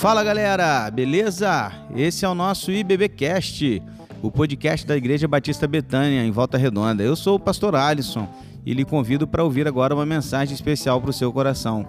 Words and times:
Fala 0.00 0.24
galera, 0.24 0.90
beleza? 0.90 1.70
Esse 1.94 2.24
é 2.24 2.28
o 2.28 2.34
nosso 2.34 2.72
IBBcast, 2.72 3.82
o 4.22 4.30
podcast 4.30 4.86
da 4.86 4.96
Igreja 4.96 5.28
Batista 5.28 5.66
Betânia, 5.66 6.24
em 6.24 6.30
Volta 6.30 6.56
Redonda. 6.56 7.02
Eu 7.02 7.14
sou 7.14 7.36
o 7.36 7.38
pastor 7.38 7.74
Alisson 7.76 8.26
e 8.64 8.72
lhe 8.72 8.82
convido 8.82 9.28
para 9.28 9.44
ouvir 9.44 9.68
agora 9.68 9.94
uma 9.94 10.06
mensagem 10.06 10.54
especial 10.54 11.02
para 11.02 11.10
o 11.10 11.12
seu 11.12 11.30
coração. 11.30 11.86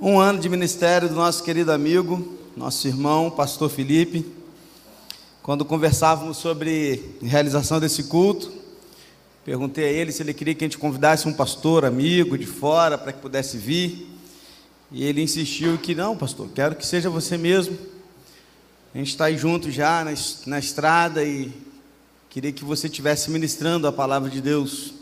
Um 0.00 0.18
ano 0.18 0.38
de 0.38 0.48
ministério 0.48 1.06
do 1.06 1.14
nosso 1.14 1.44
querido 1.44 1.70
amigo, 1.70 2.26
nosso 2.56 2.88
irmão, 2.88 3.30
pastor 3.30 3.68
Felipe. 3.68 4.24
Quando 5.42 5.62
conversávamos 5.66 6.38
sobre 6.38 7.04
realização 7.20 7.78
desse 7.78 8.04
culto, 8.04 8.50
perguntei 9.48 9.86
a 9.86 9.90
ele 9.90 10.12
se 10.12 10.22
ele 10.22 10.34
queria 10.34 10.54
que 10.54 10.62
a 10.62 10.66
gente 10.66 10.76
convidasse 10.76 11.26
um 11.26 11.32
pastor 11.32 11.86
amigo 11.86 12.36
de 12.36 12.44
fora 12.44 12.98
para 12.98 13.14
que 13.14 13.18
pudesse 13.18 13.56
vir. 13.56 14.06
E 14.92 15.02
ele 15.02 15.22
insistiu 15.22 15.78
que 15.78 15.94
não, 15.94 16.14
pastor, 16.14 16.50
quero 16.54 16.76
que 16.76 16.84
seja 16.84 17.08
você 17.08 17.38
mesmo. 17.38 17.78
A 18.94 18.98
gente 18.98 19.08
está 19.08 19.24
aí 19.24 19.38
junto 19.38 19.70
já 19.70 20.04
na, 20.04 20.12
na 20.44 20.58
estrada 20.58 21.24
e 21.24 21.50
queria 22.28 22.52
que 22.52 22.62
você 22.62 22.88
estivesse 22.88 23.30
ministrando 23.30 23.86
a 23.86 23.92
palavra 23.92 24.28
de 24.28 24.42
Deus. 24.42 24.92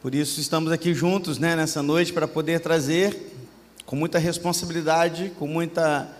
Por 0.00 0.14
isso 0.14 0.40
estamos 0.40 0.72
aqui 0.72 0.94
juntos 0.94 1.36
né, 1.36 1.54
nessa 1.54 1.82
noite 1.82 2.10
para 2.10 2.26
poder 2.26 2.58
trazer 2.60 3.34
com 3.84 3.94
muita 3.94 4.18
responsabilidade, 4.18 5.30
com, 5.38 5.46
muita, 5.46 6.10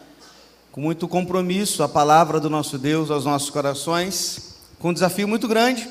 com 0.71 0.83
muito 0.83 1.09
compromisso 1.09 1.83
a 1.83 1.89
palavra 1.89 2.39
do 2.39 2.51
nosso 2.51 2.77
Deus 2.77 3.11
aos 3.11 3.25
nossos 3.25 3.49
corações, 3.49 4.59
com 4.79 4.91
um 4.91 4.93
desafio 4.93 5.27
muito 5.27 5.49
grande, 5.49 5.89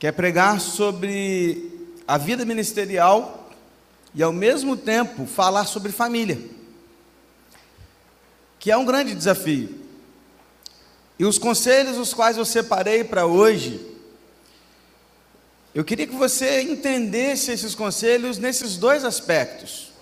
que 0.00 0.06
é 0.06 0.12
pregar 0.12 0.58
sobre 0.62 1.92
a 2.08 2.16
vida 2.16 2.42
ministerial 2.46 3.50
e 4.14 4.22
ao 4.22 4.32
mesmo 4.32 4.74
tempo 4.74 5.26
falar 5.26 5.66
sobre 5.66 5.92
família, 5.92 6.40
que 8.58 8.70
é 8.70 8.76
um 8.78 8.84
grande 8.86 9.14
desafio. 9.14 9.78
E 11.18 11.24
os 11.26 11.36
conselhos 11.36 11.98
os 11.98 12.14
quais 12.14 12.38
eu 12.38 12.46
separei 12.46 13.04
para 13.04 13.26
hoje, 13.26 13.78
eu 15.74 15.84
queria 15.84 16.06
que 16.06 16.16
você 16.16 16.62
entendesse 16.62 17.52
esses 17.52 17.74
conselhos 17.74 18.38
nesses 18.38 18.78
dois 18.78 19.04
aspectos. 19.04 19.92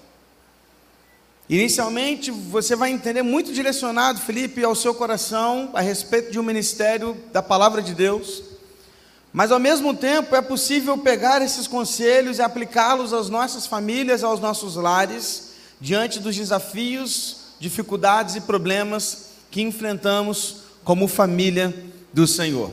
Inicialmente, 1.49 2.31
você 2.31 2.77
vai 2.77 2.91
entender 2.91 3.23
muito 3.23 3.53
direcionado, 3.53 4.21
Felipe, 4.21 4.63
ao 4.63 4.77
seu 4.77 4.95
coração 4.95 5.71
a 5.75 5.81
respeito 5.81 6.31
de 6.31 6.39
um 6.39 6.45
ministério 6.45 7.21
da 7.33 7.43
palavra 7.43 7.83
de 7.83 7.95
Deus. 7.95 8.48
Mas 9.33 9.53
ao 9.53 9.59
mesmo 9.59 9.95
tempo 9.95 10.35
é 10.35 10.41
possível 10.41 10.97
pegar 10.99 11.43
esses 11.43 11.67
conselhos 11.67 12.39
e 12.39 12.43
aplicá-los 12.43 13.13
às 13.13 13.29
nossas 13.29 13.67
famílias, 13.67 14.25
aos 14.25 14.41
nossos 14.41 14.77
lares, 14.77 15.53
diante 15.81 16.19
dos 16.19 16.35
desafios, 16.35 17.37
dificuldades 17.61 18.37
e 18.37 18.41
problemas 18.41 19.29
que 19.51 19.61
enfrentamos 19.61 20.63
como 20.83 21.07
família 21.07 21.75
do 22.13 22.27
Senhor. 22.27 22.73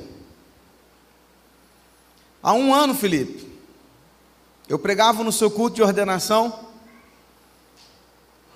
Há 2.42 2.54
um 2.54 2.74
ano, 2.74 2.96
Felipe, 2.96 3.46
eu 4.70 4.80
pregava 4.80 5.24
no 5.24 5.32
seu 5.32 5.52
culto 5.52 5.76
de 5.76 5.84
ordenação, 5.84 6.68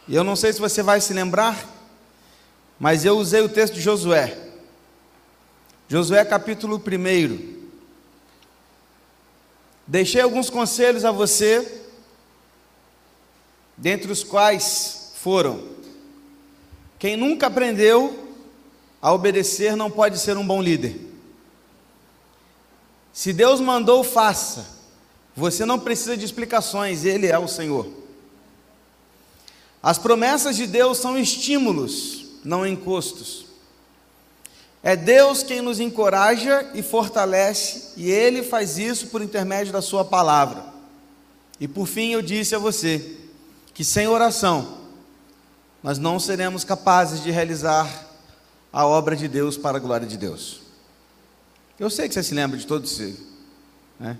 e 0.08 0.16
eu 0.16 0.24
não 0.24 0.36
sei 0.36 0.54
se 0.54 0.60
você 0.60 0.82
vai 0.82 1.02
se 1.02 1.14
lembrar, 1.14 1.68
mas 2.80 3.04
eu 3.04 3.18
usei 3.18 3.42
o 3.42 3.50
texto 3.50 3.74
de 3.74 3.82
Josué. 3.82 4.38
Josué 5.88 6.24
capítulo 6.24 6.78
1. 6.78 7.59
Deixei 9.90 10.22
alguns 10.22 10.52
conselhos 10.52 11.04
a 11.04 11.10
você, 11.12 11.82
dentre 13.76 14.12
os 14.12 14.24
quais 14.24 15.14
foram: 15.16 15.68
quem 17.00 17.18
nunca 17.18 17.48
aprendeu 17.48 18.36
a 19.02 19.12
obedecer 19.12 19.76
não 19.76 19.90
pode 19.90 20.20
ser 20.20 20.38
um 20.38 20.46
bom 20.46 20.62
líder. 20.62 20.96
Se 23.12 23.34
Deus 23.34 23.60
mandou, 23.60 24.04
faça. 24.04 24.78
Você 25.36 25.66
não 25.66 25.80
precisa 25.80 26.16
de 26.16 26.24
explicações, 26.24 27.04
Ele 27.04 27.26
é 27.26 27.40
o 27.40 27.48
Senhor. 27.48 27.92
As 29.82 29.98
promessas 29.98 30.56
de 30.56 30.68
Deus 30.68 31.00
são 31.00 31.18
estímulos, 31.18 32.28
não 32.44 32.64
encostos. 32.64 33.48
É 34.82 34.96
Deus 34.96 35.44
quem 35.44 35.62
nos 35.62 35.80
encoraja 35.80 36.70
e 36.74 36.82
fortalece, 36.82 37.94
e 37.98 38.10
Ele 38.10 38.44
faz 38.44 38.78
isso 38.78 39.08
por 39.08 39.22
intermédio 39.22 39.74
da 39.74 39.82
Sua 39.82 40.06
palavra. 40.06 40.64
E 41.60 41.68
por 41.68 41.86
fim 41.86 42.14
eu 42.14 42.22
disse 42.22 42.56
a 42.56 42.60
você 42.60 43.18
que 43.74 43.84
sem 43.84 44.08
oração 44.08 44.78
nós 45.84 45.98
não 45.98 46.20
seremos 46.20 46.64
capazes 46.64 47.22
de 47.22 47.32
realizar 47.32 48.08
a 48.72 48.86
obra 48.86 49.16
de 49.16 49.28
Deus 49.28 49.58
para 49.58 49.78
a 49.78 49.82
glória 49.82 50.08
de 50.08 50.18
Deus. 50.18 50.62
Eu 51.80 51.90
sei 51.90 52.08
que 52.08 52.14
você 52.14 52.24
se 52.24 52.34
lembra 52.34 52.58
de 52.58 52.68
todos 52.68 53.00
isso. 53.00 53.28
Né? 54.00 54.18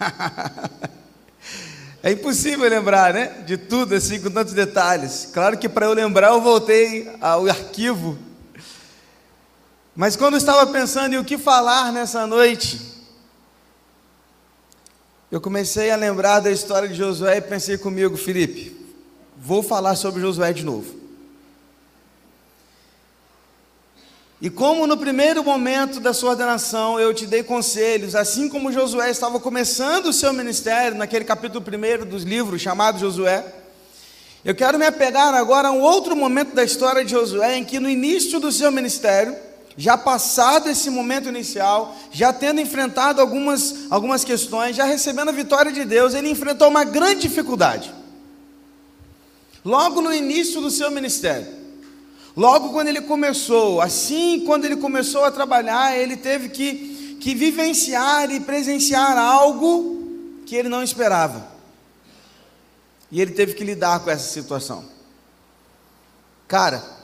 é 2.02 2.12
impossível 2.12 2.68
lembrar, 2.68 3.14
né? 3.14 3.42
De 3.46 3.56
tudo 3.56 3.94
assim, 3.94 4.20
com 4.20 4.30
tantos 4.30 4.52
detalhes. 4.52 5.28
Claro 5.32 5.58
que 5.58 5.68
para 5.68 5.86
eu 5.86 5.92
lembrar, 5.92 6.28
eu 6.28 6.40
voltei 6.40 7.10
ao 7.20 7.46
arquivo. 7.46 8.18
Mas 10.00 10.16
quando 10.16 10.32
eu 10.32 10.38
estava 10.38 10.66
pensando 10.66 11.12
em 11.14 11.18
o 11.18 11.24
que 11.26 11.36
falar 11.36 11.92
nessa 11.92 12.26
noite, 12.26 12.80
eu 15.30 15.38
comecei 15.42 15.90
a 15.90 15.96
lembrar 15.96 16.40
da 16.40 16.50
história 16.50 16.88
de 16.88 16.94
Josué 16.94 17.36
e 17.36 17.42
pensei 17.42 17.76
comigo, 17.76 18.16
Felipe, 18.16 18.74
vou 19.36 19.62
falar 19.62 19.96
sobre 19.96 20.22
Josué 20.22 20.54
de 20.54 20.64
novo. 20.64 20.98
E 24.40 24.48
como 24.48 24.86
no 24.86 24.96
primeiro 24.96 25.44
momento 25.44 26.00
da 26.00 26.14
sua 26.14 26.30
ordenação 26.30 26.98
eu 26.98 27.12
te 27.12 27.26
dei 27.26 27.42
conselhos, 27.42 28.14
assim 28.14 28.48
como 28.48 28.72
Josué 28.72 29.10
estava 29.10 29.38
começando 29.38 30.06
o 30.06 30.14
seu 30.14 30.32
ministério, 30.32 30.96
naquele 30.96 31.26
capítulo 31.26 31.60
primeiro 31.60 32.06
dos 32.06 32.22
livros 32.22 32.62
chamado 32.62 32.98
Josué, 32.98 33.44
eu 34.46 34.54
quero 34.54 34.78
me 34.78 34.86
apegar 34.86 35.34
agora 35.34 35.68
a 35.68 35.72
um 35.72 35.82
outro 35.82 36.16
momento 36.16 36.54
da 36.54 36.64
história 36.64 37.04
de 37.04 37.10
Josué, 37.10 37.58
em 37.58 37.66
que 37.66 37.78
no 37.78 37.90
início 37.90 38.40
do 38.40 38.50
seu 38.50 38.72
ministério, 38.72 39.49
já 39.80 39.96
passado 39.96 40.68
esse 40.68 40.90
momento 40.90 41.30
inicial, 41.30 41.96
já 42.12 42.34
tendo 42.34 42.60
enfrentado 42.60 43.18
algumas, 43.18 43.90
algumas 43.90 44.22
questões, 44.22 44.76
já 44.76 44.84
recebendo 44.84 45.30
a 45.30 45.32
vitória 45.32 45.72
de 45.72 45.86
Deus, 45.86 46.12
ele 46.12 46.28
enfrentou 46.28 46.68
uma 46.68 46.84
grande 46.84 47.22
dificuldade. 47.22 47.90
Logo 49.64 50.02
no 50.02 50.12
início 50.12 50.60
do 50.60 50.70
seu 50.70 50.90
ministério. 50.90 51.46
Logo 52.36 52.74
quando 52.74 52.88
ele 52.88 53.00
começou, 53.00 53.80
assim 53.80 54.44
quando 54.44 54.66
ele 54.66 54.76
começou 54.76 55.24
a 55.24 55.30
trabalhar, 55.30 55.96
ele 55.96 56.14
teve 56.14 56.50
que, 56.50 57.16
que 57.18 57.34
vivenciar 57.34 58.30
e 58.30 58.38
presenciar 58.38 59.16
algo 59.16 60.42
que 60.44 60.56
ele 60.56 60.68
não 60.68 60.82
esperava. 60.82 61.48
E 63.10 63.18
ele 63.18 63.32
teve 63.32 63.54
que 63.54 63.64
lidar 63.64 64.00
com 64.00 64.10
essa 64.10 64.28
situação. 64.28 64.84
Cara, 66.46 66.99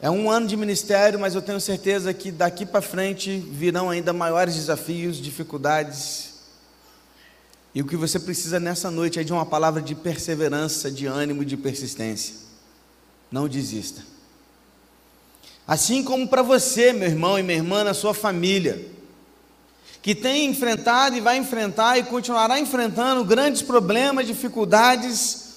é 0.00 0.10
um 0.10 0.30
ano 0.30 0.46
de 0.46 0.56
ministério, 0.56 1.18
mas 1.18 1.34
eu 1.34 1.42
tenho 1.42 1.60
certeza 1.60 2.12
que 2.12 2.30
daqui 2.30 2.66
para 2.66 2.82
frente 2.82 3.38
virão 3.38 3.90
ainda 3.90 4.12
maiores 4.12 4.54
desafios, 4.54 5.16
dificuldades 5.16 6.36
e 7.76 7.82
o 7.82 7.84
que 7.84 7.94
você 7.94 8.18
precisa 8.18 8.58
nessa 8.58 8.90
noite 8.90 9.20
é 9.20 9.22
de 9.22 9.34
uma 9.34 9.44
palavra 9.44 9.82
de 9.82 9.94
perseverança, 9.94 10.90
de 10.90 11.04
ânimo 11.04 11.44
de 11.44 11.58
persistência. 11.58 12.34
Não 13.30 13.46
desista. 13.46 14.02
Assim 15.68 16.02
como 16.02 16.26
para 16.26 16.40
você, 16.40 16.94
meu 16.94 17.06
irmão 17.06 17.38
e 17.38 17.42
minha 17.42 17.58
irmã, 17.58 17.84
na 17.84 17.92
sua 17.92 18.14
família, 18.14 18.82
que 20.00 20.14
tem 20.14 20.46
enfrentado 20.46 21.16
e 21.16 21.20
vai 21.20 21.36
enfrentar 21.36 21.98
e 21.98 22.04
continuará 22.04 22.58
enfrentando 22.58 23.22
grandes 23.22 23.60
problemas, 23.60 24.26
dificuldades, 24.26 25.56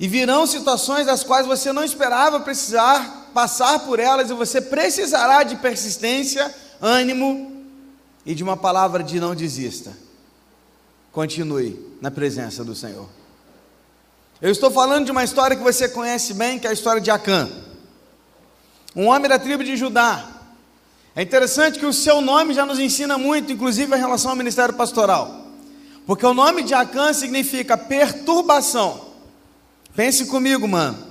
e 0.00 0.08
virão 0.08 0.46
situações 0.46 1.04
das 1.04 1.22
quais 1.22 1.46
você 1.46 1.74
não 1.74 1.84
esperava 1.84 2.40
precisar 2.40 3.17
passar 3.32 3.80
por 3.80 3.98
elas, 3.98 4.30
e 4.30 4.34
você 4.34 4.60
precisará 4.60 5.42
de 5.42 5.56
persistência, 5.56 6.54
ânimo 6.80 7.64
e 8.24 8.34
de 8.34 8.42
uma 8.42 8.56
palavra 8.56 9.02
de 9.02 9.20
não 9.20 9.34
desista 9.34 10.08
continue 11.18 11.76
na 12.00 12.12
presença 12.12 12.64
do 12.64 12.76
Senhor. 12.76 13.08
Eu 14.40 14.52
estou 14.52 14.70
falando 14.70 15.06
de 15.06 15.10
uma 15.10 15.24
história 15.24 15.56
que 15.56 15.62
você 15.64 15.88
conhece 15.88 16.32
bem, 16.32 16.60
que 16.60 16.66
é 16.68 16.70
a 16.70 16.72
história 16.72 17.00
de 17.00 17.10
Acã. 17.10 17.48
Um 18.94 19.06
homem 19.06 19.28
da 19.28 19.36
tribo 19.36 19.64
de 19.64 19.76
Judá. 19.76 20.24
É 21.16 21.22
interessante 21.22 21.76
que 21.76 21.86
o 21.86 21.92
seu 21.92 22.20
nome 22.20 22.54
já 22.54 22.64
nos 22.64 22.78
ensina 22.78 23.18
muito, 23.18 23.50
inclusive 23.50 23.92
em 23.92 23.98
relação 23.98 24.30
ao 24.30 24.36
ministério 24.36 24.74
pastoral. 24.74 25.46
Porque 26.06 26.24
o 26.24 26.32
nome 26.32 26.62
de 26.62 26.72
Acã 26.72 27.12
significa 27.12 27.76
perturbação. 27.76 29.08
Pense 29.96 30.26
comigo, 30.26 30.68
mano. 30.68 31.07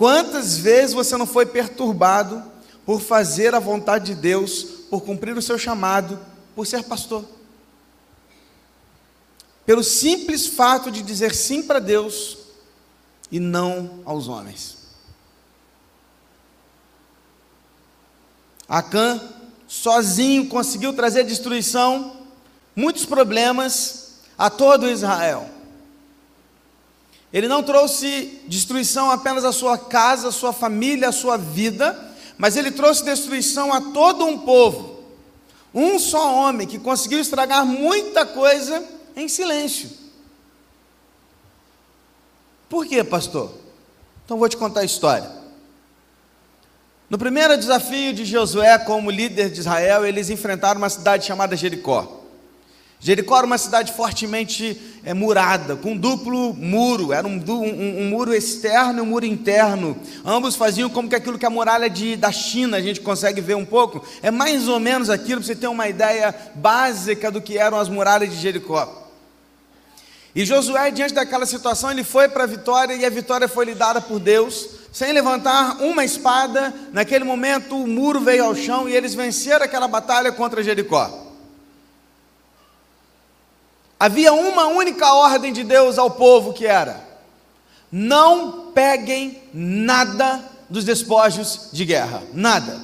Quantas 0.00 0.56
vezes 0.56 0.94
você 0.94 1.14
não 1.14 1.26
foi 1.26 1.44
perturbado 1.44 2.42
por 2.86 3.02
fazer 3.02 3.54
a 3.54 3.58
vontade 3.58 4.14
de 4.14 4.14
Deus, 4.14 4.62
por 4.88 5.02
cumprir 5.02 5.36
o 5.36 5.42
seu 5.42 5.58
chamado, 5.58 6.18
por 6.56 6.66
ser 6.66 6.84
pastor. 6.84 7.22
Pelo 9.66 9.84
simples 9.84 10.46
fato 10.46 10.90
de 10.90 11.02
dizer 11.02 11.34
sim 11.34 11.62
para 11.62 11.78
Deus 11.78 12.38
e 13.30 13.38
não 13.38 14.00
aos 14.06 14.26
homens. 14.26 14.78
Acã, 18.66 19.20
sozinho, 19.68 20.48
conseguiu 20.48 20.94
trazer 20.94 21.24
destruição, 21.24 22.16
muitos 22.74 23.04
problemas 23.04 24.14
a 24.38 24.48
todo 24.48 24.88
Israel. 24.88 25.59
Ele 27.32 27.46
não 27.46 27.62
trouxe 27.62 28.40
destruição 28.48 29.10
apenas 29.10 29.44
à 29.44 29.52
sua 29.52 29.78
casa, 29.78 30.28
à 30.28 30.32
sua 30.32 30.52
família, 30.52 31.08
à 31.08 31.12
sua 31.12 31.36
vida, 31.36 31.98
mas 32.36 32.56
ele 32.56 32.70
trouxe 32.70 33.04
destruição 33.04 33.72
a 33.72 33.80
todo 33.92 34.24
um 34.24 34.38
povo. 34.38 35.00
Um 35.72 35.98
só 35.98 36.34
homem 36.34 36.66
que 36.66 36.78
conseguiu 36.78 37.20
estragar 37.20 37.64
muita 37.64 38.26
coisa 38.26 38.84
em 39.14 39.28
silêncio. 39.28 39.90
Por 42.68 42.86
quê, 42.86 43.04
pastor? 43.04 43.52
Então 44.24 44.38
vou 44.38 44.48
te 44.48 44.56
contar 44.56 44.80
a 44.80 44.84
história. 44.84 45.30
No 47.08 47.18
primeiro 47.18 47.56
desafio 47.56 48.12
de 48.12 48.24
Josué 48.24 48.78
como 48.78 49.10
líder 49.10 49.50
de 49.50 49.60
Israel, 49.60 50.06
eles 50.06 50.30
enfrentaram 50.30 50.78
uma 50.78 50.88
cidade 50.88 51.26
chamada 51.26 51.56
Jericó. 51.56 52.19
Jericó 53.02 53.38
era 53.38 53.46
uma 53.46 53.56
cidade 53.56 53.94
fortemente 53.94 54.78
é, 55.02 55.14
murada, 55.14 55.74
com 55.74 55.96
duplo 55.96 56.52
muro, 56.52 57.14
era 57.14 57.26
um, 57.26 57.42
um, 57.48 58.02
um, 58.02 58.10
muro 58.10 58.34
externo 58.34 58.98
e 58.98 59.00
um 59.00 59.06
muro 59.06 59.24
interno. 59.24 59.96
Ambos 60.22 60.54
faziam 60.54 60.90
como 60.90 61.08
que 61.08 61.14
aquilo 61.14 61.38
que 61.38 61.46
a 61.46 61.50
muralha 61.50 61.88
de, 61.88 62.14
da 62.14 62.30
China, 62.30 62.76
a 62.76 62.80
gente 62.80 63.00
consegue 63.00 63.40
ver 63.40 63.54
um 63.54 63.64
pouco, 63.64 64.04
é 64.22 64.30
mais 64.30 64.68
ou 64.68 64.78
menos 64.78 65.08
aquilo, 65.08 65.40
para 65.40 65.46
você 65.46 65.56
ter 65.56 65.66
uma 65.66 65.88
ideia 65.88 66.34
básica 66.54 67.30
do 67.30 67.40
que 67.40 67.56
eram 67.56 67.78
as 67.78 67.88
muralhas 67.88 68.30
de 68.30 68.36
Jericó. 68.36 69.08
E 70.34 70.44
Josué, 70.44 70.90
diante 70.90 71.14
daquela 71.14 71.46
situação, 71.46 71.90
ele 71.90 72.04
foi 72.04 72.28
para 72.28 72.44
a 72.44 72.46
vitória 72.46 72.94
e 72.94 73.06
a 73.06 73.10
vitória 73.10 73.48
foi 73.48 73.64
lhe 73.64 73.74
dada 73.74 74.02
por 74.02 74.20
Deus, 74.20 74.68
sem 74.92 75.10
levantar 75.12 75.80
uma 75.80 76.04
espada. 76.04 76.72
Naquele 76.92 77.24
momento, 77.24 77.76
o 77.76 77.86
muro 77.86 78.20
veio 78.20 78.44
ao 78.44 78.54
chão 78.54 78.86
e 78.86 78.94
eles 78.94 79.14
venceram 79.14 79.64
aquela 79.64 79.88
batalha 79.88 80.30
contra 80.30 80.62
Jericó. 80.62 81.29
Havia 84.00 84.32
uma 84.32 84.64
única 84.68 85.12
ordem 85.12 85.52
de 85.52 85.62
Deus 85.62 85.98
ao 85.98 86.10
povo 86.10 86.54
que 86.54 86.64
era: 86.64 87.06
não 87.92 88.72
peguem 88.72 89.42
nada 89.52 90.42
dos 90.70 90.84
despojos 90.84 91.68
de 91.70 91.84
guerra, 91.84 92.22
nada. 92.32 92.80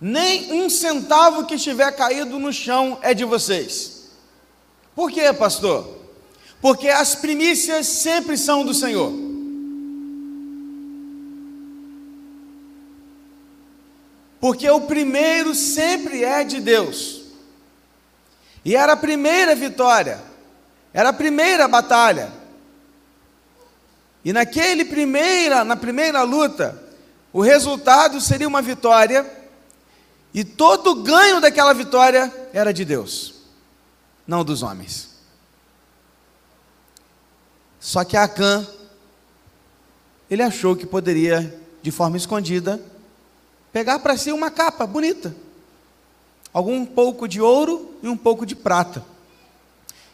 Nem 0.00 0.54
um 0.54 0.70
centavo 0.70 1.44
que 1.44 1.56
estiver 1.56 1.94
caído 1.94 2.38
no 2.38 2.50
chão 2.50 2.96
é 3.02 3.12
de 3.12 3.26
vocês. 3.26 4.08
Por 4.96 5.10
quê, 5.10 5.30
pastor? 5.34 5.98
Porque 6.62 6.88
as 6.88 7.14
primícias 7.14 7.86
sempre 7.86 8.38
são 8.38 8.64
do 8.64 8.72
Senhor. 8.72 9.12
Porque 14.40 14.68
o 14.70 14.80
primeiro 14.80 15.54
sempre 15.54 16.24
é 16.24 16.42
de 16.42 16.58
Deus. 16.58 17.19
E 18.64 18.76
era 18.76 18.92
a 18.92 18.96
primeira 18.96 19.54
vitória, 19.54 20.20
era 20.92 21.08
a 21.08 21.12
primeira 21.12 21.66
batalha. 21.66 22.30
E 24.24 24.32
naquele 24.32 24.84
primeira, 24.84 25.64
na 25.64 25.76
primeira 25.76 26.22
luta, 26.22 26.82
o 27.32 27.40
resultado 27.40 28.20
seria 28.20 28.46
uma 28.46 28.60
vitória, 28.60 29.26
e 30.34 30.44
todo 30.44 30.90
o 30.90 31.02
ganho 31.02 31.40
daquela 31.40 31.72
vitória 31.72 32.32
era 32.52 32.72
de 32.72 32.84
Deus, 32.84 33.34
não 34.26 34.44
dos 34.44 34.62
homens. 34.62 35.08
Só 37.80 38.04
que 38.04 38.16
Acã, 38.16 38.66
ele 40.30 40.42
achou 40.42 40.76
que 40.76 40.86
poderia, 40.86 41.58
de 41.82 41.90
forma 41.90 42.18
escondida, 42.18 42.78
pegar 43.72 44.00
para 44.00 44.18
si 44.18 44.30
uma 44.30 44.50
capa 44.50 44.86
bonita 44.86 45.34
algum 46.52 46.84
pouco 46.84 47.28
de 47.28 47.40
ouro 47.40 47.94
e 48.02 48.08
um 48.08 48.16
pouco 48.16 48.44
de 48.44 48.54
prata. 48.54 49.04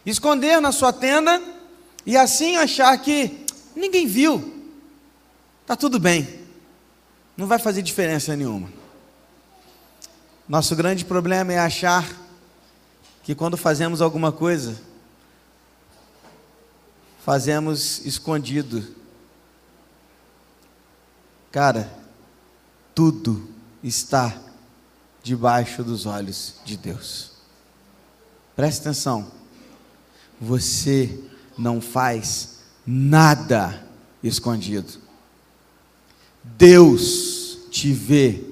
Esconder 0.05 0.61
na 0.61 0.73
sua 0.73 0.93
tenda 0.93 1.43
e 2.05 2.17
assim 2.17 2.57
achar 2.57 2.97
que 2.99 3.45
ninguém 3.75 4.07
viu. 4.07 4.65
Tá 5.67 5.75
tudo 5.75 5.99
bem. 5.99 6.47
Não 7.37 7.47
vai 7.47 7.59
fazer 7.59 7.83
diferença 7.83 8.37
nenhuma. 8.37 8.71
Nosso 10.49 10.77
grande 10.77 11.05
problema 11.05 11.53
é 11.53 11.59
achar 11.59 12.09
que 13.25 13.35
quando 13.35 13.57
fazemos 13.57 14.01
alguma 14.01 14.31
coisa, 14.31 14.81
fazemos 17.25 18.07
escondido. 18.07 18.95
Cara, 21.51 21.93
tudo 22.95 23.49
está 23.83 24.46
debaixo 25.27 25.83
dos 25.83 26.07
olhos 26.07 26.55
de 26.65 26.77
Deus. 26.77 27.33
Preste 28.55 28.83
atenção. 28.83 29.27
Você 30.41 31.19
não 31.59 31.81
faz 31.81 32.61
nada 32.87 33.85
escondido. 34.23 35.01
Deus 36.45 37.59
te 37.73 37.93
vê 37.93 38.45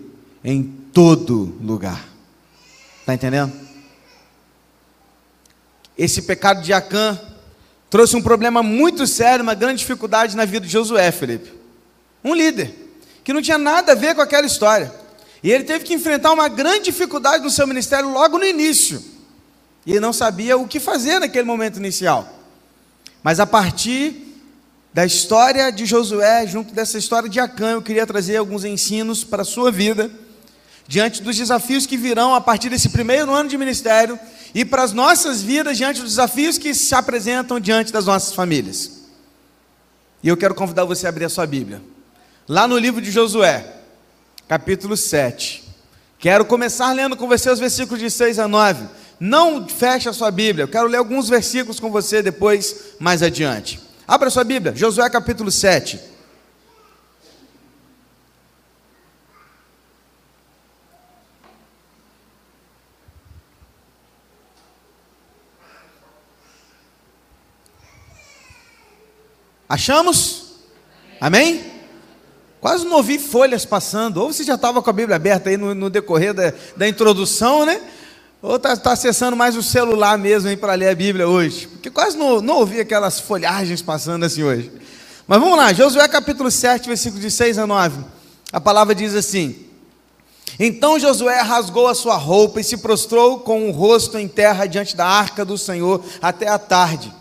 em 0.43 0.65
todo 0.93 1.57
lugar. 1.63 2.09
Está 2.99 3.15
entendendo? 3.15 3.53
Esse 5.97 6.23
pecado 6.23 6.61
de 6.61 6.73
Acã 6.73 7.21
trouxe 7.89 8.17
um 8.17 8.23
problema 8.23 8.65
muito 8.65 9.07
sério, 9.07 9.45
uma 9.45 9.55
grande 9.55 9.79
dificuldade 9.79 10.37
na 10.37 10.45
vida 10.45 10.67
de 10.67 10.73
Josué, 10.73 11.13
Felipe. 11.13 11.53
Um 12.25 12.35
líder 12.35 12.75
que 13.23 13.33
não 13.33 13.41
tinha 13.41 13.59
nada 13.59 13.93
a 13.93 13.95
ver 13.95 14.17
com 14.17 14.21
aquela 14.21 14.47
história. 14.47 15.04
E 15.45 15.53
ele 15.53 15.65
teve 15.65 15.85
que 15.85 15.93
enfrentar 15.93 16.33
uma 16.33 16.49
grande 16.49 16.85
dificuldade 16.85 17.45
no 17.45 17.51
seu 17.51 17.67
ministério 17.67 18.09
logo 18.09 18.39
no 18.39 18.47
início. 18.47 19.05
E 19.85 19.91
ele 19.91 20.01
não 20.01 20.11
sabia 20.11 20.57
o 20.57 20.67
que 20.67 20.81
fazer 20.81 21.19
naquele 21.19 21.45
momento 21.45 21.77
inicial. 21.77 22.27
Mas 23.23 23.39
a 23.39 23.47
partir 23.47 24.41
da 24.95 25.05
história 25.05 25.71
de 25.71 25.85
Josué, 25.85 26.47
junto 26.47 26.73
dessa 26.73 26.97
história 26.97 27.29
de 27.29 27.39
Acã, 27.39 27.73
eu 27.73 27.83
queria 27.83 28.07
trazer 28.07 28.39
alguns 28.39 28.65
ensinos 28.65 29.23
para 29.23 29.43
a 29.43 29.45
sua 29.45 29.71
vida, 29.71 30.11
diante 30.89 31.23
dos 31.23 31.37
desafios 31.37 31.85
que 31.85 31.99
virão 31.99 32.35
a 32.35 32.41
partir 32.41 32.71
desse 32.71 32.89
primeiro 32.89 33.31
ano 33.31 33.51
de 33.51 33.59
ministério 33.59 34.19
e 34.55 34.65
para 34.65 34.83
as 34.83 34.95
nossas 34.95 35.43
vidas, 35.43 35.77
diante 35.77 36.01
dos 36.01 36.13
desafios 36.13 36.57
que 36.57 36.73
se 36.73 36.95
apresentam 36.95 37.61
diante 37.61 37.93
das 37.93 38.07
nossas 38.07 38.33
famílias. 38.33 39.03
E 40.23 40.29
eu 40.29 40.39
quero 40.39 40.55
convidar 40.55 40.87
você 40.87 41.05
a 41.05 41.11
abrir 41.11 41.27
a 41.27 41.29
sua 41.29 41.47
Bíblia. 41.47 41.83
Lá 42.49 42.67
no 42.67 42.79
livro 42.79 43.03
de 43.03 43.11
Josué, 43.11 43.84
capítulo 44.49 44.97
7. 44.97 45.65
Quero 46.19 46.45
começar 46.45 46.93
lendo 46.93 47.17
com 47.17 47.29
você 47.29 47.51
os 47.51 47.59
versículos 47.59 48.01
de 48.01 48.11
6 48.11 48.39
a 48.39 48.49
9. 48.49 48.87
Não 49.21 49.69
feche 49.69 50.09
a 50.09 50.13
sua 50.13 50.31
Bíblia, 50.31 50.65
eu 50.65 50.69
quero 50.69 50.87
ler 50.87 50.97
alguns 50.97 51.29
versículos 51.29 51.79
com 51.79 51.91
você 51.91 52.23
depois, 52.23 52.95
mais 52.99 53.23
adiante. 53.23 53.81
Abra 54.07 54.29
a 54.29 54.31
sua 54.31 54.45
Bíblia, 54.45 54.75
Josué 54.75 55.09
capítulo 55.09 55.51
7. 55.51 56.15
Achamos? 69.69 70.61
Amém? 71.21 71.74
Quase 72.65 72.87
não 72.87 72.97
ouvi 72.97 73.19
folhas 73.19 73.67
passando. 73.67 74.23
Ou 74.23 74.33
você 74.33 74.43
já 74.43 74.55
estava 74.55 74.81
com 74.81 74.89
a 74.89 74.93
Bíblia 74.95 75.17
aberta 75.17 75.51
aí 75.51 75.57
no, 75.59 75.75
no 75.75 75.91
decorrer 75.91 76.33
da, 76.33 76.51
da, 76.75 76.89
introdução, 76.89 77.67
né? 77.67 77.79
Ou 78.41 78.57
está 78.57 78.75
tá 78.75 78.93
acessando 78.93 79.37
mais 79.37 79.55
o 79.55 79.63
celular 79.63 80.17
mesmo 80.17 80.57
para 80.57 80.73
ler 80.73 80.89
a 80.89 80.95
Bíblia 80.95 81.29
hoje. 81.29 81.67
Porque 81.67 81.91
quase 81.91 82.17
não, 82.17 82.41
não 82.41 82.57
ouvi 82.57 82.81
aquelas 82.81 83.21
folhagens 83.21 83.83
passando 83.83 84.25
assim 84.25 84.43
hoje. 84.43 84.73
Mas 85.29 85.41
vamos 85.41 85.59
lá, 85.59 85.75
Josué 85.75 86.09
capítulo 86.09 86.51
7, 86.51 86.89
versículos 86.89 87.21
de 87.21 87.31
6 87.31 87.59
a 87.59 87.67
9. 87.67 88.03
A 88.51 88.61
palavra 88.63 88.95
diz 88.95 89.15
assim: 89.15 89.67
Então 90.59 90.99
Josué 90.99 91.43
rasgou 91.43 91.87
a 91.87 91.95
sua 91.95 92.17
roupa 92.17 92.63
e 92.63 92.65
se 92.65 92.79
prostrou 92.79 93.41
com 93.41 93.69
o 93.69 93.73
rosto 93.73 94.19
em 94.19 94.27
terra 94.27 94.65
diante 94.65 94.97
da 94.97 95.07
arca 95.07 95.45
do 95.45 95.59
Senhor 95.59 96.03
até 96.23 96.49
a 96.49 96.59
tarde. 96.59 97.13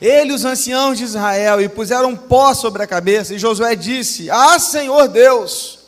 Ele 0.00 0.30
e 0.30 0.34
os 0.34 0.44
anciãos 0.44 0.98
de 0.98 1.04
Israel 1.04 1.60
e 1.60 1.68
puseram 1.68 2.14
pó 2.14 2.52
sobre 2.52 2.82
a 2.82 2.86
cabeça, 2.86 3.34
e 3.34 3.38
Josué 3.38 3.74
disse: 3.74 4.30
Ah, 4.30 4.58
Senhor 4.58 5.08
Deus, 5.08 5.78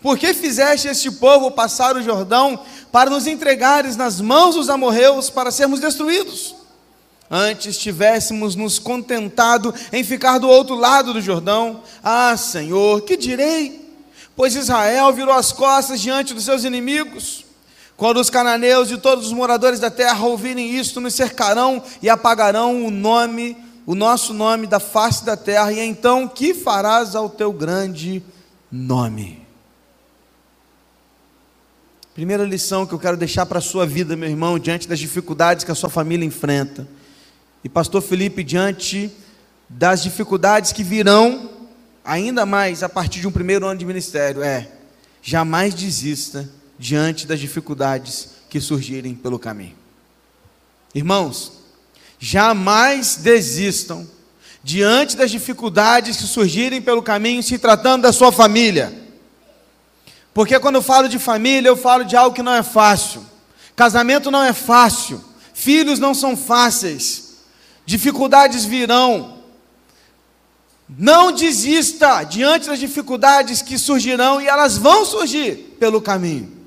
por 0.00 0.16
que 0.16 0.32
fizeste 0.32 0.88
este 0.88 1.10
povo 1.10 1.50
passar 1.50 1.96
o 1.96 2.02
Jordão 2.02 2.58
para 2.90 3.10
nos 3.10 3.26
entregares 3.26 3.96
nas 3.96 4.20
mãos 4.20 4.54
dos 4.54 4.70
amorreus 4.70 5.28
para 5.28 5.50
sermos 5.50 5.80
destruídos? 5.80 6.54
Antes 7.30 7.76
tivéssemos 7.76 8.54
nos 8.54 8.78
contentado 8.78 9.74
em 9.92 10.02
ficar 10.02 10.38
do 10.38 10.48
outro 10.48 10.74
lado 10.74 11.12
do 11.12 11.20
Jordão. 11.20 11.82
Ah, 12.02 12.34
Senhor, 12.38 13.02
que 13.02 13.18
direi? 13.18 13.86
Pois 14.34 14.54
Israel 14.54 15.12
virou 15.12 15.34
as 15.34 15.52
costas 15.52 16.00
diante 16.00 16.32
dos 16.32 16.44
seus 16.44 16.64
inimigos. 16.64 17.44
Quando 17.98 18.20
os 18.20 18.30
cananeus 18.30 18.92
e 18.92 18.96
todos 18.96 19.26
os 19.26 19.32
moradores 19.32 19.80
da 19.80 19.90
terra 19.90 20.24
ouvirem 20.24 20.76
isto, 20.76 21.00
nos 21.00 21.14
cercarão 21.14 21.82
e 22.00 22.08
apagarão 22.08 22.86
o 22.86 22.92
nome, 22.92 23.56
o 23.84 23.92
nosso 23.92 24.32
nome 24.32 24.68
da 24.68 24.78
face 24.78 25.24
da 25.24 25.36
terra, 25.36 25.72
e 25.72 25.80
então 25.80 26.28
que 26.28 26.54
farás 26.54 27.16
ao 27.16 27.28
teu 27.28 27.52
grande 27.52 28.22
nome? 28.70 29.44
Primeira 32.14 32.44
lição 32.44 32.86
que 32.86 32.94
eu 32.94 33.00
quero 33.00 33.16
deixar 33.16 33.46
para 33.46 33.58
a 33.58 33.60
sua 33.60 33.84
vida, 33.84 34.14
meu 34.14 34.28
irmão, 34.28 34.60
diante 34.60 34.86
das 34.86 35.00
dificuldades 35.00 35.64
que 35.64 35.72
a 35.72 35.74
sua 35.74 35.90
família 35.90 36.24
enfrenta. 36.24 36.86
E 37.64 37.68
pastor 37.68 38.00
Felipe, 38.00 38.44
diante 38.44 39.10
das 39.68 40.04
dificuldades 40.04 40.70
que 40.70 40.84
virão 40.84 41.50
ainda 42.04 42.46
mais 42.46 42.84
a 42.84 42.88
partir 42.88 43.18
de 43.18 43.26
um 43.26 43.32
primeiro 43.32 43.66
ano 43.66 43.80
de 43.80 43.84
ministério, 43.84 44.40
é 44.40 44.70
jamais 45.20 45.74
desista 45.74 46.48
diante 46.78 47.26
das 47.26 47.40
dificuldades 47.40 48.30
que 48.48 48.60
surgirem 48.60 49.14
pelo 49.14 49.38
caminho. 49.38 49.76
Irmãos, 50.94 51.52
jamais 52.18 53.16
desistam 53.16 54.06
diante 54.62 55.16
das 55.16 55.30
dificuldades 55.30 56.16
que 56.16 56.24
surgirem 56.24 56.80
pelo 56.80 57.02
caminho, 57.02 57.42
se 57.42 57.58
tratando 57.58 58.02
da 58.02 58.12
sua 58.12 58.30
família. 58.30 58.92
Porque 60.32 60.58
quando 60.58 60.76
eu 60.76 60.82
falo 60.82 61.08
de 61.08 61.18
família, 61.18 61.68
eu 61.68 61.76
falo 61.76 62.04
de 62.04 62.16
algo 62.16 62.34
que 62.34 62.42
não 62.42 62.54
é 62.54 62.62
fácil. 62.62 63.24
Casamento 63.74 64.30
não 64.30 64.42
é 64.42 64.52
fácil, 64.52 65.24
filhos 65.54 65.98
não 65.98 66.12
são 66.12 66.36
fáceis, 66.36 67.36
dificuldades 67.86 68.64
virão, 68.64 69.38
não 70.88 71.30
desista 71.30 72.24
diante 72.24 72.66
das 72.68 72.80
dificuldades 72.80 73.62
que 73.62 73.78
surgirão 73.78 74.40
e 74.40 74.48
elas 74.48 74.76
vão 74.76 75.04
surgir 75.04 75.76
pelo 75.78 76.00
caminho. 76.00 76.57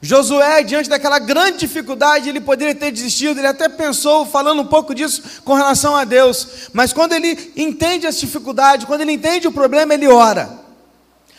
Josué, 0.00 0.62
diante 0.62 0.88
daquela 0.88 1.18
grande 1.18 1.58
dificuldade, 1.58 2.28
ele 2.28 2.40
poderia 2.40 2.74
ter 2.74 2.92
desistido, 2.92 3.38
ele 3.38 3.48
até 3.48 3.68
pensou, 3.68 4.24
falando 4.24 4.62
um 4.62 4.66
pouco 4.66 4.94
disso 4.94 5.22
com 5.44 5.54
relação 5.54 5.96
a 5.96 6.04
Deus, 6.04 6.68
mas 6.72 6.92
quando 6.92 7.14
ele 7.14 7.52
entende 7.56 8.06
as 8.06 8.18
dificuldades, 8.18 8.86
quando 8.86 9.00
ele 9.00 9.12
entende 9.12 9.48
o 9.48 9.52
problema, 9.52 9.92
ele 9.92 10.06
ora. 10.06 10.50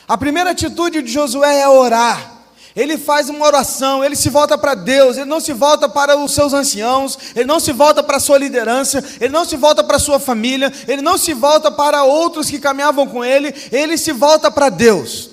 A 0.05 0.17
primeira 0.17 0.49
atitude 0.49 1.01
de 1.01 1.11
Josué 1.11 1.61
é 1.61 1.69
orar. 1.69 2.37
Ele 2.75 2.97
faz 2.97 3.29
uma 3.29 3.45
oração, 3.45 4.03
ele 4.03 4.15
se 4.15 4.29
volta 4.29 4.57
para 4.57 4.75
Deus, 4.75 5.17
ele 5.17 5.25
não 5.25 5.39
se 5.39 5.53
volta 5.53 5.89
para 5.89 6.17
os 6.17 6.33
seus 6.33 6.53
anciãos, 6.53 7.17
ele 7.35 7.45
não 7.45 7.59
se 7.59 7.71
volta 7.71 8.03
para 8.03 8.17
a 8.17 8.19
sua 8.19 8.37
liderança, 8.37 9.03
ele 9.19 9.33
não 9.33 9.43
se 9.43 9.55
volta 9.55 9.83
para 9.83 9.97
a 9.97 9.99
sua 9.99 10.19
família, 10.19 10.71
ele 10.87 11.01
não 11.01 11.17
se 11.17 11.33
volta 11.33 11.71
para 11.71 12.03
outros 12.03 12.49
que 12.49 12.59
caminhavam 12.59 13.07
com 13.07 13.23
ele, 13.23 13.53
ele 13.71 13.97
se 13.97 14.11
volta 14.11 14.51
para 14.51 14.69
Deus. 14.69 15.28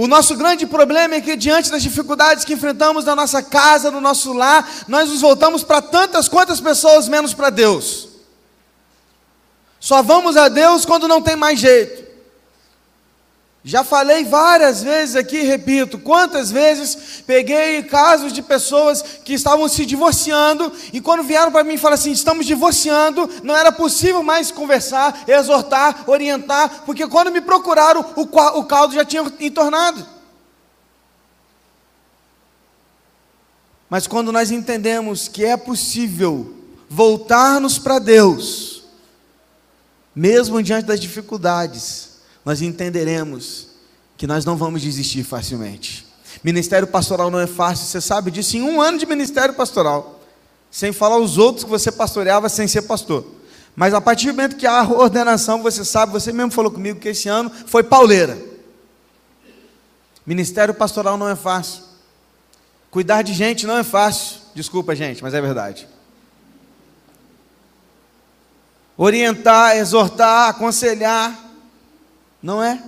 O 0.00 0.06
nosso 0.06 0.36
grande 0.36 0.64
problema 0.64 1.16
é 1.16 1.20
que, 1.20 1.34
diante 1.34 1.72
das 1.72 1.82
dificuldades 1.82 2.44
que 2.44 2.52
enfrentamos 2.52 3.04
na 3.04 3.16
nossa 3.16 3.42
casa, 3.42 3.90
no 3.90 4.00
nosso 4.00 4.32
lar, 4.32 4.64
nós 4.86 5.08
nos 5.08 5.20
voltamos 5.20 5.64
para 5.64 5.82
tantas 5.82 6.28
quantas 6.28 6.60
pessoas, 6.60 7.08
menos 7.08 7.34
para 7.34 7.50
Deus. 7.50 8.08
Só 9.80 10.00
vamos 10.00 10.36
a 10.36 10.48
Deus 10.48 10.84
quando 10.84 11.08
não 11.08 11.20
tem 11.20 11.34
mais 11.34 11.58
jeito. 11.58 12.07
Já 13.64 13.82
falei 13.82 14.24
várias 14.24 14.82
vezes 14.82 15.16
aqui, 15.16 15.42
repito, 15.42 15.98
quantas 15.98 16.50
vezes 16.50 17.22
peguei 17.26 17.82
casos 17.82 18.32
de 18.32 18.40
pessoas 18.40 19.02
que 19.02 19.34
estavam 19.34 19.68
se 19.68 19.84
divorciando 19.84 20.72
e 20.92 21.00
quando 21.00 21.24
vieram 21.24 21.50
para 21.50 21.64
mim 21.64 21.74
e 21.74 21.78
falaram 21.78 22.00
assim: 22.00 22.12
estamos 22.12 22.46
divorciando, 22.46 23.28
não 23.42 23.56
era 23.56 23.72
possível 23.72 24.22
mais 24.22 24.52
conversar, 24.52 25.24
exortar, 25.26 26.04
orientar, 26.08 26.84
porque 26.86 27.06
quando 27.08 27.32
me 27.32 27.40
procuraram, 27.40 28.00
o, 28.16 28.22
o 28.22 28.64
caldo 28.64 28.94
já 28.94 29.04
tinha 29.04 29.24
entornado. 29.40 30.06
Mas 33.90 34.06
quando 34.06 34.30
nós 34.30 34.50
entendemos 34.50 35.28
que 35.28 35.44
é 35.44 35.56
possível 35.56 36.54
voltarmos 36.88 37.78
para 37.78 37.98
Deus, 37.98 38.84
mesmo 40.14 40.62
diante 40.62 40.86
das 40.86 41.00
dificuldades, 41.00 42.07
nós 42.44 42.62
entenderemos 42.62 43.68
que 44.16 44.26
nós 44.26 44.44
não 44.44 44.56
vamos 44.56 44.82
desistir 44.82 45.22
facilmente. 45.22 46.06
Ministério 46.42 46.86
pastoral 46.86 47.30
não 47.30 47.40
é 47.40 47.46
fácil, 47.46 47.86
você 47.86 48.00
sabe 48.00 48.30
disso, 48.30 48.56
em 48.56 48.62
um 48.62 48.80
ano 48.80 48.98
de 48.98 49.06
ministério 49.06 49.54
pastoral, 49.54 50.20
sem 50.70 50.92
falar 50.92 51.18
os 51.18 51.38
outros 51.38 51.64
que 51.64 51.70
você 51.70 51.90
pastoreava 51.90 52.48
sem 52.48 52.68
ser 52.68 52.82
pastor. 52.82 53.24
Mas 53.74 53.94
a 53.94 54.00
partir 54.00 54.26
do 54.26 54.34
momento 54.34 54.56
que 54.56 54.66
há 54.66 54.82
ordenação, 54.82 55.62
você 55.62 55.84
sabe, 55.84 56.12
você 56.12 56.32
mesmo 56.32 56.50
falou 56.50 56.70
comigo 56.70 56.98
que 56.98 57.08
esse 57.08 57.28
ano 57.28 57.50
foi 57.66 57.82
pauleira. 57.82 58.38
Ministério 60.26 60.74
pastoral 60.74 61.16
não 61.16 61.28
é 61.28 61.36
fácil. 61.36 61.84
Cuidar 62.90 63.22
de 63.22 63.32
gente 63.32 63.66
não 63.66 63.78
é 63.78 63.84
fácil. 63.84 64.40
Desculpa, 64.54 64.94
gente, 64.96 65.22
mas 65.22 65.32
é 65.32 65.40
verdade. 65.40 65.88
Orientar, 68.96 69.76
exortar, 69.76 70.48
aconselhar, 70.48 71.32
não 72.42 72.62
é? 72.62 72.82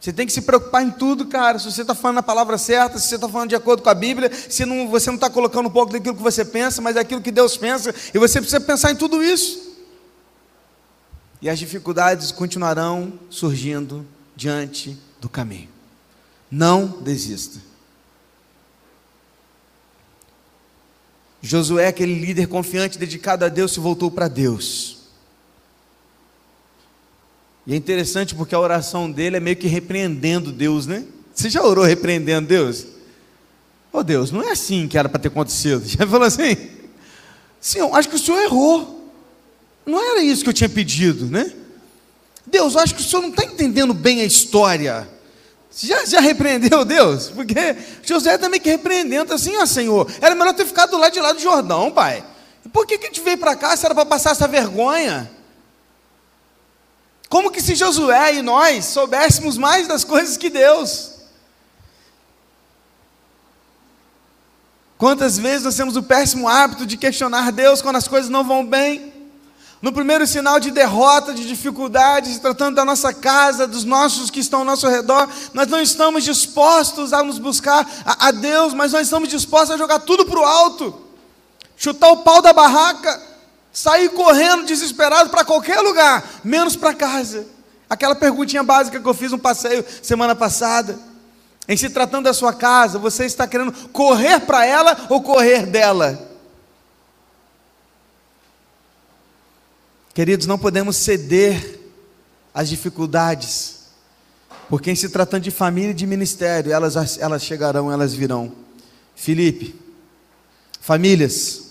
Você 0.00 0.12
tem 0.12 0.26
que 0.26 0.32
se 0.32 0.42
preocupar 0.42 0.84
em 0.84 0.90
tudo, 0.90 1.26
cara. 1.26 1.58
Se 1.58 1.70
você 1.70 1.82
está 1.82 1.94
falando 1.94 2.18
a 2.18 2.22
palavra 2.22 2.56
certa, 2.58 2.98
se 2.98 3.08
você 3.08 3.16
está 3.16 3.28
falando 3.28 3.48
de 3.48 3.56
acordo 3.56 3.82
com 3.82 3.88
a 3.88 3.94
Bíblia, 3.94 4.30
se 4.32 4.64
não, 4.64 4.88
você 4.88 5.08
não 5.08 5.16
está 5.16 5.28
colocando 5.28 5.66
um 5.66 5.72
pouco 5.72 5.92
daquilo 5.92 6.14
que 6.14 6.22
você 6.22 6.44
pensa, 6.44 6.80
mas 6.80 6.96
é 6.96 7.00
aquilo 7.00 7.20
que 7.20 7.32
Deus 7.32 7.56
pensa, 7.56 7.94
e 8.14 8.18
você 8.18 8.40
precisa 8.40 8.60
pensar 8.60 8.92
em 8.92 8.96
tudo 8.96 9.22
isso. 9.22 9.74
E 11.42 11.48
as 11.48 11.58
dificuldades 11.58 12.30
continuarão 12.30 13.18
surgindo 13.28 14.06
diante 14.34 14.96
do 15.20 15.28
caminho. 15.28 15.68
Não 16.50 16.86
desista. 16.86 17.60
Josué, 21.42 21.88
aquele 21.88 22.14
líder 22.14 22.48
confiante, 22.48 22.98
dedicado 22.98 23.44
a 23.44 23.48
Deus, 23.48 23.72
se 23.72 23.80
voltou 23.80 24.10
para 24.10 24.28
Deus. 24.28 24.95
E 27.66 27.74
é 27.74 27.76
interessante 27.76 28.34
porque 28.34 28.54
a 28.54 28.60
oração 28.60 29.10
dele 29.10 29.38
é 29.38 29.40
meio 29.40 29.56
que 29.56 29.66
repreendendo 29.66 30.52
Deus, 30.52 30.86
né? 30.86 31.04
Você 31.34 31.50
já 31.50 31.62
orou 31.62 31.84
repreendendo 31.84 32.46
Deus? 32.46 32.86
Oh 33.92 34.02
Deus, 34.02 34.30
não 34.30 34.42
é 34.42 34.52
assim 34.52 34.86
que 34.86 34.96
era 34.96 35.08
para 35.08 35.18
ter 35.18 35.28
acontecido. 35.28 35.82
Já 35.88 36.06
falou 36.06 36.26
assim? 36.26 36.56
Senhor, 37.60 37.94
acho 37.96 38.08
que 38.08 38.16
o 38.16 38.18
Senhor 38.18 38.42
errou. 38.42 39.10
Não 39.84 39.98
era 39.98 40.22
isso 40.22 40.42
que 40.42 40.50
eu 40.50 40.54
tinha 40.54 40.68
pedido, 40.68 41.26
né? 41.26 41.52
Deus, 42.46 42.76
acho 42.76 42.94
que 42.94 43.00
o 43.00 43.04
Senhor 43.04 43.22
não 43.22 43.30
está 43.30 43.44
entendendo 43.44 43.94
bem 43.94 44.20
a 44.20 44.24
história. 44.24 45.08
Já, 45.74 46.04
já 46.04 46.20
repreendeu 46.20 46.84
Deus? 46.84 47.28
Porque 47.28 47.76
José 48.02 48.38
também 48.38 48.60
que 48.60 48.70
repreendendo 48.70 49.32
assim, 49.32 49.56
ó 49.56 49.66
Senhor, 49.66 50.10
era 50.20 50.34
melhor 50.34 50.54
ter 50.54 50.64
ficado 50.64 50.90
do 50.90 50.98
lado 50.98 51.12
de 51.12 51.20
lá 51.20 51.32
do 51.32 51.40
Jordão, 51.40 51.90
pai. 51.90 52.24
Por 52.72 52.86
que, 52.86 52.98
que 52.98 53.06
a 53.06 53.08
gente 53.08 53.20
veio 53.20 53.38
para 53.38 53.56
cá 53.56 53.76
se 53.76 53.84
era 53.84 53.94
para 53.94 54.06
passar 54.06 54.30
essa 54.30 54.48
vergonha? 54.48 55.30
Como 57.28 57.50
que 57.50 57.60
se 57.60 57.74
Josué 57.74 58.36
e 58.36 58.42
nós 58.42 58.84
soubéssemos 58.86 59.58
mais 59.58 59.88
das 59.88 60.04
coisas 60.04 60.36
que 60.36 60.48
Deus? 60.48 61.12
Quantas 64.96 65.36
vezes 65.36 65.64
nós 65.64 65.74
temos 65.74 65.96
o 65.96 66.02
péssimo 66.02 66.48
hábito 66.48 66.86
de 66.86 66.96
questionar 66.96 67.52
Deus 67.52 67.82
quando 67.82 67.96
as 67.96 68.08
coisas 68.08 68.30
não 68.30 68.44
vão 68.44 68.64
bem? 68.64 69.12
No 69.82 69.92
primeiro 69.92 70.26
sinal 70.26 70.58
de 70.58 70.70
derrota, 70.70 71.34
de 71.34 71.46
dificuldade, 71.46 72.32
se 72.32 72.40
tratando 72.40 72.76
da 72.76 72.84
nossa 72.84 73.12
casa, 73.12 73.66
dos 73.66 73.84
nossos 73.84 74.30
que 74.30 74.40
estão 74.40 74.60
ao 74.60 74.64
nosso 74.64 74.88
redor, 74.88 75.28
nós 75.52 75.68
não 75.68 75.80
estamos 75.80 76.24
dispostos 76.24 77.12
a 77.12 77.22
nos 77.22 77.38
buscar 77.38 77.86
a, 78.04 78.28
a 78.28 78.30
Deus, 78.30 78.72
mas 78.72 78.92
nós 78.92 79.02
estamos 79.02 79.28
dispostos 79.28 79.72
a 79.72 79.76
jogar 79.76 79.98
tudo 80.00 80.24
para 80.24 80.40
o 80.40 80.44
alto, 80.44 80.98
chutar 81.76 82.10
o 82.10 82.18
pau 82.18 82.40
da 82.40 82.54
barraca, 82.54 83.20
sair 83.76 84.08
correndo 84.08 84.64
desesperado 84.64 85.28
para 85.28 85.44
qualquer 85.44 85.80
lugar, 85.82 86.40
menos 86.42 86.74
para 86.74 86.94
casa. 86.94 87.46
Aquela 87.90 88.14
perguntinha 88.14 88.62
básica 88.62 88.98
que 88.98 89.06
eu 89.06 89.12
fiz 89.12 89.34
um 89.34 89.38
passeio 89.38 89.84
semana 90.02 90.34
passada. 90.34 90.98
Em 91.68 91.76
se 91.76 91.90
tratando 91.90 92.24
da 92.24 92.32
sua 92.32 92.54
casa, 92.54 92.98
você 92.98 93.26
está 93.26 93.46
querendo 93.46 93.72
correr 93.88 94.40
para 94.40 94.64
ela 94.64 95.06
ou 95.10 95.22
correr 95.22 95.66
dela? 95.66 96.18
Queridos, 100.14 100.46
não 100.46 100.58
podemos 100.58 100.96
ceder 100.96 101.78
às 102.54 102.70
dificuldades, 102.70 103.90
porque 104.70 104.90
em 104.90 104.96
se 104.96 105.10
tratando 105.10 105.42
de 105.42 105.50
família 105.50 105.90
e 105.90 105.94
de 105.94 106.06
ministério, 106.06 106.72
elas, 106.72 107.18
elas 107.18 107.44
chegarão, 107.44 107.92
elas 107.92 108.14
virão. 108.14 108.52
Felipe, 109.14 109.78
famílias, 110.80 111.65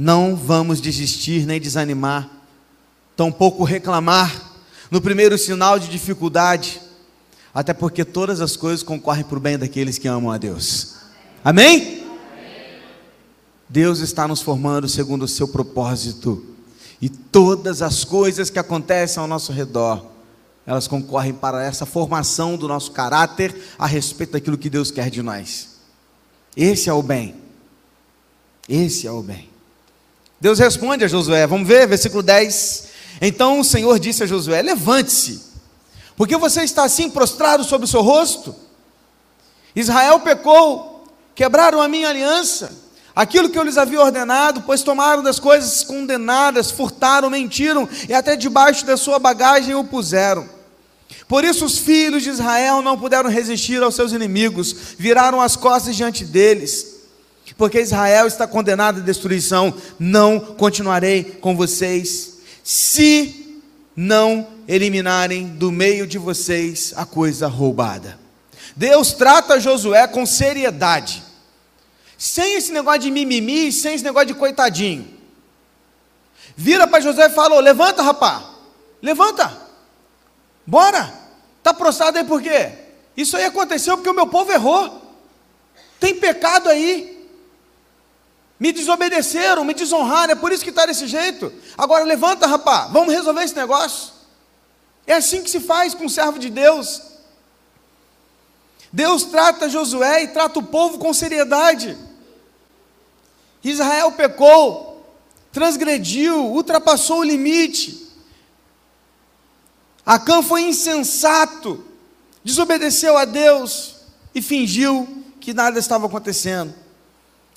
não 0.00 0.34
vamos 0.34 0.80
desistir 0.80 1.44
nem 1.44 1.60
desanimar, 1.60 2.26
tampouco 3.14 3.64
reclamar 3.64 4.50
no 4.90 4.98
primeiro 4.98 5.36
sinal 5.36 5.78
de 5.78 5.88
dificuldade, 5.88 6.80
até 7.52 7.74
porque 7.74 8.02
todas 8.02 8.40
as 8.40 8.56
coisas 8.56 8.82
concorrem 8.82 9.24
para 9.24 9.36
o 9.36 9.40
bem 9.40 9.58
daqueles 9.58 9.98
que 9.98 10.08
amam 10.08 10.30
a 10.32 10.38
Deus. 10.38 10.94
Amém? 11.44 12.02
Deus 13.68 13.98
está 13.98 14.26
nos 14.26 14.40
formando 14.40 14.88
segundo 14.88 15.24
o 15.24 15.28
seu 15.28 15.46
propósito, 15.46 16.46
e 16.98 17.10
todas 17.10 17.82
as 17.82 18.02
coisas 18.02 18.48
que 18.48 18.58
acontecem 18.58 19.20
ao 19.20 19.28
nosso 19.28 19.52
redor 19.52 20.06
elas 20.66 20.86
concorrem 20.86 21.34
para 21.34 21.62
essa 21.62 21.84
formação 21.84 22.56
do 22.56 22.68
nosso 22.68 22.92
caráter 22.92 23.54
a 23.78 23.86
respeito 23.86 24.32
daquilo 24.32 24.56
que 24.56 24.70
Deus 24.70 24.90
quer 24.90 25.10
de 25.10 25.20
nós. 25.20 25.80
Esse 26.56 26.88
é 26.88 26.92
o 26.92 27.02
bem. 27.02 27.34
Esse 28.68 29.06
é 29.06 29.10
o 29.10 29.20
bem. 29.20 29.49
Deus 30.40 30.58
responde 30.58 31.04
a 31.04 31.08
Josué, 31.08 31.46
vamos 31.46 31.68
ver, 31.68 31.86
versículo 31.86 32.22
10. 32.22 32.88
Então 33.20 33.60
o 33.60 33.64
Senhor 33.64 33.98
disse 33.98 34.22
a 34.22 34.26
Josué: 34.26 34.62
Levante-se, 34.62 35.42
porque 36.16 36.36
você 36.36 36.62
está 36.62 36.84
assim 36.84 37.10
prostrado 37.10 37.62
sobre 37.62 37.84
o 37.84 37.88
seu 37.88 38.00
rosto. 38.00 38.54
Israel 39.76 40.20
pecou, 40.20 41.04
quebraram 41.34 41.80
a 41.80 41.88
minha 41.88 42.08
aliança, 42.08 42.72
aquilo 43.14 43.50
que 43.50 43.58
eu 43.58 43.62
lhes 43.62 43.76
havia 43.76 44.00
ordenado, 44.00 44.62
pois 44.62 44.82
tomaram 44.82 45.22
das 45.22 45.38
coisas 45.38 45.84
condenadas, 45.84 46.70
furtaram, 46.70 47.28
mentiram 47.28 47.86
e 48.08 48.14
até 48.14 48.34
debaixo 48.34 48.86
da 48.86 48.96
sua 48.96 49.18
bagagem 49.18 49.74
o 49.74 49.84
puseram. 49.84 50.48
Por 51.28 51.44
isso 51.44 51.66
os 51.66 51.78
filhos 51.78 52.22
de 52.22 52.30
Israel 52.30 52.80
não 52.80 52.98
puderam 52.98 53.28
resistir 53.28 53.80
aos 53.82 53.94
seus 53.94 54.12
inimigos, 54.12 54.74
viraram 54.98 55.40
as 55.40 55.54
costas 55.54 55.94
diante 55.94 56.24
deles 56.24 56.99
porque 57.56 57.80
Israel 57.80 58.26
está 58.26 58.46
condenado 58.46 59.00
à 59.00 59.04
destruição, 59.04 59.74
não 59.98 60.40
continuarei 60.40 61.24
com 61.24 61.56
vocês, 61.56 62.38
se 62.62 63.62
não 63.94 64.46
eliminarem 64.66 65.46
do 65.48 65.70
meio 65.70 66.06
de 66.06 66.18
vocês 66.18 66.92
a 66.96 67.04
coisa 67.04 67.48
roubada. 67.48 68.18
Deus 68.76 69.12
trata 69.12 69.60
Josué 69.60 70.06
com 70.06 70.24
seriedade, 70.24 71.22
sem 72.16 72.54
esse 72.54 72.72
negócio 72.72 73.00
de 73.00 73.10
mimimi, 73.10 73.72
sem 73.72 73.94
esse 73.94 74.04
negócio 74.04 74.28
de 74.28 74.34
coitadinho. 74.34 75.08
Vira 76.56 76.86
para 76.86 77.00
Josué 77.00 77.26
e 77.26 77.30
fala: 77.30 77.60
Levanta, 77.60 78.02
rapá, 78.02 78.54
levanta, 79.02 79.52
bora. 80.66 81.18
Está 81.58 81.74
prostrado 81.74 82.16
aí 82.16 82.24
por 82.24 82.40
quê? 82.40 82.72
Isso 83.14 83.36
aí 83.36 83.44
aconteceu 83.44 83.96
porque 83.96 84.08
o 84.08 84.14
meu 84.14 84.26
povo 84.26 84.50
errou. 84.50 85.14
Tem 85.98 86.14
pecado 86.14 86.70
aí. 86.70 87.19
Me 88.60 88.72
desobedeceram, 88.72 89.64
me 89.64 89.72
desonraram, 89.72 90.32
é 90.32 90.36
por 90.36 90.52
isso 90.52 90.62
que 90.62 90.68
está 90.68 90.84
desse 90.84 91.06
jeito. 91.06 91.50
Agora 91.78 92.04
levanta, 92.04 92.46
rapaz, 92.46 92.92
vamos 92.92 93.14
resolver 93.14 93.42
esse 93.42 93.56
negócio. 93.56 94.12
É 95.06 95.14
assim 95.14 95.42
que 95.42 95.50
se 95.50 95.60
faz 95.60 95.94
com 95.94 96.04
o 96.04 96.10
servo 96.10 96.38
de 96.38 96.50
Deus. 96.50 97.00
Deus 98.92 99.24
trata 99.24 99.66
Josué 99.66 100.24
e 100.24 100.28
trata 100.28 100.58
o 100.58 100.62
povo 100.62 100.98
com 100.98 101.14
seriedade. 101.14 101.96
Israel 103.64 104.12
pecou, 104.12 105.10
transgrediu, 105.50 106.44
ultrapassou 106.44 107.20
o 107.20 107.24
limite. 107.24 108.08
Acã 110.04 110.42
foi 110.42 110.62
insensato, 110.64 111.82
desobedeceu 112.44 113.16
a 113.16 113.24
Deus 113.24 113.96
e 114.34 114.42
fingiu 114.42 115.24
que 115.40 115.54
nada 115.54 115.78
estava 115.78 116.06
acontecendo. 116.06 116.74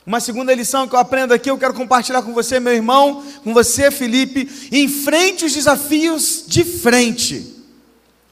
Uma 0.05 0.19
segunda 0.19 0.53
lição 0.53 0.87
que 0.87 0.95
eu 0.95 0.99
aprendo 0.99 1.33
aqui, 1.33 1.49
eu 1.49 1.57
quero 1.57 1.73
compartilhar 1.73 2.21
com 2.21 2.33
você, 2.33 2.59
meu 2.59 2.73
irmão, 2.73 3.23
com 3.43 3.53
você, 3.53 3.89
Felipe. 3.89 4.49
Enfrente 4.71 5.45
os 5.45 5.53
desafios 5.53 6.43
de 6.45 6.65
frente, 6.65 7.55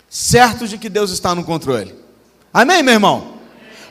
certos 0.10 0.70
de 0.70 0.78
que 0.78 0.90
Deus 0.90 1.12
está 1.12 1.34
no 1.34 1.46
controle. 1.46 1.96
Amém, 2.54 2.84
meu 2.84 2.94
irmão? 2.94 3.40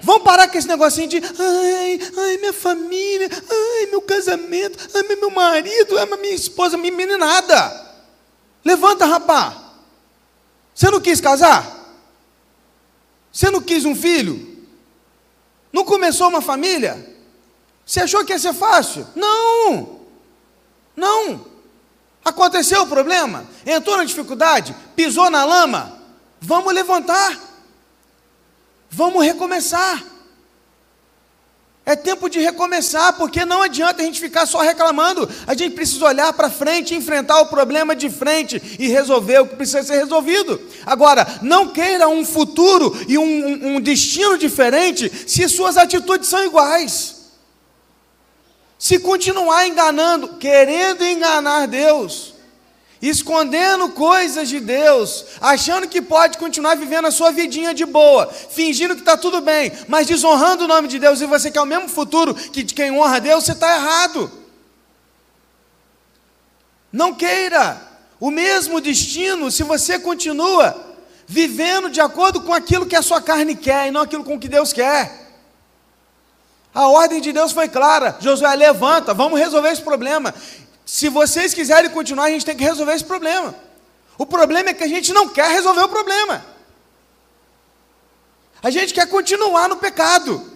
Vamos 0.03 0.23
parar 0.23 0.49
com 0.49 0.59
esse 0.59 0.69
negocinho 0.69 1.09
de 1.09 1.17
ai, 1.19 2.01
ai, 2.17 2.37
minha 2.39 2.53
família, 2.53 3.29
ai, 3.31 3.87
meu 3.87 4.03
casamento, 4.03 4.79
ai, 4.95 5.03
meu 5.17 5.31
marido, 5.31 5.99
ai, 5.99 6.07
minha 6.19 6.35
esposa, 6.35 6.77
minha 6.77 6.93
meninada. 6.93 7.89
Levanta, 8.63 9.07
rapá. 9.07 9.73
Você 10.75 10.91
não 10.91 11.01
quis 11.01 11.21
casar? 11.21 11.79
Você 13.33 13.51
não 13.51 13.61
quis 13.61 13.85
um 13.85 13.95
filho? 13.95 14.67
Não 15.73 15.85
começou 15.85 16.29
uma 16.29 16.43
família? 16.43 17.20
Você 17.91 17.99
achou 17.99 18.25
que 18.25 18.33
ia 18.33 18.39
ser 18.39 18.55
fácil? 18.55 19.05
Não! 19.17 19.99
Não! 20.95 21.45
Aconteceu 22.25 22.83
o 22.83 22.87
problema? 22.87 23.45
Entrou 23.67 23.97
na 23.97 24.05
dificuldade? 24.05 24.77
Pisou 24.95 25.29
na 25.29 25.45
lama? 25.45 25.99
Vamos 26.41 26.73
levantar. 26.73 27.37
Vamos 28.89 29.25
recomeçar. 29.25 30.05
É 31.85 31.97
tempo 31.97 32.31
de 32.31 32.39
recomeçar, 32.39 33.15
porque 33.15 33.45
não 33.45 33.61
adianta 33.61 34.03
a 34.03 34.05
gente 34.05 34.21
ficar 34.21 34.47
só 34.47 34.61
reclamando. 34.61 35.29
A 35.45 35.57
gente 35.57 35.75
precisa 35.75 36.05
olhar 36.05 36.33
para 36.33 36.49
frente, 36.49 36.95
enfrentar 36.95 37.41
o 37.41 37.47
problema 37.47 37.97
de 37.97 38.09
frente 38.09 38.63
e 38.79 38.87
resolver 38.87 39.41
o 39.41 39.49
que 39.49 39.57
precisa 39.57 39.83
ser 39.83 39.97
resolvido. 39.97 40.61
Agora, 40.87 41.27
não 41.43 41.71
queira 41.71 42.09
um 42.09 42.25
futuro 42.25 42.97
e 43.09 43.19
um, 43.19 43.75
um 43.75 43.81
destino 43.81 44.39
diferente 44.39 45.11
se 45.27 45.49
suas 45.49 45.77
atitudes 45.77 46.29
são 46.29 46.45
iguais. 46.45 47.19
Se 48.81 48.99
continuar 48.99 49.69
enganando, 49.69 50.39
querendo 50.39 51.05
enganar 51.05 51.69
Deus, 51.69 52.33
escondendo 53.03 53.91
coisas 53.91 54.49
de 54.49 54.59
Deus, 54.59 55.27
achando 55.39 55.87
que 55.87 56.01
pode 56.01 56.39
continuar 56.39 56.77
vivendo 56.77 57.05
a 57.05 57.11
sua 57.11 57.31
vidinha 57.31 57.75
de 57.75 57.85
boa, 57.85 58.27
fingindo 58.27 58.95
que 58.95 59.03
está 59.03 59.19
tudo 59.19 59.43
bem, 59.43 59.71
mas 59.87 60.07
desonrando 60.07 60.65
o 60.65 60.67
nome 60.67 60.89
de 60.89 60.99
Deus, 60.99 61.21
e 61.21 61.27
você 61.27 61.51
quer 61.51 61.61
o 61.61 61.67
mesmo 61.67 61.91
futuro 61.91 62.35
que 62.35 62.63
de 62.63 62.73
quem 62.73 62.91
honra 62.91 63.21
Deus, 63.21 63.45
você 63.45 63.53
está 63.53 63.77
errado. 63.77 64.33
Não 66.91 67.15
queira 67.15 67.87
o 68.19 68.31
mesmo 68.31 68.81
destino 68.81 69.51
se 69.51 69.63
você 69.63 69.99
continua 69.99 70.97
vivendo 71.27 71.91
de 71.91 72.01
acordo 72.01 72.41
com 72.41 72.55
aquilo 72.55 72.87
que 72.87 72.97
a 72.97 73.03
sua 73.03 73.21
carne 73.21 73.55
quer 73.55 73.89
e 73.89 73.91
não 73.91 74.01
aquilo 74.01 74.25
com 74.25 74.41
que 74.41 74.49
Deus 74.49 74.73
quer. 74.73 75.30
A 76.75 76.89
ordem 76.89 77.21
de 77.21 77.33
Deus 77.33 77.53
foi 77.53 77.69
clara: 77.69 78.17
Josué, 78.21 78.55
levanta, 78.55 79.13
vamos 79.13 79.39
resolver 79.39 79.71
esse 79.71 79.83
problema. 79.83 80.35
Se 80.87 81.09
vocês 81.09 81.55
quiserem 81.55 81.91
continuar, 81.91 82.25
a 82.25 82.31
gente 82.31 82.45
tem 82.45 82.57
que 82.57 82.65
resolver 82.65 82.95
esse 82.95 83.05
problema. 83.05 83.55
O 84.19 84.27
problema 84.27 84.71
é 84.71 84.75
que 84.75 84.85
a 84.85 84.89
gente 84.89 85.13
não 85.13 85.29
quer 85.29 85.51
resolver 85.51 85.83
o 85.83 85.89
problema. 85.89 86.45
A 88.63 88.71
gente 88.71 88.93
quer 88.93 89.09
continuar 89.09 89.69
no 89.69 89.77
pecado. 89.77 90.51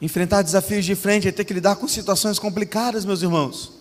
Enfrentar 0.00 0.42
desafios 0.42 0.84
de 0.84 0.94
frente 0.94 1.28
é 1.28 1.32
ter 1.32 1.44
que 1.44 1.52
lidar 1.52 1.76
com 1.76 1.86
situações 1.86 2.38
complicadas, 2.38 3.04
meus 3.04 3.20
irmãos. 3.20 3.79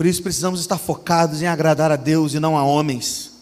Por 0.00 0.06
isso 0.06 0.22
precisamos 0.22 0.60
estar 0.60 0.78
focados 0.78 1.42
em 1.42 1.46
agradar 1.46 1.92
a 1.92 1.96
Deus 1.96 2.32
e 2.32 2.40
não 2.40 2.56
a 2.56 2.64
homens. 2.64 3.32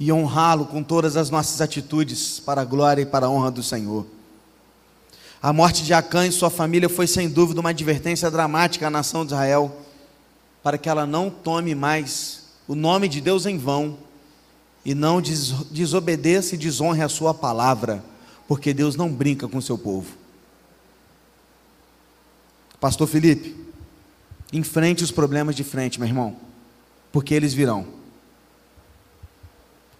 E 0.00 0.10
honrá-lo 0.10 0.64
com 0.64 0.82
todas 0.82 1.18
as 1.18 1.28
nossas 1.28 1.60
atitudes 1.60 2.40
para 2.40 2.62
a 2.62 2.64
glória 2.64 3.02
e 3.02 3.04
para 3.04 3.26
a 3.26 3.28
honra 3.28 3.50
do 3.50 3.62
Senhor. 3.62 4.06
A 5.42 5.52
morte 5.52 5.84
de 5.84 5.92
Acã 5.92 6.26
e 6.26 6.32
sua 6.32 6.48
família 6.48 6.88
foi 6.88 7.06
sem 7.06 7.28
dúvida 7.28 7.60
uma 7.60 7.68
advertência 7.68 8.30
dramática 8.30 8.86
à 8.86 8.90
nação 8.90 9.26
de 9.26 9.34
Israel, 9.34 9.82
para 10.62 10.78
que 10.78 10.88
ela 10.88 11.04
não 11.06 11.28
tome 11.28 11.74
mais 11.74 12.44
o 12.66 12.74
nome 12.74 13.06
de 13.06 13.20
Deus 13.20 13.44
em 13.44 13.58
vão 13.58 13.98
e 14.82 14.94
não 14.94 15.20
desobedeça 15.20 16.54
e 16.54 16.58
desonre 16.58 17.02
a 17.02 17.08
sua 17.10 17.34
palavra, 17.34 18.02
porque 18.48 18.72
Deus 18.72 18.96
não 18.96 19.12
brinca 19.12 19.46
com 19.46 19.60
seu 19.60 19.76
povo. 19.76 20.08
Pastor 22.80 23.06
Felipe, 23.06 23.66
Enfrente 24.56 25.04
os 25.04 25.10
problemas 25.10 25.54
de 25.54 25.62
frente, 25.62 26.00
meu 26.00 26.08
irmão, 26.08 26.34
porque 27.12 27.34
eles 27.34 27.52
virão. 27.52 27.86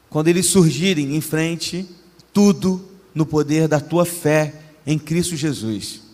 Quando 0.08 0.28
eles 0.28 0.46
surgirem, 0.46 1.14
enfrente 1.14 1.86
tudo 2.32 2.82
no 3.14 3.26
poder 3.26 3.68
da 3.68 3.78
tua 3.78 4.06
fé 4.06 4.54
em 4.86 4.98
Cristo 4.98 5.36
Jesus. 5.36 6.05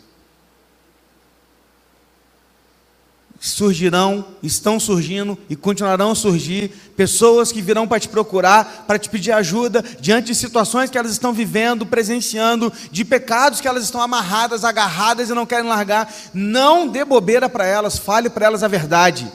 Surgirão, 3.42 4.24
estão 4.40 4.78
surgindo 4.78 5.36
e 5.50 5.56
continuarão 5.56 6.12
a 6.12 6.14
surgir 6.14 6.68
pessoas 6.96 7.50
que 7.50 7.60
virão 7.60 7.88
para 7.88 7.98
te 7.98 8.08
procurar, 8.08 8.84
para 8.86 9.00
te 9.00 9.10
pedir 9.10 9.32
ajuda 9.32 9.82
diante 9.98 10.28
de 10.28 10.34
situações 10.36 10.88
que 10.88 10.96
elas 10.96 11.10
estão 11.10 11.32
vivendo, 11.32 11.84
presenciando, 11.84 12.72
de 12.92 13.04
pecados 13.04 13.60
que 13.60 13.66
elas 13.66 13.82
estão 13.82 14.00
amarradas, 14.00 14.64
agarradas 14.64 15.28
e 15.28 15.34
não 15.34 15.44
querem 15.44 15.68
largar. 15.68 16.08
Não 16.32 16.86
dê 16.86 17.04
bobeira 17.04 17.48
para 17.48 17.66
elas, 17.66 17.98
fale 17.98 18.30
para 18.30 18.46
elas 18.46 18.62
a 18.62 18.68
verdade. 18.68 19.30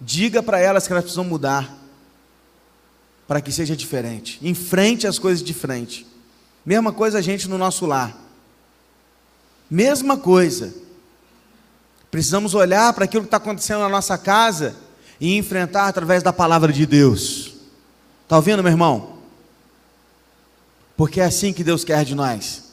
Diga 0.00 0.40
para 0.40 0.60
elas 0.60 0.86
que 0.86 0.92
elas 0.92 1.02
precisam 1.02 1.24
mudar 1.24 1.76
para 3.26 3.40
que 3.40 3.50
seja 3.50 3.76
diferente. 3.76 4.38
Enfrente 4.40 5.08
as 5.08 5.18
coisas 5.18 5.42
de 5.42 5.52
frente. 5.52 6.06
Mesma 6.64 6.92
coisa 6.92 7.18
a 7.18 7.20
gente 7.20 7.48
no 7.48 7.58
nosso 7.58 7.84
lar. 7.84 8.16
Mesma 9.68 10.16
coisa. 10.16 10.72
Precisamos 12.10 12.54
olhar 12.54 12.92
para 12.92 13.04
aquilo 13.04 13.22
que 13.22 13.28
está 13.28 13.36
acontecendo 13.36 13.80
na 13.80 13.88
nossa 13.88 14.16
casa 14.16 14.74
e 15.20 15.36
enfrentar 15.36 15.88
através 15.88 16.22
da 16.22 16.32
palavra 16.32 16.72
de 16.72 16.86
Deus. 16.86 17.54
Está 18.24 18.36
ouvindo, 18.36 18.62
meu 18.62 18.72
irmão? 18.72 19.18
Porque 20.96 21.20
é 21.20 21.24
assim 21.24 21.52
que 21.52 21.62
Deus 21.62 21.84
quer 21.84 22.04
de 22.04 22.14
nós. 22.14 22.64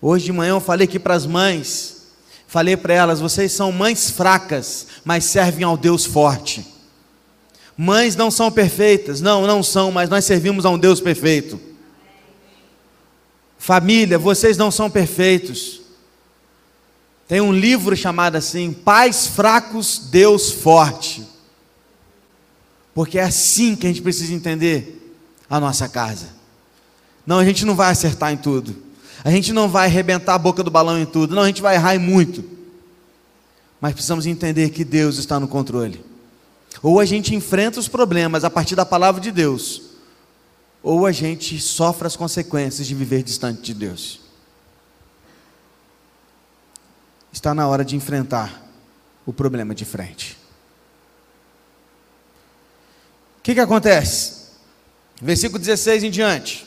Hoje 0.00 0.26
de 0.26 0.32
manhã 0.32 0.50
eu 0.50 0.60
falei 0.60 0.86
aqui 0.86 0.98
para 0.98 1.14
as 1.14 1.26
mães, 1.26 2.06
falei 2.46 2.76
para 2.76 2.94
elas: 2.94 3.20
vocês 3.20 3.52
são 3.52 3.70
mães 3.70 4.10
fracas, 4.10 4.86
mas 5.04 5.24
servem 5.24 5.64
ao 5.64 5.76
Deus 5.76 6.06
forte. 6.06 6.66
Mães 7.76 8.16
não 8.16 8.30
são 8.30 8.50
perfeitas, 8.50 9.20
não, 9.20 9.46
não 9.46 9.62
são, 9.62 9.90
mas 9.90 10.10
nós 10.10 10.24
servimos 10.24 10.66
a 10.66 10.70
um 10.70 10.78
Deus 10.78 11.00
perfeito. 11.00 11.60
Família, 13.58 14.18
vocês 14.18 14.56
não 14.56 14.70
são 14.70 14.90
perfeitos. 14.90 15.79
Tem 17.30 17.40
um 17.40 17.52
livro 17.52 17.96
chamado 17.96 18.34
assim: 18.34 18.72
Pais 18.72 19.28
Fracos, 19.28 20.08
Deus 20.10 20.50
Forte. 20.50 21.24
Porque 22.92 23.20
é 23.20 23.22
assim 23.22 23.76
que 23.76 23.86
a 23.86 23.88
gente 23.88 24.02
precisa 24.02 24.34
entender 24.34 25.16
a 25.48 25.60
nossa 25.60 25.88
casa. 25.88 26.30
Não, 27.24 27.38
a 27.38 27.44
gente 27.44 27.64
não 27.64 27.76
vai 27.76 27.92
acertar 27.92 28.32
em 28.32 28.36
tudo. 28.36 28.74
A 29.22 29.30
gente 29.30 29.52
não 29.52 29.68
vai 29.68 29.86
arrebentar 29.86 30.34
a 30.34 30.38
boca 30.38 30.64
do 30.64 30.72
balão 30.72 30.98
em 30.98 31.06
tudo. 31.06 31.36
Não, 31.36 31.42
a 31.42 31.46
gente 31.46 31.62
vai 31.62 31.76
errar 31.76 31.94
em 31.94 32.00
muito. 32.00 32.42
Mas 33.80 33.92
precisamos 33.92 34.26
entender 34.26 34.70
que 34.70 34.82
Deus 34.82 35.16
está 35.16 35.38
no 35.38 35.46
controle. 35.46 36.04
Ou 36.82 36.98
a 36.98 37.04
gente 37.04 37.32
enfrenta 37.32 37.78
os 37.78 37.86
problemas 37.86 38.42
a 38.42 38.50
partir 38.50 38.74
da 38.74 38.84
palavra 38.84 39.20
de 39.20 39.30
Deus, 39.30 39.82
ou 40.82 41.06
a 41.06 41.12
gente 41.12 41.60
sofre 41.60 42.08
as 42.08 42.16
consequências 42.16 42.88
de 42.88 42.94
viver 42.96 43.22
distante 43.22 43.62
de 43.62 43.72
Deus. 43.72 44.19
Está 47.32 47.54
na 47.54 47.66
hora 47.68 47.84
de 47.84 47.96
enfrentar 47.96 48.62
o 49.24 49.32
problema 49.32 49.74
de 49.74 49.84
frente. 49.84 50.36
O 53.38 53.42
que, 53.42 53.54
que 53.54 53.60
acontece? 53.60 54.40
Versículo 55.20 55.58
16 55.58 56.04
em 56.04 56.10
diante. 56.10 56.66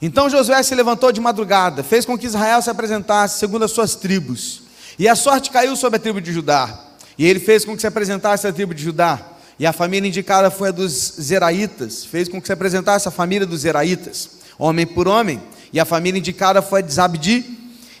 Então 0.00 0.30
Josué 0.30 0.62
se 0.62 0.74
levantou 0.74 1.10
de 1.10 1.20
madrugada, 1.20 1.82
fez 1.82 2.04
com 2.04 2.16
que 2.16 2.26
Israel 2.26 2.62
se 2.62 2.70
apresentasse 2.70 3.38
segundo 3.38 3.64
as 3.64 3.72
suas 3.72 3.96
tribos, 3.96 4.62
e 4.98 5.08
a 5.08 5.16
sorte 5.16 5.50
caiu 5.50 5.74
sobre 5.76 5.96
a 5.96 6.00
tribo 6.00 6.20
de 6.20 6.32
Judá. 6.32 6.86
E 7.16 7.26
ele 7.26 7.40
fez 7.40 7.64
com 7.64 7.74
que 7.74 7.80
se 7.80 7.86
apresentasse 7.86 8.46
a 8.46 8.52
tribo 8.52 8.72
de 8.72 8.82
Judá. 8.82 9.20
E 9.58 9.66
a 9.66 9.72
família 9.72 10.06
indicada 10.06 10.50
foi 10.52 10.68
a 10.68 10.72
dos 10.72 11.14
Zeraitas, 11.20 12.04
fez 12.04 12.28
com 12.28 12.40
que 12.40 12.46
se 12.46 12.52
apresentasse 12.52 13.08
a 13.08 13.10
família 13.10 13.46
dos 13.46 13.62
Zeraitas, 13.62 14.30
homem 14.56 14.86
por 14.86 15.08
homem. 15.08 15.42
E 15.72 15.80
a 15.80 15.84
família 15.84 16.18
indicada 16.18 16.62
foi 16.62 16.80
a 16.80 16.82
de 16.82 16.92
Zabdi, 16.92 17.44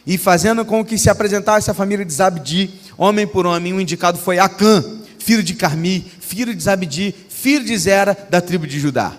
e 0.08 0.16
fazendo 0.16 0.64
com 0.64 0.82
que 0.82 0.96
se 0.96 1.10
apresentasse 1.10 1.70
a 1.70 1.74
família 1.74 2.02
de 2.02 2.14
Zabdi, 2.14 2.70
homem 2.96 3.26
por 3.26 3.44
homem. 3.44 3.74
O 3.74 3.80
indicado 3.80 4.16
foi 4.16 4.38
Acã, 4.38 4.82
filho 5.18 5.42
de 5.42 5.52
Carmi, 5.52 6.10
filho 6.18 6.54
de 6.54 6.62
Zabdi, 6.62 7.14
filho 7.28 7.62
de 7.62 7.76
Zera, 7.76 8.16
da 8.30 8.40
tribo 8.40 8.66
de 8.66 8.80
Judá. 8.80 9.12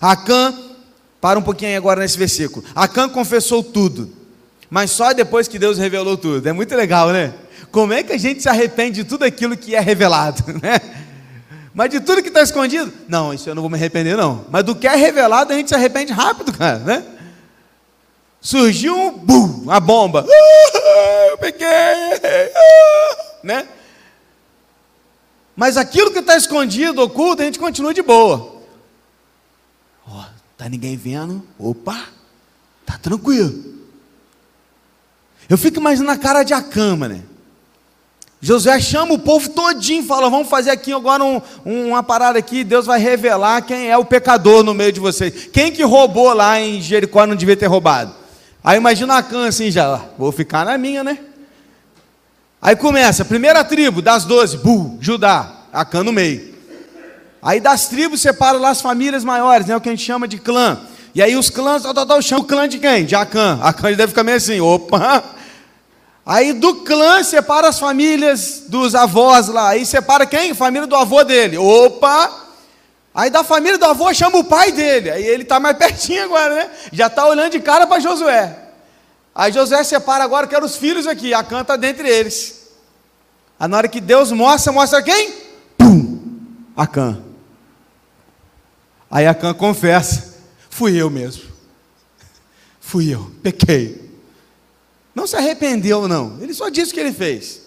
Acã, 0.00 0.52
para 1.20 1.38
um 1.38 1.42
pouquinho 1.42 1.76
agora 1.76 2.00
nesse 2.00 2.18
versículo. 2.18 2.66
Acã 2.74 3.08
confessou 3.08 3.62
tudo, 3.62 4.10
mas 4.68 4.90
só 4.90 5.12
depois 5.12 5.46
que 5.46 5.60
Deus 5.60 5.78
revelou 5.78 6.16
tudo. 6.16 6.44
É 6.44 6.52
muito 6.52 6.74
legal, 6.74 7.10
né? 7.10 7.32
Como 7.70 7.92
é 7.92 8.02
que 8.02 8.12
a 8.12 8.18
gente 8.18 8.42
se 8.42 8.48
arrepende 8.48 9.04
de 9.04 9.08
tudo 9.08 9.24
aquilo 9.24 9.56
que 9.56 9.76
é 9.76 9.80
revelado, 9.80 10.42
né? 10.60 10.80
Mas 11.72 11.88
de 11.88 12.00
tudo 12.00 12.20
que 12.20 12.30
está 12.30 12.42
escondido, 12.42 12.92
não, 13.08 13.32
isso 13.32 13.48
eu 13.48 13.54
não 13.54 13.62
vou 13.62 13.70
me 13.70 13.76
arrepender, 13.76 14.16
não. 14.16 14.44
Mas 14.50 14.64
do 14.64 14.74
que 14.74 14.88
é 14.88 14.96
revelado, 14.96 15.52
a 15.52 15.56
gente 15.56 15.68
se 15.68 15.74
arrepende 15.76 16.12
rápido, 16.12 16.52
cara, 16.52 16.80
né? 16.80 17.04
Surgiu 18.40 18.96
um 18.96 19.10
bum, 19.10 19.70
a 19.70 19.78
bomba. 19.78 20.26
Ah, 20.26 21.26
eu 21.30 21.38
peguei, 21.38 21.66
ah, 21.66 23.16
né? 23.42 23.68
Mas 25.54 25.76
aquilo 25.76 26.10
que 26.10 26.20
está 26.20 26.36
escondido, 26.36 27.02
oculto, 27.02 27.42
a 27.42 27.44
gente 27.44 27.58
continua 27.58 27.92
de 27.92 28.00
boa. 28.00 28.62
Ó, 30.08 30.24
tá 30.56 30.68
ninguém 30.70 30.96
vendo? 30.96 31.46
Opa, 31.58 32.06
tá 32.86 32.96
tranquilo. 32.96 33.62
Eu 35.48 35.58
fico 35.58 35.78
imaginando 35.78 36.12
a 36.12 36.16
cara 36.16 36.42
de 36.42 36.54
Acama, 36.54 37.08
né? 37.08 37.22
Josué 38.40 38.80
chama 38.80 39.12
o 39.12 39.18
povo 39.18 39.50
todinho, 39.50 40.02
fala: 40.02 40.30
vamos 40.30 40.48
fazer 40.48 40.70
aqui 40.70 40.94
agora 40.94 41.22
um, 41.22 41.42
uma 41.66 42.02
parada 42.02 42.38
aqui, 42.38 42.64
Deus 42.64 42.86
vai 42.86 42.98
revelar 42.98 43.60
quem 43.60 43.90
é 43.90 43.98
o 43.98 44.04
pecador 44.04 44.64
no 44.64 44.72
meio 44.72 44.92
de 44.92 45.00
vocês. 45.00 45.48
Quem 45.52 45.70
que 45.70 45.82
roubou 45.82 46.32
lá 46.32 46.58
em 46.58 46.80
Jericó 46.80 47.26
não 47.26 47.36
devia 47.36 47.56
ter 47.56 47.66
roubado. 47.66 48.19
Aí 48.62 48.76
imagina 48.76 49.16
a 49.16 49.22
Cã 49.22 49.48
assim 49.48 49.70
já, 49.70 50.00
vou 50.18 50.30
ficar 50.30 50.64
na 50.64 50.76
minha, 50.76 51.02
né? 51.02 51.18
Aí 52.60 52.76
começa, 52.76 53.24
primeira 53.24 53.64
tribo 53.64 54.02
das 54.02 54.24
doze, 54.24 54.58
Bu, 54.58 54.98
Judá, 55.00 55.50
Acã 55.72 56.02
no 56.04 56.12
meio. 56.12 56.54
Aí 57.42 57.58
das 57.58 57.88
tribos 57.88 58.20
separa 58.20 58.58
lá 58.58 58.68
as 58.68 58.82
famílias 58.82 59.24
maiores, 59.24 59.66
né? 59.66 59.76
O 59.76 59.80
que 59.80 59.88
a 59.88 59.92
gente 59.92 60.04
chama 60.04 60.28
de 60.28 60.38
clã. 60.38 60.78
E 61.14 61.22
aí 61.22 61.36
os 61.36 61.48
clãs, 61.48 61.82
tal, 61.82 61.94
tal, 61.94 62.06
tal, 62.06 62.22
chama 62.22 62.42
o 62.42 62.44
clã 62.44 62.68
de 62.68 62.78
quem? 62.78 63.06
De 63.06 63.14
Acã. 63.14 63.58
Acã 63.62 63.88
deve 63.92 64.08
ficar 64.08 64.24
meio 64.24 64.36
assim, 64.36 64.60
opa, 64.60 65.24
Aí 66.24 66.52
do 66.52 66.76
clã 66.76 67.22
separa 67.24 67.68
as 67.68 67.80
famílias 67.80 68.64
dos 68.68 68.94
avós 68.94 69.48
lá. 69.48 69.70
Aí 69.70 69.84
separa 69.86 70.26
quem? 70.26 70.54
Família 70.54 70.86
do 70.86 70.94
avô 70.94 71.24
dele. 71.24 71.56
Opa! 71.58 72.39
Aí 73.20 73.28
da 73.28 73.44
família 73.44 73.76
do 73.76 73.84
avô 73.84 74.14
chama 74.14 74.38
o 74.38 74.44
pai 74.44 74.72
dele. 74.72 75.10
Aí 75.10 75.22
ele 75.22 75.42
está 75.42 75.60
mais 75.60 75.76
pertinho 75.76 76.24
agora, 76.24 76.54
né? 76.54 76.70
Já 76.90 77.06
está 77.06 77.26
olhando 77.26 77.52
de 77.52 77.60
cara 77.60 77.86
para 77.86 78.00
Josué. 78.00 78.58
Aí 79.34 79.52
Josué 79.52 79.84
separa 79.84 80.24
agora, 80.24 80.46
que 80.46 80.54
eram 80.54 80.64
os 80.64 80.76
filhos 80.76 81.06
aqui. 81.06 81.34
A 81.34 81.44
canta 81.44 81.76
dentre 81.76 82.08
eles. 82.08 82.70
Aí 83.58 83.68
na 83.68 83.76
hora 83.76 83.88
que 83.88 84.00
Deus 84.00 84.32
mostra, 84.32 84.72
mostra 84.72 85.02
quem? 85.02 85.34
Pum! 85.76 86.18
Acã. 86.74 87.22
Aí 89.10 89.26
Acã 89.26 89.52
confessa: 89.52 90.38
fui 90.70 90.96
eu 90.96 91.10
mesmo. 91.10 91.42
Fui 92.80 93.12
eu, 93.12 93.30
pequei. 93.42 94.18
Não 95.14 95.26
se 95.26 95.36
arrependeu, 95.36 96.08
não. 96.08 96.38
Ele 96.40 96.54
só 96.54 96.70
disse 96.70 96.92
o 96.92 96.94
que 96.94 97.00
ele 97.00 97.12
fez. 97.12 97.60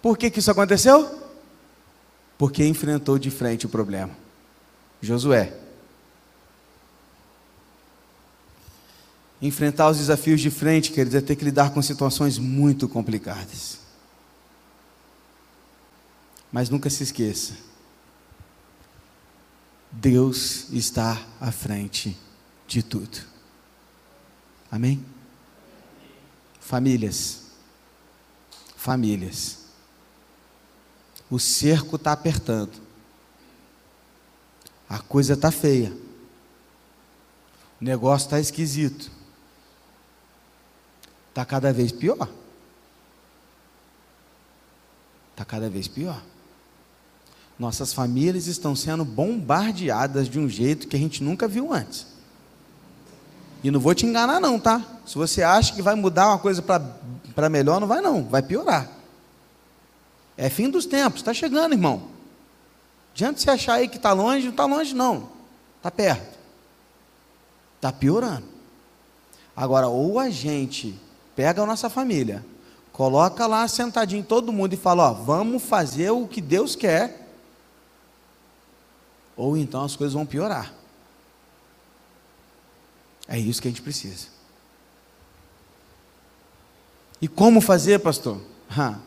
Por 0.00 0.16
que, 0.16 0.30
que 0.30 0.38
isso 0.38 0.50
aconteceu? 0.50 1.23
Porque 2.36 2.66
enfrentou 2.66 3.18
de 3.18 3.30
frente 3.30 3.66
o 3.66 3.68
problema. 3.68 4.16
Josué. 5.00 5.56
Enfrentar 9.40 9.90
os 9.90 9.98
desafios 9.98 10.40
de 10.40 10.50
frente, 10.50 10.90
quer 10.90 11.04
dizer, 11.04 11.22
ter 11.22 11.36
que 11.36 11.44
lidar 11.44 11.70
com 11.72 11.82
situações 11.82 12.38
muito 12.38 12.88
complicadas. 12.88 13.78
Mas 16.50 16.70
nunca 16.70 16.88
se 16.88 17.02
esqueça: 17.02 17.54
Deus 19.90 20.70
está 20.70 21.20
à 21.40 21.52
frente 21.52 22.16
de 22.66 22.82
tudo. 22.82 23.18
Amém? 24.70 25.04
Famílias. 26.60 27.42
Famílias. 28.76 29.63
O 31.34 31.38
cerco 31.40 31.96
está 31.96 32.12
apertando. 32.12 32.80
A 34.88 35.00
coisa 35.00 35.32
está 35.32 35.50
feia. 35.50 35.92
O 37.80 37.84
negócio 37.84 38.26
está 38.26 38.38
esquisito. 38.38 39.10
Está 41.30 41.44
cada 41.44 41.72
vez 41.72 41.90
pior. 41.90 42.28
Está 45.32 45.44
cada 45.44 45.68
vez 45.68 45.88
pior. 45.88 46.22
Nossas 47.58 47.92
famílias 47.92 48.46
estão 48.46 48.76
sendo 48.76 49.04
bombardeadas 49.04 50.28
de 50.28 50.38
um 50.38 50.48
jeito 50.48 50.86
que 50.86 50.94
a 50.94 51.00
gente 51.00 51.20
nunca 51.20 51.48
viu 51.48 51.72
antes. 51.72 52.06
E 53.64 53.72
não 53.72 53.80
vou 53.80 53.92
te 53.92 54.06
enganar, 54.06 54.38
não, 54.38 54.60
tá? 54.60 54.80
Se 55.04 55.16
você 55.16 55.42
acha 55.42 55.74
que 55.74 55.82
vai 55.82 55.96
mudar 55.96 56.28
uma 56.28 56.38
coisa 56.38 56.62
para 56.62 57.48
melhor, 57.50 57.80
não 57.80 57.88
vai, 57.88 58.00
não, 58.00 58.22
vai 58.22 58.40
piorar. 58.40 59.02
É 60.36 60.50
fim 60.50 60.68
dos 60.68 60.86
tempos, 60.86 61.20
está 61.20 61.32
chegando, 61.32 61.72
irmão. 61.72 62.08
Diante 63.14 63.36
de 63.36 63.42
você 63.42 63.50
achar 63.50 63.74
aí 63.74 63.88
que 63.88 63.96
está 63.96 64.12
longe, 64.12 64.44
não 64.44 64.50
está 64.50 64.64
longe, 64.64 64.94
não, 64.94 65.28
está 65.76 65.90
perto. 65.90 66.38
Está 67.76 67.92
piorando. 67.92 68.46
Agora, 69.56 69.88
ou 69.88 70.18
a 70.18 70.30
gente 70.30 70.98
pega 71.36 71.62
a 71.62 71.66
nossa 71.66 71.88
família, 71.88 72.44
coloca 72.92 73.46
lá 73.46 73.66
sentadinho 73.68 74.24
todo 74.24 74.52
mundo 74.52 74.72
e 74.72 74.76
fala: 74.76 75.10
Ó, 75.10 75.14
vamos 75.14 75.62
fazer 75.62 76.10
o 76.10 76.26
que 76.26 76.40
Deus 76.40 76.74
quer, 76.74 77.28
ou 79.36 79.56
então 79.56 79.84
as 79.84 79.94
coisas 79.94 80.14
vão 80.14 80.26
piorar. 80.26 80.72
É 83.28 83.38
isso 83.38 83.62
que 83.62 83.68
a 83.68 83.70
gente 83.70 83.82
precisa. 83.82 84.28
E 87.20 87.28
como 87.28 87.60
fazer, 87.60 88.00
pastor? 88.00 88.40
Ah, 88.68 88.98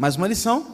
mais 0.00 0.16
uma 0.16 0.26
lição. 0.26 0.64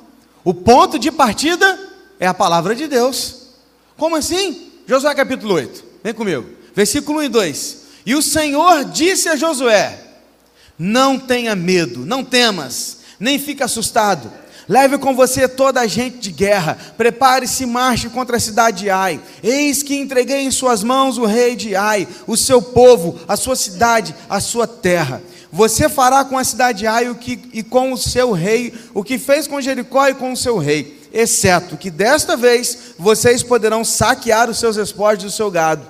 O 0.44 0.54
ponto 0.54 1.00
de 1.00 1.10
partida 1.10 1.80
é 2.20 2.28
a 2.28 2.32
palavra 2.32 2.76
de 2.76 2.86
Deus. 2.86 3.48
Como 3.96 4.14
assim? 4.14 4.70
Josué 4.86 5.12
capítulo 5.16 5.54
8. 5.54 5.84
Vem 6.04 6.14
comigo. 6.14 6.46
Versículo 6.72 7.18
1 7.18 7.22
e 7.24 7.28
2. 7.28 7.76
E 8.06 8.14
o 8.14 8.22
Senhor 8.22 8.84
disse 8.84 9.28
a 9.28 9.34
Josué: 9.34 9.98
Não 10.78 11.18
tenha 11.18 11.56
medo, 11.56 12.06
não 12.06 12.22
temas, 12.22 12.98
nem 13.18 13.36
fique 13.36 13.64
assustado. 13.64 14.30
Leve 14.68 14.96
com 14.96 15.12
você 15.12 15.48
toda 15.48 15.80
a 15.80 15.88
gente 15.88 16.18
de 16.18 16.30
guerra. 16.30 16.78
Prepare-se 16.96 17.64
e 17.64 17.66
marche 17.66 18.08
contra 18.08 18.36
a 18.36 18.40
cidade 18.40 18.84
de 18.84 18.90
Ai. 18.90 19.20
Eis 19.42 19.82
que 19.82 19.96
entreguei 19.96 20.42
em 20.42 20.52
suas 20.52 20.84
mãos 20.84 21.18
o 21.18 21.24
rei 21.24 21.56
de 21.56 21.74
Ai, 21.74 22.06
o 22.28 22.36
seu 22.36 22.62
povo, 22.62 23.18
a 23.26 23.36
sua 23.36 23.56
cidade, 23.56 24.14
a 24.28 24.38
sua 24.38 24.68
terra. 24.68 25.20
Você 25.56 25.88
fará 25.88 26.22
com 26.22 26.36
a 26.36 26.44
cidade 26.44 26.80
de 26.80 26.86
Ai 26.86 27.08
o 27.08 27.14
que, 27.14 27.40
e 27.50 27.62
com 27.62 27.90
o 27.90 27.96
seu 27.96 28.32
rei 28.32 28.74
o 28.92 29.02
que 29.02 29.18
fez 29.18 29.48
com 29.48 29.58
Jericó 29.58 30.06
e 30.06 30.12
com 30.12 30.32
o 30.32 30.36
seu 30.36 30.58
rei, 30.58 31.08
exceto 31.10 31.78
que 31.78 31.90
desta 31.90 32.36
vez 32.36 32.92
vocês 32.98 33.42
poderão 33.42 33.82
saquear 33.82 34.50
os 34.50 34.58
seus 34.58 34.76
espólios 34.76 35.24
e 35.24 35.26
o 35.28 35.30
seu 35.30 35.50
gado. 35.50 35.80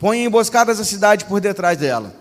Ponha 0.00 0.24
emboscadas 0.24 0.80
a 0.80 0.84
cidade 0.84 1.26
por 1.26 1.40
detrás 1.40 1.78
dela. 1.78 2.12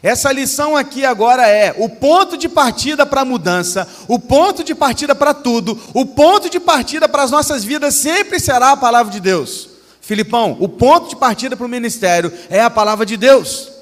Essa 0.00 0.30
lição 0.30 0.76
aqui 0.76 1.04
agora 1.04 1.48
é 1.48 1.74
o 1.76 1.88
ponto 1.88 2.36
de 2.36 2.48
partida 2.48 3.04
para 3.04 3.22
a 3.22 3.24
mudança, 3.24 3.88
o 4.06 4.16
ponto 4.16 4.62
de 4.62 4.76
partida 4.76 5.12
para 5.12 5.34
tudo, 5.34 5.76
o 5.92 6.06
ponto 6.06 6.48
de 6.48 6.60
partida 6.60 7.08
para 7.08 7.24
as 7.24 7.32
nossas 7.32 7.64
vidas 7.64 7.96
sempre 7.96 8.38
será 8.38 8.70
a 8.70 8.76
palavra 8.76 9.12
de 9.12 9.18
Deus. 9.18 9.68
Filipão, 10.00 10.56
o 10.60 10.68
ponto 10.68 11.08
de 11.08 11.16
partida 11.16 11.56
para 11.56 11.66
o 11.66 11.68
ministério 11.68 12.32
é 12.48 12.60
a 12.60 12.70
palavra 12.70 13.04
de 13.04 13.16
Deus. 13.16 13.79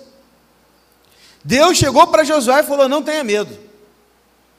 Deus 1.45 1.79
chegou 1.79 2.07
para 2.07 2.25
Josué 2.25 2.61
e 2.61 2.65
falou: 2.65 2.89
Não 2.89 3.03
tenha 3.03 3.25
medo, 3.25 3.57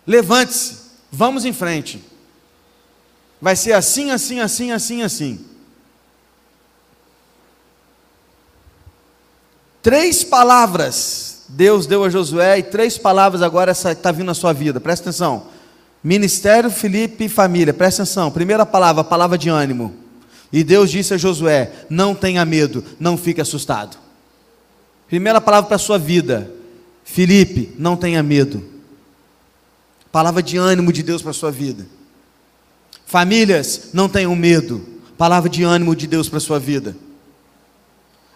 levante-se, 0.06 0.78
vamos 1.12 1.46
em 1.46 1.54
frente. 1.54 2.04
Vai 3.42 3.56
ser 3.56 3.74
assim, 3.74 4.12
assim, 4.12 4.40
assim, 4.40 4.72
assim, 4.72 5.02
assim. 5.02 5.46
Três 9.82 10.24
palavras 10.24 11.30
Deus 11.50 11.88
deu 11.88 12.04
a 12.04 12.10
Josué 12.10 12.60
e 12.60 12.64
três 12.64 12.98
palavras 12.98 13.42
agora 13.42 13.72
está 13.72 14.12
vindo 14.12 14.28
na 14.28 14.36
sua 14.36 14.54
vida, 14.54 14.80
presta 14.80 15.10
atenção. 15.10 15.48
Ministério, 16.04 16.70
Felipe 16.70 17.26
e 17.26 17.30
família, 17.30 17.74
presta 17.74 18.04
atenção. 18.04 18.30
Primeira 18.30 18.66
palavra, 18.66 19.04
palavra 19.04 19.38
de 19.38 19.50
ânimo. 19.50 19.96
E 20.54 20.64
Deus 20.64 20.92
disse 20.92 21.14
a 21.14 21.18
Josué: 21.18 21.72
Não 21.90 22.14
tenha 22.14 22.46
medo, 22.46 22.84
não 23.00 23.18
fique 23.18 23.42
assustado. 23.42 23.98
Primeira 25.08 25.42
palavra 25.42 25.68
para 25.68 25.76
a 25.76 25.80
sua 25.80 25.98
vida, 25.98 26.52
Felipe, 27.12 27.74
não 27.76 27.98
tenha 27.98 28.22
medo. 28.22 28.64
Palavra 30.12 30.44
de 30.44 30.58
ânimo 30.58 30.94
de 30.94 31.02
Deus 31.02 31.24
para 31.24 31.32
a 31.32 31.34
sua 31.34 31.50
vida. 31.50 31.88
Famílias, 33.04 33.90
não 33.94 34.08
tenham 34.08 34.36
medo. 34.36 34.88
Palavra 35.18 35.50
de 35.50 35.64
ânimo 35.64 35.96
de 35.96 36.06
Deus 36.06 36.30
para 36.30 36.38
a 36.38 36.42
sua 36.42 36.60
vida. 36.60 36.96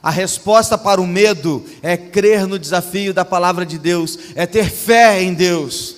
A 0.01 0.09
resposta 0.09 0.75
para 0.75 0.99
o 0.99 1.05
medo 1.05 1.63
é 1.83 1.95
crer 1.95 2.47
no 2.47 2.57
desafio 2.57 3.13
da 3.13 3.23
palavra 3.23 3.63
de 3.63 3.77
Deus, 3.77 4.17
é 4.33 4.47
ter 4.47 4.69
fé 4.69 5.21
em 5.21 5.35
Deus. 5.35 5.95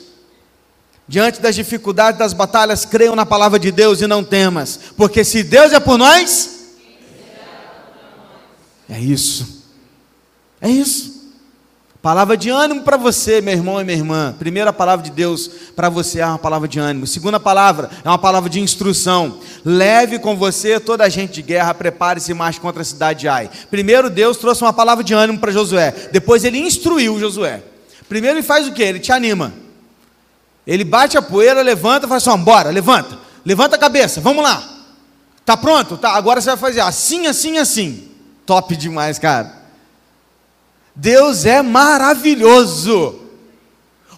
Diante 1.08 1.40
das 1.40 1.56
dificuldades, 1.56 2.20
das 2.20 2.34
batalhas, 2.34 2.84
creiam 2.84 3.16
na 3.16 3.26
palavra 3.26 3.58
de 3.58 3.72
Deus 3.72 4.02
e 4.02 4.06
não 4.06 4.24
temas, 4.24 4.80
porque 4.98 5.24
se 5.24 5.44
Deus 5.44 5.72
é 5.72 5.80
por 5.80 5.98
nós, 5.98 6.74
é 8.90 9.00
isso, 9.00 9.64
é 10.60 10.70
isso. 10.70 11.16
Palavra 12.06 12.38
de 12.38 12.52
ânimo 12.52 12.84
para 12.84 12.98
você, 12.98 13.42
meu 13.42 13.56
irmão 13.56 13.82
e 13.82 13.84
minha 13.84 13.98
irmã. 13.98 14.36
Primeira 14.38 14.72
palavra 14.72 15.04
de 15.04 15.10
Deus 15.10 15.50
para 15.76 15.90
você 15.90 16.20
é 16.20 16.26
uma 16.28 16.38
palavra 16.38 16.68
de 16.68 16.78
ânimo. 16.78 17.08
Segunda 17.08 17.40
palavra 17.40 17.90
é 18.04 18.08
uma 18.08 18.20
palavra 18.20 18.48
de 18.48 18.60
instrução. 18.60 19.40
Leve 19.66 20.20
com 20.20 20.38
você 20.38 20.80
toda 20.80 21.04
a 21.04 21.10
gente 21.10 21.34
de 21.34 21.42
guerra, 21.42 21.74
prepare-se 21.74 22.32
marche 22.32 22.60
contra 22.60 22.84
a 22.84 22.86
cidade 22.86 23.22
de 23.22 23.28
Ai. 23.28 23.50
Primeiro 23.72 24.08
Deus 24.08 24.38
trouxe 24.38 24.62
uma 24.62 24.72
palavra 24.72 25.04
de 25.04 25.16
ânimo 25.16 25.40
para 25.40 25.52
Josué. 25.52 25.96
Depois 26.12 26.44
ele 26.44 26.60
instruiu 26.60 27.20
Josué. 27.20 27.64
Primeiro 28.08 28.38
ele 28.38 28.46
faz 28.46 28.68
o 28.68 28.72
que? 28.72 28.84
Ele 28.84 29.00
te 29.00 29.12
anima. 29.12 29.52
Ele 30.68 30.84
bate 30.84 31.18
a 31.18 31.24
poeira, 31.24 31.64
levanta 31.64 32.08
fala 32.08 32.18
assim: 32.18 32.38
bora, 32.44 32.70
levanta. 32.70 33.18
Levanta 33.44 33.78
a 33.78 33.80
cabeça, 33.80 34.22
vamos 34.22 34.44
lá. 34.44 34.64
Tá 35.44 35.58
pronto? 35.58 35.98
Tá, 35.98 36.12
agora 36.12 36.40
você 36.40 36.52
vai 36.52 36.58
fazer 36.58 36.82
assim, 36.82 37.26
assim, 37.26 37.58
assim. 37.58 38.12
Top 38.46 38.76
demais, 38.76 39.18
cara. 39.18 39.65
Deus 40.96 41.46
é 41.46 41.62
maravilhoso. 41.62 43.22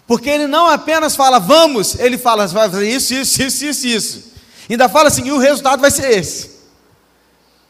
Porque 0.06 0.30
ele 0.30 0.46
não 0.46 0.66
apenas 0.66 1.14
fala, 1.16 1.38
vamos, 1.38 1.98
ele 1.98 2.16
fala, 2.16 2.46
vai 2.46 2.70
fazer 2.70 2.88
isso, 2.88 3.12
isso, 3.12 3.42
isso, 3.42 3.64
isso, 3.64 3.86
isso. 3.86 4.24
Ainda 4.70 4.88
fala 4.88 5.08
assim, 5.08 5.26
e 5.26 5.32
o 5.32 5.38
resultado 5.38 5.80
vai 5.80 5.90
ser 5.90 6.10
esse. 6.18 6.50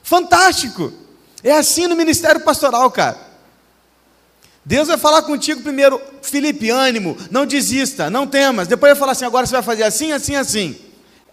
Fantástico. 0.03 0.92
É 1.42 1.53
assim 1.53 1.87
no 1.87 1.97
ministério 1.97 2.40
pastoral, 2.42 2.90
cara. 2.90 3.29
Deus 4.64 4.88
vai 4.88 4.99
falar 4.99 5.23
contigo 5.23 5.62
primeiro, 5.62 6.01
Felipe, 6.21 6.68
ânimo, 6.68 7.16
não 7.31 7.47
desista, 7.47 8.11
não 8.11 8.27
temas. 8.27 8.68
Depois 8.68 8.92
vai 8.92 8.99
falar 8.99 9.12
assim, 9.12 9.25
agora 9.25 9.47
você 9.47 9.53
vai 9.53 9.62
fazer 9.62 9.85
assim, 9.85 10.12
assim, 10.12 10.37
assim. 10.37 10.77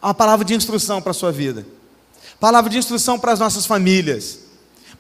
Uma 0.02 0.14
palavra 0.14 0.46
de 0.46 0.56
instrução 0.56 1.02
para 1.02 1.12
a 1.12 1.14
sua 1.14 1.32
vida. 1.32 1.66
Palavra 2.40 2.70
de 2.70 2.78
instrução 2.78 3.20
para 3.20 3.32
as 3.32 3.40
nossas 3.40 3.66
famílias. 3.66 4.40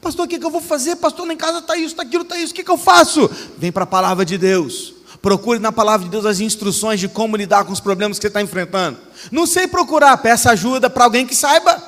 Pastor, 0.01 0.25
o 0.25 0.29
que, 0.29 0.39
que 0.39 0.45
eu 0.45 0.51
vou 0.51 0.62
fazer? 0.62 0.95
Pastor, 0.97 1.29
em 1.29 1.38
casa 1.38 1.60
está 1.60 1.75
isso, 1.75 1.88
está 1.88 2.03
aquilo, 2.03 2.23
está 2.23 2.38
isso, 2.38 2.51
o 2.51 2.55
que, 2.55 2.63
que 2.63 2.71
eu 2.71 2.77
faço? 2.77 3.29
Vem 3.58 3.71
para 3.71 3.84
a 3.84 3.88
palavra 3.88 4.23
de 4.23 4.38
Deus. 4.38 4.93
Procure 5.21 5.58
na 5.58 5.71
palavra 5.71 6.05
de 6.05 6.12
Deus 6.12 6.25
as 6.25 6.39
instruções 6.39 6.99
de 6.99 7.08
como 7.08 7.36
lidar 7.36 7.65
com 7.65 7.73
os 7.73 7.79
problemas 7.79 8.19
que 8.19 8.21
você 8.21 8.27
está 8.27 8.41
enfrentando. 8.41 8.99
Não 9.31 9.47
sei 9.47 9.67
procurar, 9.67 10.15
peça 10.17 10.51
ajuda 10.51 10.89
para 10.89 11.03
alguém 11.03 11.25
que 11.25 11.36
saiba. 11.36 11.81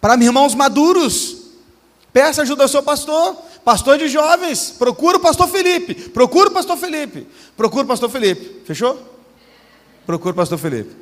Para 0.00 0.14
irmãos 0.22 0.54
maduros. 0.54 1.38
Peça 2.12 2.42
ajuda 2.42 2.62
ao 2.62 2.68
seu 2.68 2.82
pastor. 2.82 3.34
Pastor 3.64 3.98
de 3.98 4.06
jovens. 4.06 4.70
Procura 4.70 5.16
o 5.16 5.20
pastor 5.20 5.48
Felipe. 5.48 5.94
Procura 6.10 6.50
o 6.50 6.52
pastor 6.52 6.76
Felipe. 6.76 7.26
Procura 7.56 7.84
o 7.84 7.88
pastor 7.88 8.10
Felipe. 8.10 8.62
Fechou? 8.64 9.02
Procura 10.06 10.32
o 10.32 10.36
pastor 10.36 10.58
Felipe. 10.58 10.94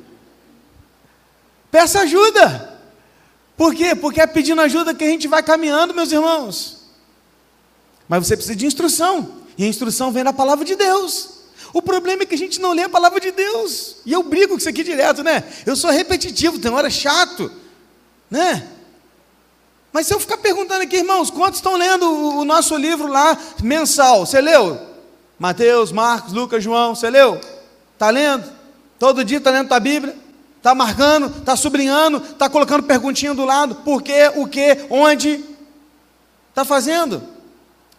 Peça 1.69 1.99
ajuda. 1.99 2.74
Por 3.57 3.73
quê? 3.73 3.95
Porque 3.95 4.19
é 4.21 4.27
pedindo 4.27 4.61
ajuda 4.61 4.93
que 4.93 5.03
a 5.03 5.07
gente 5.07 5.27
vai 5.27 5.41
caminhando, 5.41 5.93
meus 5.93 6.11
irmãos. 6.11 6.85
Mas 8.07 8.27
você 8.27 8.35
precisa 8.35 8.55
de 8.55 8.65
instrução. 8.65 9.43
E 9.57 9.63
a 9.63 9.67
instrução 9.67 10.11
vem 10.11 10.23
da 10.23 10.33
palavra 10.33 10.65
de 10.65 10.75
Deus. 10.75 11.29
O 11.73 11.81
problema 11.81 12.23
é 12.23 12.25
que 12.25 12.35
a 12.35 12.37
gente 12.37 12.59
não 12.59 12.73
lê 12.73 12.83
a 12.83 12.89
palavra 12.89 13.19
de 13.19 13.31
Deus. 13.31 13.97
E 14.05 14.11
eu 14.11 14.23
brigo 14.23 14.53
com 14.53 14.57
isso 14.57 14.69
aqui 14.69 14.83
direto, 14.83 15.23
né? 15.23 15.43
Eu 15.65 15.75
sou 15.75 15.89
repetitivo, 15.91 16.59
tem 16.59 16.71
hora 16.71 16.89
chato, 16.89 17.51
né? 18.29 18.67
Mas 19.91 20.07
se 20.07 20.13
eu 20.13 20.19
ficar 20.19 20.37
perguntando 20.37 20.83
aqui, 20.83 20.97
irmãos, 20.97 21.29
quantos 21.29 21.59
estão 21.59 21.77
lendo 21.77 22.05
o 22.37 22.43
nosso 22.43 22.75
livro 22.75 23.07
lá 23.07 23.37
mensal? 23.63 24.25
Você 24.25 24.41
leu? 24.41 24.79
Mateus, 25.39 25.91
Marcos, 25.91 26.33
Lucas, 26.33 26.63
João, 26.63 26.95
você 26.95 27.09
leu? 27.09 27.39
Está 27.93 28.09
lendo? 28.09 28.49
Todo 28.99 29.23
dia 29.23 29.37
está 29.37 29.51
lendo 29.51 29.71
a 29.71 29.79
Bíblia? 29.79 30.15
Está 30.65 30.73
marcando, 30.73 31.27
está 31.27 31.55
sublinhando, 31.55 32.17
está 32.17 32.49
colocando 32.49 32.81
perguntinha 32.81 33.35
do 33.35 33.45
lado, 33.45 33.75
por 33.75 34.01
quê, 34.01 34.31
o 34.35 34.47
que, 34.47 34.87
onde. 34.89 35.45
Está 36.49 36.65
fazendo? 36.65 37.21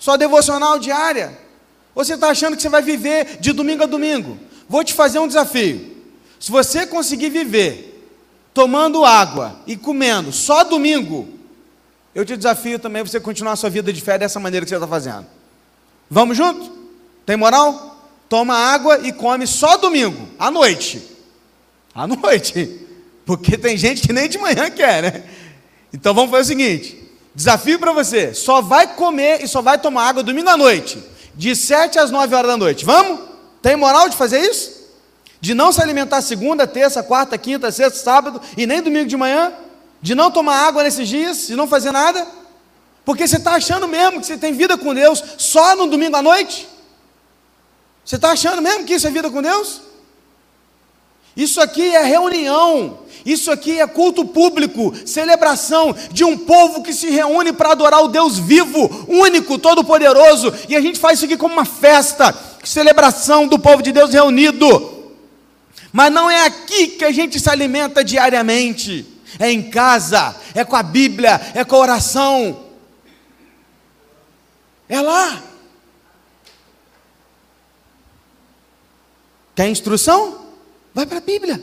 Só 0.01 0.17
devocional 0.17 0.77
diária. 0.77 1.39
Ou 1.95 2.05
você 2.05 2.15
está 2.15 2.29
achando 2.29 2.57
que 2.57 2.63
você 2.63 2.69
vai 2.69 2.83
viver 2.83 3.39
de 3.39 3.53
domingo 3.53 3.85
a 3.85 3.87
domingo? 3.87 4.37
Vou 4.69 4.83
te 4.83 4.95
fazer 4.95 5.21
um 5.21 5.29
desafio. 5.29 5.97
Se 6.41 6.51
você 6.51 6.85
conseguir 6.85 7.31
viver 7.31 8.05
tomando 8.53 9.05
água 9.05 9.61
e 9.65 9.77
comendo 9.77 10.33
só 10.33 10.65
domingo, 10.65 11.29
eu 12.17 12.25
te 12.25 12.37
desafio 12.37 12.81
também 12.81 13.05
você 13.05 13.21
continuar 13.21 13.53
a 13.53 13.57
sua 13.57 13.71
vida 13.71 13.93
de 13.93 14.01
fé 14.01 14.19
dessa 14.19 14.41
maneira 14.41 14.67
que 14.67 14.71
você 14.71 14.75
está 14.75 14.89
fazendo. 14.89 15.25
Vamos 16.11 16.37
junto? 16.37 16.69
Tem 17.25 17.37
moral? 17.37 17.97
Toma 18.29 18.57
água 18.57 18.99
e 19.07 19.13
come 19.13 19.47
só 19.47 19.77
domingo, 19.77 20.29
à 20.37 20.51
noite. 20.51 21.15
À 21.97 22.07
noite. 22.07 22.79
Porque 23.25 23.57
tem 23.57 23.75
gente 23.77 24.03
que 24.07 24.13
nem 24.13 24.29
de 24.29 24.37
manhã 24.37 24.71
quer, 24.71 25.03
né? 25.03 25.25
Então 25.93 26.13
vamos 26.13 26.31
fazer 26.31 26.43
o 26.43 26.47
seguinte: 26.47 27.11
desafio 27.35 27.79
para 27.79 27.91
você: 27.93 28.35
só 28.35 28.61
vai 28.61 28.95
comer 28.95 29.43
e 29.43 29.49
só 29.49 29.63
vai 29.63 29.79
tomar 29.79 30.09
água 30.09 30.23
domingo 30.23 30.51
à 30.51 30.59
noite, 30.59 31.03
de 31.35 31.57
7 31.57 31.99
às 31.99 32.11
9 32.11 32.35
horas 32.35 32.51
da 32.51 32.57
noite. 32.59 32.85
Vamos? 32.85 33.21
Tem 33.63 33.75
moral 33.75 34.11
de 34.11 34.17
fazer 34.17 34.41
isso? 34.41 34.77
De 35.41 35.55
não 35.55 35.73
se 35.73 35.81
alimentar 35.81 36.21
segunda, 36.21 36.67
terça, 36.67 37.03
quarta, 37.03 37.39
quinta, 37.39 37.73
sexta, 37.73 37.99
sábado 37.99 38.41
e 38.57 38.67
nem 38.67 38.83
domingo 38.83 39.09
de 39.09 39.17
manhã? 39.17 39.53
De 40.03 40.15
não 40.15 40.31
tomar 40.31 40.67
água 40.67 40.83
nesses 40.83 41.09
dias, 41.09 41.47
de 41.47 41.57
não 41.57 41.67
fazer 41.67 41.93
nada? 41.93 42.27
Porque 43.07 43.27
você 43.27 43.37
está 43.37 43.55
achando 43.55 43.89
mesmo 43.89 44.21
que 44.21 44.27
você 44.27 44.37
tem 44.37 44.53
vida 44.53 44.77
com 44.77 44.95
Deus 44.95 45.23
só 45.39 45.75
no 45.75 45.87
domingo 45.87 46.17
à 46.17 46.23
noite? 46.23 46.69
Você 48.05 48.17
está 48.17 48.33
achando 48.33 48.61
mesmo 48.61 48.85
que 48.85 48.95
isso 48.95 49.07
é 49.07 49.11
vida 49.11 49.31
com 49.31 49.41
Deus? 49.41 49.86
Isso 51.37 51.61
aqui 51.61 51.95
é 51.95 52.03
reunião, 52.03 53.01
isso 53.25 53.51
aqui 53.51 53.79
é 53.79 53.87
culto 53.87 54.25
público, 54.25 54.95
celebração 55.05 55.95
de 56.11 56.25
um 56.25 56.39
povo 56.39 56.83
que 56.83 56.95
se 56.95 57.11
reúne 57.11 57.53
para 57.53 57.73
adorar 57.73 58.03
o 58.03 58.09
Deus 58.09 58.39
vivo, 58.39 59.05
único, 59.07 59.59
todo-poderoso, 59.59 60.55
e 60.67 60.75
a 60.75 60.81
gente 60.81 60.99
faz 60.99 61.19
isso 61.19 61.27
aqui 61.27 61.37
como 61.37 61.53
uma 61.53 61.67
festa, 61.67 62.35
celebração 62.65 63.47
do 63.47 63.59
povo 63.59 63.83
de 63.83 63.93
Deus 63.93 64.15
reunido. 64.15 65.13
Mas 65.93 66.11
não 66.11 66.31
é 66.31 66.47
aqui 66.47 66.89
que 66.89 67.05
a 67.05 67.13
gente 67.13 67.39
se 67.39 67.51
alimenta 67.51 68.03
diariamente, 68.03 69.07
é 69.39 69.51
em 69.51 69.63
casa, 69.71 70.35
é 70.55 70.65
com 70.65 70.77
a 70.77 70.83
Bíblia, 70.83 71.39
é 71.55 71.65
com 71.65 71.77
a 71.77 71.81
oração, 71.81 72.65
é 74.89 75.01
lá. 75.03 75.43
Quer 79.55 79.69
instrução? 79.69 80.46
Vai 80.97 81.05
para 81.05 81.19
a 81.19 81.21
Bíblia. 81.21 81.63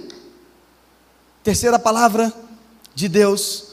Terceira 1.44 1.80
palavra 1.80 2.32
de 2.94 3.10
Deus 3.10 3.70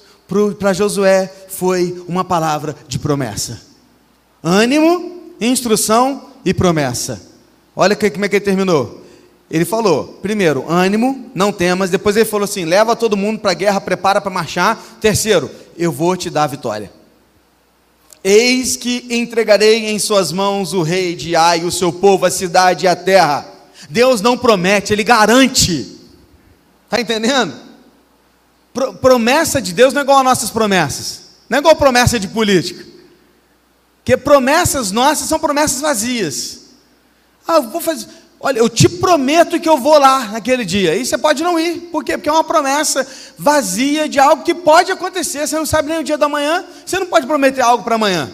para 0.59 0.73
Josué 0.73 1.31
foi 1.51 2.03
uma 2.09 2.25
palavra 2.25 2.75
de 2.89 2.99
promessa. 2.99 3.61
Ânimo, 4.43 5.35
instrução 5.39 6.31
e 6.47 6.55
promessa. 6.55 7.21
Olha 7.77 7.95
como 7.95 8.25
é 8.25 8.29
que 8.31 8.37
ele 8.37 8.45
terminou. 8.45 9.03
Ele 9.51 9.67
falou, 9.67 10.19
primeiro, 10.23 10.65
ânimo, 10.67 11.31
não 11.35 11.53
temas. 11.53 11.91
Depois 11.91 12.17
ele 12.17 12.25
falou 12.25 12.45
assim: 12.45 12.65
leva 12.65 12.97
todo 12.97 13.15
mundo 13.15 13.41
para 13.41 13.51
a 13.51 13.55
guerra, 13.55 13.83
prepara 13.83 14.19
para 14.19 14.31
marchar. 14.31 14.83
Terceiro, 14.99 15.51
eu 15.77 15.93
vou 15.93 16.17
te 16.17 16.31
dar 16.31 16.45
a 16.45 16.47
vitória. 16.47 16.91
Eis 18.25 18.79
que 18.79 19.05
entregarei 19.11 19.91
em 19.91 19.99
suas 19.99 20.33
mãos 20.33 20.73
o 20.73 20.81
rei 20.81 21.15
de 21.15 21.37
Ai, 21.37 21.65
o 21.65 21.71
seu 21.71 21.93
povo, 21.93 22.25
a 22.25 22.31
cidade 22.31 22.87
e 22.87 22.89
a 22.89 22.97
terra. 22.97 23.50
Deus 23.89 24.21
não 24.21 24.37
promete, 24.37 24.93
ele 24.93 25.05
garante. 25.05 25.99
Está 26.85 27.01
entendendo? 27.01 27.55
Pro, 28.73 28.95
promessa 28.95 29.61
de 29.61 29.73
Deus 29.73 29.93
não 29.93 30.01
é 30.01 30.05
igual 30.05 30.19
às 30.19 30.25
nossas 30.25 30.51
promessas. 30.51 31.23
Não 31.49 31.57
é 31.57 31.61
igual 31.61 31.75
promessa 31.77 32.19
de 32.19 32.29
política. 32.29 32.85
Porque 33.99 34.17
promessas 34.17 34.91
nossas 34.91 35.29
são 35.29 35.39
promessas 35.39 35.81
vazias. 35.81 36.61
Ah, 37.47 37.57
eu 37.57 37.63
vou 37.65 37.81
fazer. 37.81 38.07
Olha, 38.39 38.59
eu 38.59 38.71
te 38.71 38.89
prometo 38.89 39.61
que 39.61 39.69
eu 39.69 39.77
vou 39.77 39.99
lá 39.99 40.29
naquele 40.29 40.65
dia. 40.65 40.97
E 40.97 41.05
você 41.05 41.19
pode 41.19 41.43
não 41.43 41.61
ir. 41.61 41.89
Por 41.93 42.03
quê? 42.03 42.17
Porque 42.17 42.29
é 42.29 42.33
uma 42.33 42.45
promessa 42.45 43.07
vazia 43.37 44.09
de 44.09 44.19
algo 44.19 44.43
que 44.43 44.55
pode 44.55 44.91
acontecer. 44.91 45.47
Você 45.47 45.57
não 45.57 45.67
sabe 45.67 45.91
nem 45.91 46.01
o 46.01 46.05
dia 46.05 46.17
da 46.17 46.29
manhã. 46.29 46.65
Você 46.85 46.99
não 46.99 47.07
pode 47.07 47.27
prometer 47.27 47.61
algo 47.61 47.85
para 47.85 47.97
amanhã. 47.97 48.31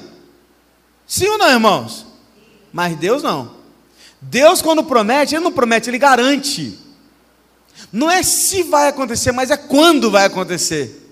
Sim 1.07 1.29
ou 1.29 1.39
não, 1.39 1.51
irmãos? 1.51 2.07
Mas 2.73 2.97
Deus 2.97 3.23
não. 3.23 3.51
Deus, 4.21 4.63
quando 4.63 4.85
promete, 4.85 5.35
Ele 5.35 5.45
não 5.45 5.53
promete, 5.53 5.91
Ele 5.91 5.99
garante. 5.99 6.79
Não 7.93 8.11
é 8.11 8.23
se 8.23 8.63
vai 8.63 8.89
acontecer, 8.89 9.33
mas 9.33 9.51
é 9.51 9.57
quando 9.57 10.11
vai 10.11 10.25
acontecer. 10.25 11.03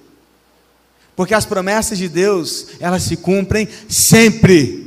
Porque 1.15 1.35
as 1.35 1.45
promessas 1.45 1.99
de 1.99 2.09
Deus, 2.09 2.69
elas 2.81 3.03
se 3.03 3.17
cumprem 3.17 3.69
sempre. 3.89 4.85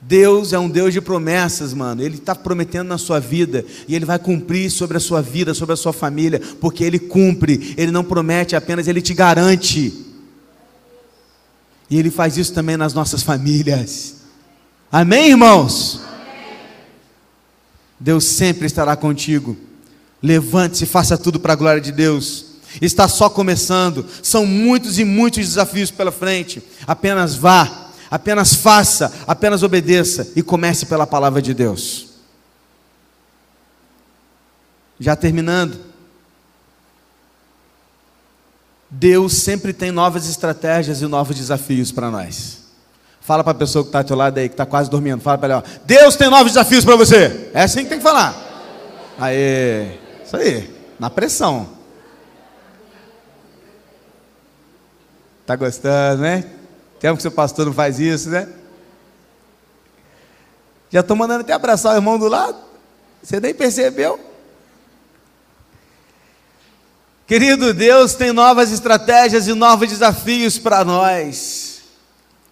Deus 0.00 0.52
é 0.52 0.58
um 0.58 0.68
Deus 0.68 0.92
de 0.92 1.00
promessas, 1.00 1.72
mano. 1.72 2.02
Ele 2.02 2.16
está 2.16 2.34
prometendo 2.34 2.88
na 2.88 2.98
sua 2.98 3.20
vida 3.20 3.64
e 3.86 3.94
Ele 3.94 4.04
vai 4.04 4.18
cumprir 4.18 4.68
sobre 4.68 4.96
a 4.96 5.00
sua 5.00 5.22
vida, 5.22 5.54
sobre 5.54 5.74
a 5.74 5.76
sua 5.76 5.92
família, 5.92 6.40
porque 6.60 6.82
Ele 6.82 6.98
cumpre. 6.98 7.74
Ele 7.76 7.92
não 7.92 8.02
promete 8.02 8.56
apenas, 8.56 8.88
Ele 8.88 9.00
te 9.00 9.14
garante. 9.14 9.94
E 11.88 11.96
Ele 11.96 12.10
faz 12.10 12.36
isso 12.36 12.52
também 12.52 12.76
nas 12.76 12.92
nossas 12.92 13.22
famílias. 13.22 14.16
Amém, 14.90 15.30
irmãos? 15.30 16.00
Deus 18.02 18.24
sempre 18.24 18.66
estará 18.66 18.96
contigo. 18.96 19.56
Levante-se, 20.20 20.86
faça 20.86 21.16
tudo 21.16 21.38
para 21.38 21.52
a 21.52 21.56
glória 21.56 21.80
de 21.80 21.92
Deus. 21.92 22.46
Está 22.80 23.06
só 23.06 23.30
começando. 23.30 24.04
São 24.22 24.44
muitos 24.44 24.98
e 24.98 25.04
muitos 25.04 25.46
desafios 25.46 25.90
pela 25.90 26.10
frente. 26.10 26.60
Apenas 26.86 27.36
vá 27.36 27.82
apenas 28.10 28.52
faça, 28.52 29.10
apenas 29.26 29.62
obedeça 29.62 30.32
e 30.36 30.42
comece 30.42 30.84
pela 30.84 31.06
palavra 31.06 31.40
de 31.40 31.54
Deus. 31.54 32.08
Já 35.00 35.16
terminando. 35.16 35.80
Deus 38.90 39.32
sempre 39.32 39.72
tem 39.72 39.90
novas 39.90 40.28
estratégias 40.28 41.00
e 41.00 41.06
novos 41.06 41.36
desafios 41.36 41.90
para 41.90 42.10
nós. 42.10 42.61
Fala 43.22 43.44
para 43.44 43.52
a 43.52 43.54
pessoa 43.54 43.84
que 43.84 43.88
está 43.88 43.98
ao 43.98 44.04
teu 44.04 44.16
lado 44.16 44.36
aí, 44.36 44.48
que 44.48 44.54
está 44.54 44.66
quase 44.66 44.90
dormindo. 44.90 45.20
Fala 45.20 45.38
para 45.38 45.54
ela, 45.54 45.64
ó, 45.64 45.80
Deus 45.84 46.16
tem 46.16 46.28
novos 46.28 46.52
desafios 46.52 46.84
para 46.84 46.96
você. 46.96 47.50
É 47.54 47.62
assim 47.62 47.84
que 47.84 47.88
tem 47.88 47.98
que 47.98 48.04
falar. 48.04 48.34
Aí, 49.16 49.98
isso 50.24 50.36
aí, 50.36 50.74
na 50.98 51.08
pressão. 51.08 51.68
Tá 55.46 55.54
gostando, 55.54 56.22
né? 56.22 56.44
Tempo 56.98 57.16
que 57.16 57.22
seu 57.22 57.30
pastor 57.30 57.66
não 57.66 57.72
faz 57.72 58.00
isso, 58.00 58.28
né? 58.28 58.48
Já 60.90 61.00
estou 61.00 61.16
mandando 61.16 61.42
até 61.42 61.52
abraçar 61.52 61.94
o 61.94 61.96
irmão 61.96 62.18
do 62.18 62.26
lado. 62.26 62.58
Você 63.22 63.38
nem 63.38 63.54
percebeu. 63.54 64.18
Querido 67.24 67.72
Deus, 67.72 68.14
tem 68.14 68.32
novas 68.32 68.72
estratégias 68.72 69.46
e 69.46 69.54
novos 69.54 69.88
desafios 69.88 70.58
para 70.58 70.84
nós. 70.84 71.71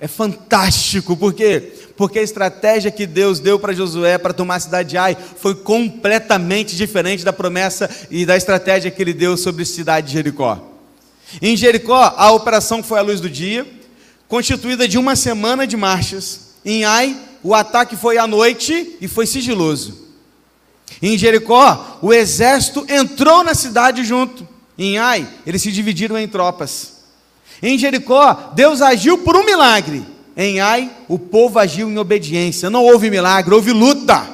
É 0.01 0.09
fantástico, 0.09 1.15
por 1.15 1.35
quê? 1.35 1.75
Porque 1.95 2.19
a 2.19 2.23
estratégia 2.23 2.91
que 2.91 3.07
Deus 3.07 3.39
deu 3.39 3.59
para 3.59 3.75
Josué 3.75 4.17
para 4.17 4.33
tomar 4.33 4.55
a 4.55 4.61
cidade 4.61 4.89
de 4.89 4.97
Ai 4.97 5.15
foi 5.37 5.55
completamente 5.55 6.75
diferente 6.75 7.23
da 7.23 7.35
promessa 7.35 7.89
e 8.11 8.25
da 8.25 8.35
estratégia 8.35 8.91
que 8.91 9.03
ele 9.03 9.13
deu 9.13 9.37
sobre 9.37 9.63
a 9.63 9.67
cidade 9.67 10.07
de 10.07 10.15
Jericó. 10.15 10.59
Em 11.43 11.55
Jericó, 11.55 12.15
a 12.17 12.33
operação 12.33 12.83
foi 12.83 12.99
à 12.99 13.03
luz 13.03 13.21
do 13.21 13.29
dia, 13.29 13.67
constituída 14.27 14.89
de 14.89 14.97
uma 14.97 15.15
semana 15.15 15.67
de 15.67 15.77
marchas. 15.77 16.55
Em 16.65 16.83
Ai, 16.83 17.15
o 17.43 17.55
ataque 17.55 17.95
foi 17.95 18.17
à 18.17 18.27
noite 18.27 18.97
e 19.03 19.07
foi 19.07 19.27
sigiloso. 19.27 20.09
Em 21.03 21.19
Jericó, 21.19 21.99
o 22.01 22.11
exército 22.11 22.87
entrou 22.89 23.45
na 23.45 23.55
cidade 23.55 24.03
junto. 24.03 24.49
Em 24.79 24.97
Ai, 24.97 25.29
eles 25.47 25.61
se 25.61 25.71
dividiram 25.71 26.19
em 26.19 26.27
tropas. 26.27 27.00
Em 27.63 27.79
Jericó, 27.79 28.53
Deus 28.55 28.81
agiu 28.81 29.19
por 29.19 29.37
um 29.37 29.45
milagre. 29.45 30.05
Em 30.37 30.61
Ai, 30.61 30.91
o 31.09 31.19
povo 31.19 31.59
agiu 31.59 31.91
em 31.91 31.99
obediência. 31.99 32.71
Não 32.71 32.85
houve 32.85 33.11
milagre, 33.11 33.55
houve 33.55 33.73
luta. 33.73 34.27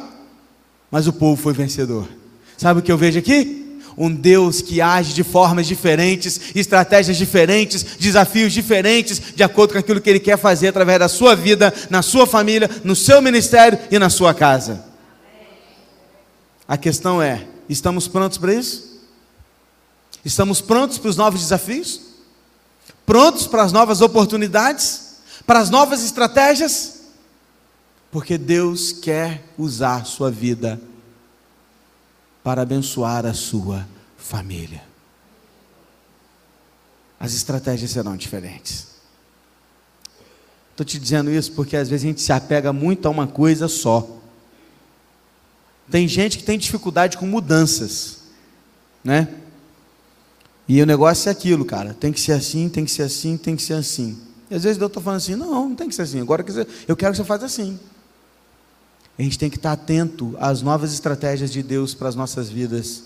Mas 0.91 1.07
o 1.07 1.13
povo 1.13 1.41
foi 1.41 1.53
vencedor. 1.53 2.09
Sabe 2.57 2.81
o 2.81 2.83
que 2.83 2.93
eu 2.93 2.99
vejo 2.99 3.19
aqui? 3.19 3.67
um 3.97 4.15
Deus 4.15 4.61
que 4.61 4.81
age 4.81 5.15
de 5.15 5.25
formas 5.25 5.67
diferentes, 5.67 6.39
estratégias 6.55 7.17
diferentes, 7.17 7.83
desafios 7.99 8.53
diferentes, 8.53 9.21
de 9.35 9.43
acordo 9.43 9.73
com 9.73 9.79
aquilo 9.79 10.01
que 10.01 10.11
Ele 10.11 10.21
quer 10.21 10.37
fazer 10.37 10.69
através 10.69 10.99
da 10.99 11.09
sua 11.09 11.35
vida, 11.35 11.73
na 11.89 12.03
sua 12.03 12.27
família, 12.27 12.69
no 12.85 12.95
seu 12.95 13.23
ministério 13.23 13.79
e 13.91 13.99
na 13.99 14.11
sua 14.11 14.35
casa. 14.35 14.85
A 16.69 16.77
questão 16.77 17.23
é: 17.23 17.47
estamos 17.69 18.07
prontos 18.07 18.37
para 18.37 18.53
isso? 18.53 19.01
Estamos 20.25 20.61
prontos 20.61 20.99
para 20.99 21.09
os 21.09 21.17
novos 21.17 21.41
desafios? 21.41 22.01
Prontos 23.07 23.47
para 23.47 23.63
as 23.63 23.73
novas 23.73 24.01
oportunidades? 24.01 25.19
Para 25.47 25.61
as 25.61 25.71
novas 25.71 26.05
estratégias? 26.05 27.03
Porque 28.11 28.37
Deus 28.37 28.91
quer 28.91 29.45
usar 29.57 30.05
sua 30.05 30.31
vida 30.31 30.81
para 32.43 32.63
abençoar 32.63 33.25
a 33.25 33.33
sua 33.33 33.87
família. 34.17 34.83
As 37.19 37.33
estratégias 37.33 37.93
serão 37.93 38.17
diferentes. 38.17 38.89
Estou 40.73 40.85
te 40.85 40.99
dizendo 40.99 41.31
isso 41.31 41.53
porque 41.53 41.77
às 41.77 41.89
vezes 41.89 42.05
a 42.05 42.09
gente 42.09 42.21
se 42.21 42.33
apega 42.33 42.73
muito 42.73 43.07
a 43.07 43.11
uma 43.11 43.27
coisa 43.27 43.69
só. 43.69 44.07
Tem 45.91 46.07
gente 46.09 46.39
que 46.39 46.45
tem 46.45 46.59
dificuldade 46.59 47.17
com 47.17 47.27
mudanças, 47.27 48.19
né? 49.03 49.29
E 50.69 50.83
o 50.83 50.87
negócio 50.87 51.29
é 51.29 51.33
aquilo, 51.33 51.65
cara. 51.65 51.95
Tem 51.95 52.13
que 52.13 52.21
ser 52.21 52.33
assim, 52.33 52.69
tem 52.69 52.85
que 52.85 52.91
ser 52.91 53.03
assim, 53.03 53.37
tem 53.37 53.55
que 53.55 53.63
ser 53.63 53.75
assim. 53.75 54.19
E 54.51 54.55
às 54.55 54.65
vezes 54.65 54.81
eu 54.81 54.87
estou 54.87 55.03
falando 55.03 55.19
assim, 55.19 55.35
não, 55.35 55.69
não 55.69 55.77
tem 55.77 55.89
que 55.89 55.95
ser 55.95 56.03
assim. 56.03 56.21
Agora 56.21 56.45
eu 56.89 56.97
quero 56.97 57.13
que 57.13 57.19
você 57.19 57.25
faça 57.25 57.47
assim. 57.47 57.79
A 59.19 59.23
gente 59.23 59.39
tem 59.39 59.49
que 59.49 59.57
estar 59.57 59.73
atento 59.73 60.37
às 60.39 60.63
novas 60.63 60.93
estratégias 60.93 61.51
de 61.51 61.63
Deus 61.63 61.95
para 61.95 62.09
as 62.09 62.15
nossas 62.15 62.51
vidas, 62.51 63.05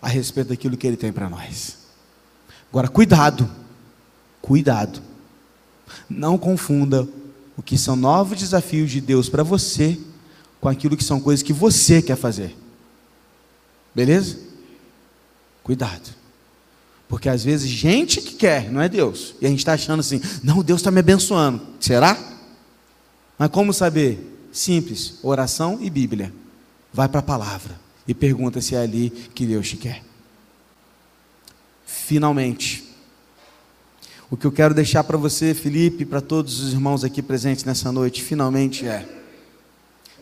a 0.00 0.08
respeito 0.08 0.48
daquilo 0.48 0.76
que 0.76 0.86
Ele 0.86 0.96
tem 0.96 1.12
para 1.12 1.28
nós. 1.28 1.78
Agora, 2.70 2.88
cuidado, 2.88 3.50
cuidado. 4.40 5.02
Não 6.08 6.38
confunda 6.38 7.08
o 7.56 7.62
que 7.62 7.76
são 7.76 7.96
novos 7.96 8.38
desafios 8.38 8.90
de 8.90 9.00
Deus 9.00 9.28
para 9.28 9.42
você 9.42 9.98
com 10.60 10.68
aquilo 10.68 10.96
que 10.96 11.04
são 11.04 11.20
coisas 11.20 11.42
que 11.42 11.52
você 11.52 12.00
quer 12.02 12.16
fazer. 12.16 12.56
Beleza? 13.94 14.38
Cuidado. 15.64 16.17
Porque 17.08 17.28
às 17.28 17.42
vezes 17.42 17.68
gente 17.70 18.20
que 18.20 18.34
quer, 18.34 18.70
não 18.70 18.82
é 18.82 18.88
Deus. 18.88 19.34
E 19.40 19.46
a 19.46 19.48
gente 19.48 19.60
está 19.60 19.72
achando 19.72 20.00
assim, 20.00 20.20
não, 20.42 20.62
Deus 20.62 20.80
está 20.80 20.90
me 20.90 21.00
abençoando. 21.00 21.60
Será? 21.80 22.16
Mas 23.38 23.48
como 23.50 23.72
saber? 23.72 24.48
Simples, 24.52 25.14
oração 25.22 25.78
e 25.80 25.88
Bíblia. 25.88 26.32
Vai 26.92 27.08
para 27.08 27.20
a 27.20 27.22
palavra 27.22 27.78
e 28.06 28.12
pergunta 28.12 28.60
se 28.60 28.74
é 28.74 28.78
ali 28.78 29.10
que 29.34 29.46
Deus 29.46 29.68
te 29.68 29.76
quer. 29.76 30.02
Finalmente, 31.86 32.84
o 34.30 34.36
que 34.36 34.46
eu 34.46 34.52
quero 34.52 34.74
deixar 34.74 35.04
para 35.04 35.16
você, 35.16 35.54
Felipe, 35.54 36.04
para 36.04 36.20
todos 36.20 36.60
os 36.60 36.72
irmãos 36.72 37.04
aqui 37.04 37.22
presentes 37.22 37.64
nessa 37.64 37.90
noite, 37.90 38.22
finalmente 38.22 38.86
é: 38.86 39.08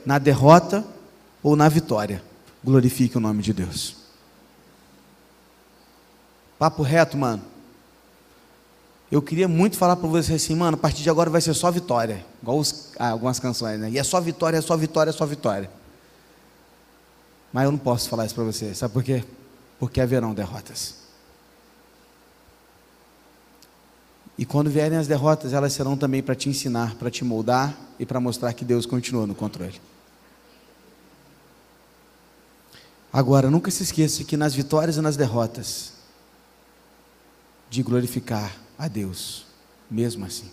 na 0.05 0.18
derrota 0.18 0.84
ou 1.43 1.57
na 1.57 1.68
vitória, 1.68 2.22
glorifique 2.64 3.16
o 3.16 3.20
nome 3.20 3.43
de 3.43 3.53
Deus. 3.53 4.05
Papo 6.59 6.82
reto, 6.82 7.16
mano. 7.16 7.42
Eu 9.11 9.22
queria 9.22 9.46
muito 9.46 9.76
falar 9.76 9.96
para 9.96 10.09
você 10.09 10.34
assim, 10.34 10.54
mano, 10.54 10.76
a 10.76 10.80
partir 10.80 11.02
de 11.02 11.11
agora 11.11 11.30
vai 11.30 11.40
ser 11.40 11.54
só 11.54 11.70
vitória. 11.70 12.24
Igual 12.42 12.59
os, 12.59 12.92
ah, 12.98 13.11
algumas 13.11 13.38
canções, 13.38 13.78
né? 13.78 13.90
E 13.90 13.98
é 13.98 14.02
só 14.02 14.20
vitória, 14.20 14.57
é 14.57 14.61
só 14.61 14.76
vitória, 14.76 15.11
é 15.11 15.12
só 15.12 15.24
vitória. 15.24 15.70
Mas 17.52 17.64
eu 17.64 17.70
não 17.70 17.78
posso 17.78 18.09
falar 18.09 18.26
isso 18.26 18.34
para 18.34 18.44
você. 18.44 18.74
Sabe 18.74 18.92
por 18.92 19.04
quê? 19.04 19.24
Porque 19.78 20.00
haverão 20.00 20.34
derrotas. 20.34 21.07
E 24.36 24.44
quando 24.44 24.68
vierem 24.68 24.98
as 24.98 25.07
derrotas, 25.07 25.52
elas 25.52 25.72
serão 25.72 25.96
também 25.96 26.22
para 26.22 26.34
te 26.34 26.48
ensinar, 26.48 26.94
para 26.96 27.11
te 27.11 27.24
moldar 27.24 27.74
e 27.98 28.04
para 28.04 28.20
mostrar 28.20 28.52
que 28.52 28.64
Deus 28.64 28.84
continua 28.84 29.26
no 29.26 29.34
controle. 29.34 29.80
Agora, 33.12 33.50
nunca 33.50 33.70
se 33.70 33.82
esqueça 33.82 34.24
que 34.24 34.36
nas 34.36 34.52
vitórias 34.52 34.98
e 34.98 35.00
nas 35.00 35.16
derrotas, 35.16 35.95
de 37.69 37.83
glorificar 37.83 38.57
a 38.79 38.89
Deus, 38.89 39.47
mesmo 39.91 40.25
assim. 40.25 40.51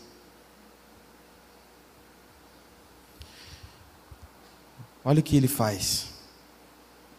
Olha 5.05 5.19
o 5.19 5.23
que 5.23 5.35
ele 5.35 5.47
faz. 5.47 6.07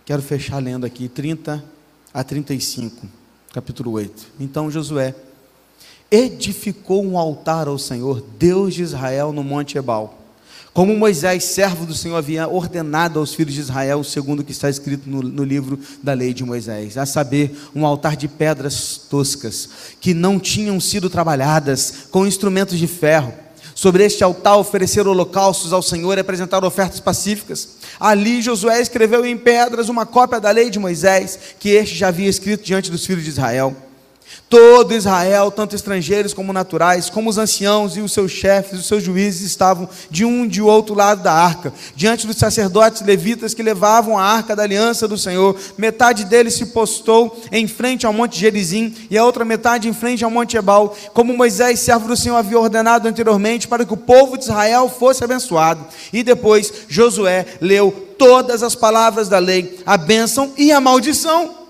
Quero 0.05 0.23
fechar 0.23 0.59
lendo 0.59 0.87
aqui 0.87 1.09
30 1.09 1.65
a 2.13 2.25
35, 2.25 3.07
capítulo 3.53 3.93
8. 3.93 4.33
Então 4.41 4.71
Josué 4.71 5.15
edificou 6.11 7.05
um 7.05 7.19
altar 7.19 7.69
ao 7.69 7.79
Senhor, 7.79 8.21
Deus 8.39 8.75
de 8.75 8.83
Israel, 8.83 9.33
no 9.33 9.43
Monte 9.43 9.77
Ebal. 9.77 10.24
Como 10.75 10.97
Moisés, 10.97 11.45
servo 11.45 11.87
do 11.87 11.95
Senhor, 11.95 12.17
havia 12.17 12.49
ordenado 12.49 13.21
aos 13.21 13.33
filhos 13.33 13.55
de 13.55 13.61
Israel, 13.61 14.03
segundo 14.03 14.41
o 14.41 14.45
que 14.45 14.51
está 14.51 14.69
escrito 14.69 15.09
no, 15.09 15.23
no, 15.23 15.45
livro 15.45 15.79
da 16.03 16.13
lei 16.13 16.35
de 16.35 16.43
Moisés, 16.43 16.99
a 16.99 17.07
saber, 17.07 17.57
um 17.73 17.87
altar 17.87 18.17
de 18.17 18.27
pedras 18.27 19.01
toscas, 19.09 19.69
que 20.01 20.13
não 20.13 20.41
tinham 20.41 20.81
sido 20.81 21.09
trabalhadas, 21.09 22.09
com 22.11 22.27
instrumentos 22.27 22.77
de 22.77 22.89
ferro. 22.89 23.33
Sobre 23.73 24.05
este 24.05 24.25
altar 24.25 24.57
oferecer 24.57 25.07
holocaustos 25.07 25.73
ao 25.73 25.83
Senhor 25.83 26.19
e 26.19 26.21
apresentar 26.21 26.65
ofertas 26.65 26.99
pacíficas. 26.99 27.77
Ali 28.01 28.43
Josué 28.43 28.81
escreveu 28.81 29.25
em 29.25 29.37
pedras 29.37 29.89
uma 29.89 30.05
cópia 30.05 30.41
da 30.41 30.51
lei 30.51 30.71
de 30.71 30.81
Moisés, 30.81 31.39
que 31.61 31.71
este 31.71 31.95
já 31.95 32.09
havia 32.09 32.29
escrito 32.29 32.65
diante 32.65 32.91
dos 32.91 33.07
filhos 33.07 33.23
de 33.23 33.31
Israel. 33.31 33.77
Todo 34.49 34.95
Israel, 34.95 35.51
tanto 35.51 35.75
estrangeiros 35.75 36.35
como 36.35 36.53
naturais, 36.53 37.09
como 37.11 37.31
os 37.31 37.39
anciãos 37.39 37.97
e 37.97 38.01
os 38.01 38.13
seus 38.13 38.31
chefes, 38.31 38.79
os 38.79 38.87
seus 38.87 39.03
juízes, 39.03 39.41
estavam 39.41 39.89
de 40.11 40.25
um 40.25 40.45
e 40.45 40.49
de 40.49 40.63
outro 40.63 40.95
lado 40.95 41.23
da 41.23 41.33
arca, 41.33 41.73
diante 41.97 42.27
dos 42.27 42.37
sacerdotes 42.37 43.03
levitas 43.03 43.55
que 43.55 43.63
levavam 43.63 44.19
a 44.19 44.23
arca 44.23 44.55
da 44.55 44.63
aliança 44.63 45.09
do 45.09 45.19
Senhor. 45.19 45.57
Metade 45.79 46.25
deles 46.25 46.55
se 46.55 46.67
postou 46.67 47.43
em 47.51 47.67
frente 47.67 48.07
ao 48.07 48.13
monte 48.13 48.39
Gerizim 48.39 48.95
e 49.11 49.17
a 49.17 49.25
outra 49.25 49.45
metade 49.45 49.89
em 49.89 49.95
frente 49.95 50.25
ao 50.25 50.31
monte 50.31 50.57
Ebal, 50.57 50.95
como 51.13 51.37
Moisés, 51.37 51.81
servo 51.81 52.07
do 52.07 52.17
Senhor, 52.17 52.37
havia 52.37 52.61
ordenado 52.61 53.09
anteriormente 53.09 53.67
para 53.67 53.85
que 53.85 53.95
o 53.95 53.97
povo 53.97 54.37
de 54.37 54.45
Israel 54.45 54.89
fosse 54.89 55.25
abençoado. 55.25 55.85
E 56.13 56.23
depois 56.23 56.73
Josué 56.87 57.47
leu 57.61 57.91
todas 58.19 58.63
as 58.63 58.75
palavras 58.75 59.29
da 59.29 59.39
lei, 59.39 59.81
a 59.85 59.97
bênção 59.97 60.53
e 60.57 60.71
a 60.71 60.81
maldição 60.81 61.64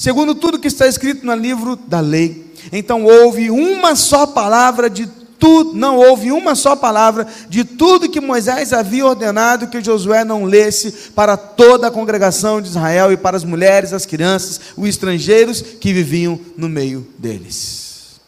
segundo 0.00 0.34
tudo 0.34 0.58
que 0.58 0.66
está 0.66 0.86
escrito 0.86 1.26
no 1.26 1.34
livro 1.34 1.76
da 1.76 2.00
lei. 2.00 2.54
Então 2.72 3.04
houve 3.04 3.50
uma 3.50 3.94
só 3.94 4.26
palavra 4.26 4.88
de 4.88 5.06
tudo, 5.38 5.74
não 5.74 5.98
houve 5.98 6.32
uma 6.32 6.54
só 6.54 6.74
palavra 6.74 7.26
de 7.50 7.64
tudo 7.64 8.08
que 8.08 8.18
Moisés 8.18 8.72
havia 8.72 9.04
ordenado 9.04 9.66
que 9.66 9.84
Josué 9.84 10.24
não 10.24 10.44
lesse 10.44 11.10
para 11.10 11.36
toda 11.36 11.88
a 11.88 11.90
congregação 11.90 12.62
de 12.62 12.68
Israel 12.68 13.12
e 13.12 13.16
para 13.18 13.36
as 13.36 13.44
mulheres, 13.44 13.92
as 13.92 14.06
crianças, 14.06 14.58
os 14.74 14.88
estrangeiros 14.88 15.60
que 15.60 15.92
viviam 15.92 16.40
no 16.56 16.68
meio 16.68 17.06
deles. 17.18 18.20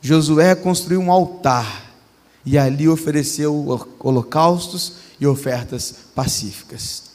Josué 0.00 0.54
construiu 0.54 1.00
um 1.00 1.10
altar 1.10 1.90
e 2.46 2.56
ali 2.56 2.88
ofereceu 2.88 3.90
holocaustos 3.98 4.92
e 5.18 5.26
ofertas 5.26 5.92
pacíficas. 6.14 7.08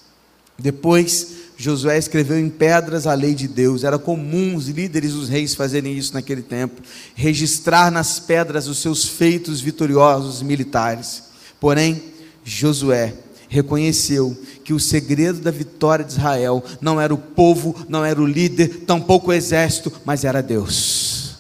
Depois 0.60 1.43
Josué 1.64 1.98
escreveu 1.98 2.38
em 2.38 2.50
pedras 2.50 3.08
a 3.08 3.14
lei 3.14 3.34
de 3.34 3.48
Deus. 3.48 3.86
Era 3.86 3.98
comum 3.98 4.54
os 4.54 4.68
líderes, 4.68 5.14
os 5.14 5.30
reis 5.30 5.56
fazerem 5.56 5.98
isso 5.98 6.14
naquele 6.14 6.42
tempo, 6.42 6.82
registrar 7.16 7.90
nas 7.90 8.20
pedras 8.20 8.68
os 8.68 8.80
seus 8.80 9.06
feitos 9.06 9.62
vitoriosos 9.62 10.42
militares. 10.42 11.24
Porém, 11.62 12.04
Josué 12.44 13.14
reconheceu 13.48 14.38
que 14.66 14.74
o 14.74 14.80
segredo 14.80 15.40
da 15.40 15.52
vitória 15.52 16.04
de 16.04 16.12
Israel 16.12 16.62
não 16.82 17.00
era 17.00 17.14
o 17.14 17.18
povo, 17.18 17.74
não 17.88 18.04
era 18.04 18.22
o 18.22 18.28
líder, 18.28 18.82
tampouco 18.86 19.30
o 19.30 19.34
exército, 19.34 19.90
mas 20.04 20.26
era 20.26 20.44
Deus. 20.44 21.38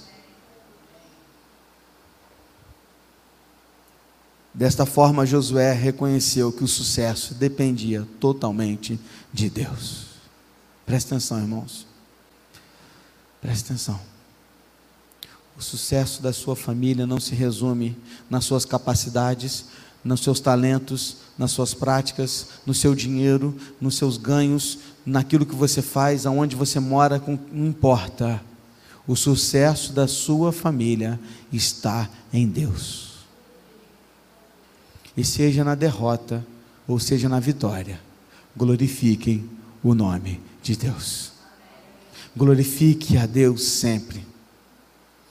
Desta 4.54 4.86
forma, 4.86 5.26
Josué 5.26 5.74
reconheceu 5.74 6.50
que 6.50 6.64
o 6.64 6.68
sucesso 6.68 7.34
dependia 7.34 8.08
totalmente 8.22 8.98
de 9.34 9.50
Deus. 9.50 10.03
Preste 10.86 11.08
atenção, 11.08 11.40
irmãos. 11.40 11.88
Preste 13.42 13.66
atenção. 13.66 14.00
O 15.58 15.62
sucesso 15.62 16.22
da 16.22 16.34
sua 16.34 16.56
família 16.56 17.06
não 17.06 17.20
se 17.20 17.36
resume 17.36 17.98
nas 18.30 18.46
suas 18.46 18.66
capacidades, 18.66 19.66
nos 20.04 20.22
seus 20.22 20.40
talentos, 20.40 21.18
nas 21.38 21.52
suas 21.52 21.74
práticas, 21.74 22.48
no 22.66 22.74
seu 22.74 22.94
dinheiro, 22.94 23.56
nos 23.80 23.96
seus 23.96 24.18
ganhos, 24.18 24.80
naquilo 25.06 25.46
que 25.46 25.56
você 25.56 25.82
faz, 25.82 26.26
aonde 26.26 26.56
você 26.56 26.80
mora, 26.80 27.22
não 27.52 27.68
importa. 27.68 28.42
O 29.08 29.16
sucesso 29.16 29.94
da 29.94 30.08
sua 30.08 30.52
família 30.52 31.20
está 31.52 32.10
em 32.32 32.48
Deus. 32.48 33.14
E 35.16 35.24
seja 35.24 35.64
na 35.64 35.76
derrota 35.76 36.46
ou 36.88 37.00
seja 37.00 37.30
na 37.30 37.40
vitória, 37.40 38.00
glorifiquem 38.56 39.50
o 39.84 39.94
nome 39.94 40.42
de 40.62 40.76
Deus. 40.76 41.32
Glorifique 42.36 43.18
a 43.18 43.26
Deus 43.26 43.64
sempre. 43.64 44.26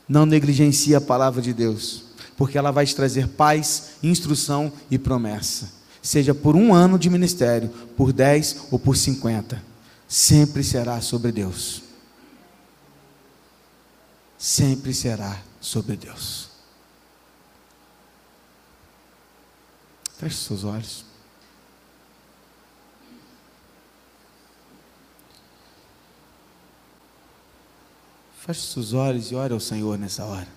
Não 0.08 0.26
negligencie 0.26 0.94
a 0.94 1.00
palavra 1.00 1.40
de 1.40 1.52
Deus, 1.52 2.04
porque 2.36 2.58
ela 2.58 2.70
vai 2.70 2.84
te 2.84 2.94
trazer 2.94 3.28
paz, 3.28 3.92
instrução 4.02 4.72
e 4.90 4.98
promessa. 4.98 5.72
Seja 6.02 6.34
por 6.34 6.54
um 6.54 6.74
ano 6.74 6.98
de 6.98 7.08
ministério, 7.08 7.68
por 7.96 8.12
dez 8.12 8.66
ou 8.70 8.78
por 8.78 8.96
cinquenta, 8.96 9.62
sempre 10.08 10.62
será 10.62 11.00
sobre 11.00 11.32
Deus. 11.32 11.82
Sempre 14.36 14.92
será 14.92 15.40
sobre 15.60 15.96
Deus. 15.96 16.48
Feche 20.18 20.36
seus 20.36 20.64
olhos. 20.64 21.11
Feche 28.44 28.62
seus 28.62 28.92
olhos 28.92 29.30
e 29.30 29.36
ore 29.36 29.54
ao 29.54 29.60
Senhor 29.60 29.96
nessa 29.96 30.24
hora. 30.24 30.48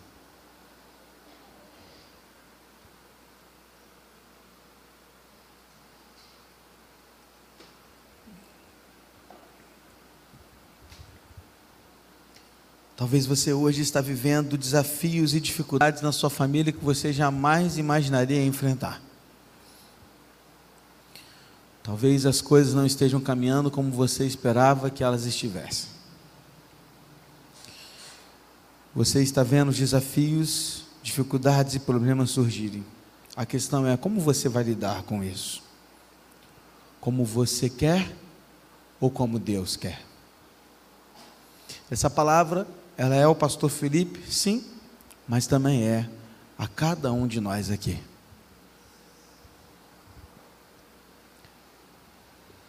Talvez 12.97 13.27
você 13.27 13.53
hoje 13.53 13.83
está 13.83 14.01
vivendo 14.01 14.57
desafios 14.57 15.35
e 15.35 15.39
dificuldades 15.39 16.01
na 16.01 16.11
sua 16.11 16.31
família 16.31 16.73
que 16.73 16.83
você 16.83 17.13
jamais 17.13 17.77
imaginaria 17.77 18.43
enfrentar. 18.43 18.99
Talvez 21.83 22.25
as 22.25 22.41
coisas 22.41 22.73
não 22.73 22.83
estejam 22.83 23.21
caminhando 23.21 23.69
como 23.69 23.91
você 23.91 24.25
esperava 24.25 24.89
que 24.89 25.03
elas 25.03 25.27
estivessem. 25.27 25.94
Você 28.95 29.21
está 29.21 29.43
vendo 29.43 29.69
os 29.69 29.75
desafios, 29.75 30.85
dificuldades 31.03 31.75
e 31.75 31.79
problemas 31.79 32.29
surgirem. 32.29 32.85
A 33.35 33.45
questão 33.45 33.85
é 33.85 33.97
como 33.97 34.21
você 34.21 34.47
vai 34.47 34.63
lidar 34.63 35.03
com 35.03 35.21
isso? 35.21 35.61
Como 37.01 37.25
você 37.25 37.69
quer 37.69 38.15
ou 38.97 39.11
como 39.11 39.37
Deus 39.37 39.75
quer? 39.75 40.01
Essa 41.91 42.09
palavra, 42.09 42.65
ela 42.95 43.13
é 43.13 43.27
o 43.27 43.35
pastor 43.35 43.69
Felipe, 43.69 44.31
sim, 44.31 44.65
mas 45.27 45.45
também 45.45 45.83
é 45.83 46.09
a 46.57 46.65
cada 46.65 47.11
um 47.11 47.27
de 47.27 47.41
nós 47.41 47.69
aqui. 47.69 48.01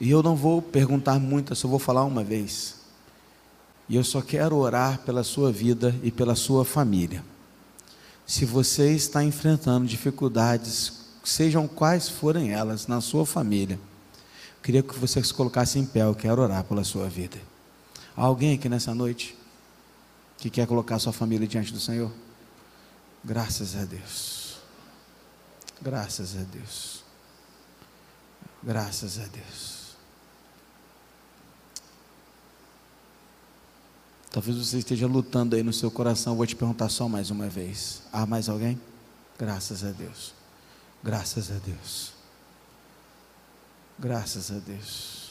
E 0.01 0.11
eu 0.11 0.25
não 0.25 0.35
vou 0.35 0.61
perguntar 0.61 1.21
muito, 1.21 1.53
eu 1.53 1.57
só 1.57 1.69
vou 1.69 1.79
falar 1.79 2.05
uma 2.05 2.25
vez. 2.25 2.86
E 3.89 3.97
eu 3.97 4.03
só 4.03 4.21
quero 4.21 4.57
orar 4.57 4.99
pela 5.01 5.23
sua 5.23 5.53
vida 5.53 5.95
e 6.03 6.11
pela 6.11 6.35
sua 6.35 6.65
família. 6.65 7.25
Se 8.27 8.45
você 8.45 8.93
está 8.93 9.23
enfrentando 9.23 9.87
dificuldades, 9.87 10.93
sejam 11.23 11.69
quais 11.69 12.09
forem 12.09 12.53
elas, 12.53 12.87
na 12.87 13.01
sua 13.01 13.25
família, 13.25 13.79
queria 14.63 14.83
que 14.83 14.99
você 14.99 15.23
se 15.23 15.33
colocasse 15.33 15.79
em 15.79 15.87
pé. 15.87 16.03
Eu 16.03 16.15
quero 16.15 16.43
orar 16.43 16.65
pela 16.65 16.83
sua 16.83 17.09
vida. 17.09 17.39
Há 18.17 18.23
alguém 18.23 18.55
aqui 18.55 18.69
nessa 18.69 18.95
noite 18.95 19.37
que 20.39 20.51
quer 20.51 20.67
colocar 20.67 20.99
sua 20.99 21.13
família 21.13 21.47
diante 21.47 21.73
do 21.73 21.79
Senhor? 21.79 22.11
Graças 23.25 23.77
a 23.77 23.85
Deus. 23.85 24.57
Graças 25.81 26.37
a 26.37 26.43
Deus. 26.43 27.05
Graças 28.63 29.19
a 29.19 29.27
Deus. 29.27 29.76
Talvez 34.37 34.55
você 34.59 34.77
esteja 34.77 35.07
lutando 35.07 35.57
aí 35.57 35.63
no 35.63 35.73
seu 35.73 35.91
coração. 35.91 36.35
Eu 36.35 36.37
vou 36.37 36.47
te 36.47 36.55
perguntar 36.55 36.91
só 36.91 37.09
mais 37.09 37.31
uma 37.31 37.49
vez. 37.49 38.03
Há 38.13 38.27
mais 38.27 38.51
alguém? 38.51 38.79
Graças 39.39 39.83
a 39.83 39.91
Deus. 39.93 40.35
Graças 41.03 41.51
a 41.51 41.55
Deus. 41.55 42.13
Graças 43.99 44.51
a 44.51 44.59
Deus. 44.59 45.31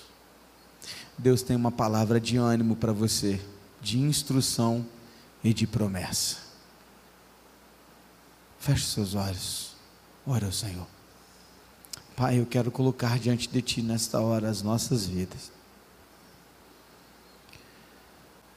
Deus 1.20 1.44
tem 1.44 1.56
uma 1.56 1.72
palavra 1.72 2.20
de 2.20 2.38
ânimo 2.38 2.76
para 2.76 2.92
você, 2.92 3.40
de 3.80 4.00
instrução 4.00 4.84
e 5.44 5.54
de 5.54 5.68
promessa. 5.68 6.38
Feche 8.58 8.88
seus 8.88 9.14
olhos. 9.14 9.76
Ora 10.26 10.48
ao 10.48 10.52
Senhor. 10.52 10.88
Pai, 12.16 12.40
eu 12.40 12.46
quero 12.48 12.72
colocar 12.72 13.20
diante 13.20 13.48
de 13.48 13.62
Ti 13.62 13.84
nesta 13.84 14.20
hora 14.20 14.50
as 14.50 14.64
nossas 14.64 15.06
vidas. 15.06 15.55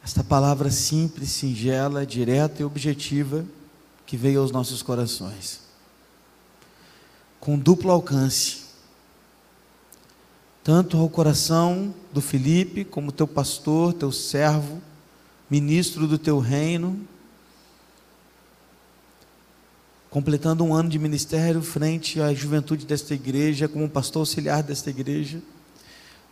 Esta 0.09 0.25
palavra 0.25 0.71
simples, 0.71 1.29
singela, 1.29 2.07
direta 2.07 2.63
e 2.63 2.65
objetiva 2.65 3.45
que 4.07 4.17
veio 4.17 4.41
aos 4.41 4.51
nossos 4.51 4.83
corações. 4.83 5.61
Com 7.39 7.59
duplo 7.59 7.91
alcance. 7.91 8.63
Tanto 10.65 10.97
ao 10.97 11.11
coração 11.11 11.95
do 12.11 12.23
Felipe, 12.23 12.87
como 12.87 13.13
teu 13.13 13.29
pastor, 13.29 13.93
teu 13.93 14.11
servo, 14.11 14.81
ministro 15.51 16.07
do 16.07 16.17
teu 16.17 16.39
reino, 16.39 17.07
completando 20.09 20.65
um 20.65 20.73
ano 20.73 20.89
de 20.89 20.99
ministério 20.99 21.61
frente 21.61 22.19
à 22.19 22.33
juventude 22.33 22.87
desta 22.87 23.13
igreja, 23.13 23.69
como 23.69 23.87
pastor 23.91 24.21
auxiliar 24.21 24.63
desta 24.63 24.89
igreja, 24.89 25.43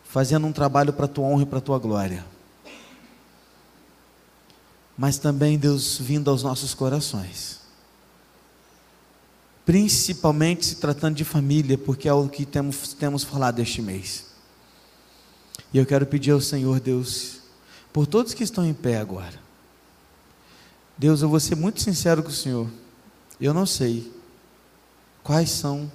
fazendo 0.02 0.46
um 0.46 0.52
trabalho 0.52 0.94
para 0.94 1.04
a 1.04 1.08
tua 1.08 1.26
honra 1.26 1.42
e 1.42 1.46
para 1.46 1.58
a 1.58 1.60
tua 1.60 1.78
glória. 1.78 2.35
Mas 4.96 5.18
também, 5.18 5.58
Deus, 5.58 5.98
vindo 5.98 6.30
aos 6.30 6.42
nossos 6.42 6.72
corações, 6.72 7.60
principalmente 9.64 10.64
se 10.64 10.76
tratando 10.76 11.16
de 11.16 11.24
família, 11.24 11.76
porque 11.76 12.08
é 12.08 12.12
o 12.12 12.28
que 12.28 12.46
temos, 12.46 12.94
temos 12.94 13.24
falado 13.24 13.58
este 13.58 13.82
mês. 13.82 14.26
E 15.72 15.78
eu 15.78 15.84
quero 15.84 16.06
pedir 16.06 16.30
ao 16.30 16.40
Senhor, 16.40 16.80
Deus, 16.80 17.40
por 17.92 18.06
todos 18.06 18.32
que 18.32 18.44
estão 18.44 18.64
em 18.64 18.72
pé 18.72 18.98
agora. 18.98 19.38
Deus, 20.96 21.20
eu 21.20 21.28
vou 21.28 21.40
ser 21.40 21.56
muito 21.56 21.82
sincero 21.82 22.22
com 22.22 22.30
o 22.30 22.32
Senhor. 22.32 22.70
Eu 23.38 23.52
não 23.52 23.66
sei 23.66 24.10
quais 25.22 25.50
são 25.50 25.90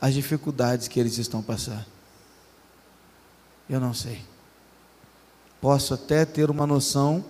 as 0.00 0.14
dificuldades 0.14 0.88
que 0.88 0.98
eles 0.98 1.18
estão 1.18 1.40
passando. 1.40 1.86
Eu 3.70 3.78
não 3.78 3.94
sei. 3.94 4.20
Posso 5.60 5.94
até 5.94 6.24
ter 6.24 6.50
uma 6.50 6.66
noção, 6.66 7.24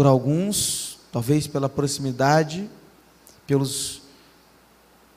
por 0.00 0.06
alguns, 0.06 0.98
talvez 1.12 1.46
pela 1.46 1.68
proximidade, 1.68 2.66
pelos, 3.46 4.00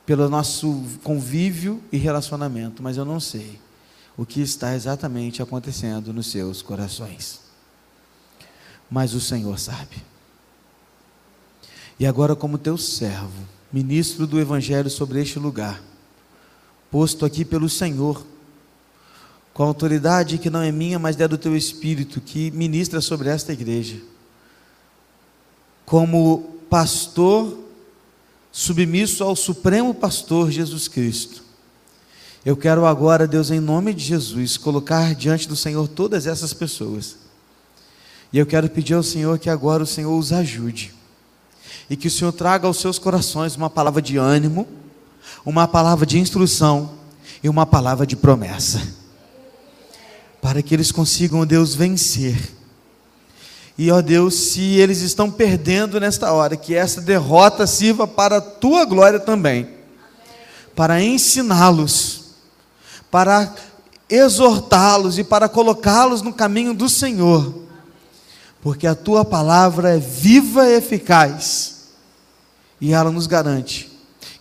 pelo 0.05 0.27
nosso 0.27 0.83
convívio 1.01 1.81
e 1.89 1.95
relacionamento, 1.95 2.83
mas 2.83 2.97
eu 2.97 3.05
não 3.05 3.17
sei 3.17 3.61
o 4.17 4.25
que 4.25 4.41
está 4.41 4.75
exatamente 4.75 5.41
acontecendo 5.41 6.11
nos 6.11 6.29
seus 6.29 6.61
corações. 6.61 7.39
Mas 8.91 9.13
o 9.13 9.21
Senhor 9.21 9.57
sabe. 9.57 10.03
E 11.97 12.05
agora, 12.05 12.35
como 12.35 12.57
teu 12.57 12.77
servo, 12.77 13.47
ministro 13.71 14.27
do 14.27 14.37
Evangelho 14.37 14.89
sobre 14.89 15.21
este 15.21 15.39
lugar, 15.39 15.81
posto 16.91 17.25
aqui 17.25 17.45
pelo 17.45 17.69
Senhor, 17.69 18.21
com 19.53 19.63
a 19.63 19.67
autoridade 19.67 20.37
que 20.37 20.49
não 20.49 20.61
é 20.61 20.73
minha, 20.73 20.99
mas 20.99 21.17
é 21.21 21.25
do 21.25 21.37
teu 21.37 21.55
Espírito, 21.55 22.19
que 22.19 22.51
ministra 22.51 22.99
sobre 22.99 23.29
esta 23.29 23.53
igreja, 23.53 24.11
como 25.93 26.57
pastor 26.71 27.55
submisso 28.51 29.23
ao 29.23 29.35
Supremo 29.35 29.93
Pastor 29.93 30.49
Jesus 30.49 30.87
Cristo. 30.87 31.43
Eu 32.43 32.57
quero 32.57 32.87
agora, 32.87 33.27
Deus, 33.27 33.51
em 33.51 33.59
nome 33.59 33.93
de 33.93 34.03
Jesus, 34.03 34.57
colocar 34.57 35.13
diante 35.13 35.47
do 35.47 35.55
Senhor 35.55 35.87
todas 35.87 36.25
essas 36.25 36.51
pessoas. 36.51 37.17
E 38.31 38.39
eu 38.39 38.45
quero 38.47 38.67
pedir 38.71 38.95
ao 38.95 39.03
Senhor 39.03 39.37
que 39.37 39.51
agora 39.51 39.83
o 39.83 39.85
Senhor 39.85 40.17
os 40.17 40.33
ajude 40.33 40.95
e 41.87 41.95
que 41.95 42.07
o 42.07 42.11
Senhor 42.11 42.31
traga 42.31 42.65
aos 42.65 42.77
seus 42.77 42.97
corações 42.97 43.55
uma 43.55 43.69
palavra 43.69 44.01
de 44.01 44.17
ânimo, 44.17 44.67
uma 45.45 45.67
palavra 45.67 46.07
de 46.07 46.17
instrução 46.17 46.89
e 47.43 47.47
uma 47.47 47.67
palavra 47.67 48.07
de 48.07 48.15
promessa, 48.15 48.81
para 50.41 50.63
que 50.63 50.73
eles 50.73 50.91
consigam, 50.91 51.45
Deus, 51.45 51.75
vencer. 51.75 52.62
E, 53.77 53.89
ó 53.91 54.01
Deus, 54.01 54.35
se 54.35 54.61
eles 54.61 55.01
estão 55.01 55.31
perdendo 55.31 55.99
nesta 55.99 56.31
hora, 56.31 56.55
que 56.55 56.75
essa 56.75 57.01
derrota 57.01 57.65
sirva 57.65 58.07
para 58.07 58.37
a 58.37 58.41
tua 58.41 58.85
glória 58.85 59.19
também, 59.19 59.67
para 60.75 61.01
ensiná-los, 61.01 62.25
para 63.09 63.53
exortá-los 64.09 65.17
e 65.17 65.23
para 65.23 65.49
colocá-los 65.49 66.21
no 66.21 66.33
caminho 66.33 66.73
do 66.73 66.87
Senhor, 66.87 67.63
porque 68.61 68.85
a 68.85 68.95
tua 68.95 69.25
palavra 69.25 69.95
é 69.95 69.99
viva 69.99 70.67
e 70.69 70.75
eficaz 70.75 71.89
e 72.79 72.93
ela 72.93 73.11
nos 73.11 73.27
garante 73.27 73.91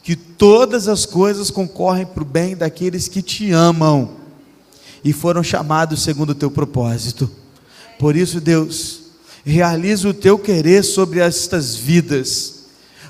que 0.02 0.16
todas 0.16 0.88
as 0.88 1.06
coisas 1.06 1.50
concorrem 1.50 2.04
para 2.04 2.22
o 2.22 2.26
bem 2.26 2.56
daqueles 2.56 3.06
que 3.06 3.22
te 3.22 3.52
amam 3.52 4.16
e 5.04 5.12
foram 5.12 5.42
chamados 5.42 6.02
segundo 6.02 6.30
o 6.30 6.34
teu 6.34 6.50
propósito. 6.50 7.30
Por 7.98 8.16
isso, 8.16 8.40
Deus, 8.40 9.01
realiza 9.44 10.08
o 10.08 10.14
teu 10.14 10.38
querer 10.38 10.84
sobre 10.84 11.20
estas 11.20 11.74
vidas, 11.74 12.62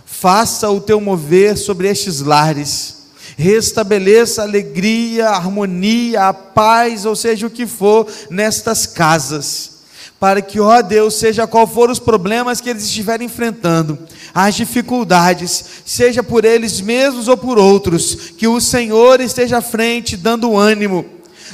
faça 0.05 0.71
o 0.71 0.81
teu 0.81 1.01
mover 1.01 1.57
sobre 1.57 1.89
estes 1.89 2.21
lares, 2.21 3.03
restabeleça 3.37 4.43
a 4.43 4.45
alegria, 4.45 5.29
a 5.29 5.37
harmonia, 5.37 6.29
a 6.29 6.33
paz, 6.33 7.05
ou 7.05 7.17
seja, 7.17 7.47
o 7.47 7.51
que 7.51 7.67
for, 7.67 8.07
nestas 8.31 8.87
casas. 8.87 9.73
Para 10.21 10.41
que, 10.41 10.61
ó 10.61 10.81
Deus, 10.81 11.15
seja 11.15 11.49
qual 11.49 11.67
for 11.67 11.91
os 11.91 11.99
problemas 11.99 12.61
que 12.61 12.71
eles 12.71 12.85
estiverem 12.85 13.27
enfrentando, 13.27 13.99
as 14.33 14.55
dificuldades, 14.55 15.65
seja 15.85 16.23
por 16.23 16.45
eles 16.45 16.81
mesmos 16.81 17.27
ou 17.27 17.37
por 17.37 17.59
outros, 17.59 18.15
que 18.37 18.47
o 18.47 18.61
Senhor 18.61 19.21
esteja 19.21 19.59
à 19.59 19.63
frente, 19.63 20.17
dando 20.17 20.57
ânimo, 20.57 21.05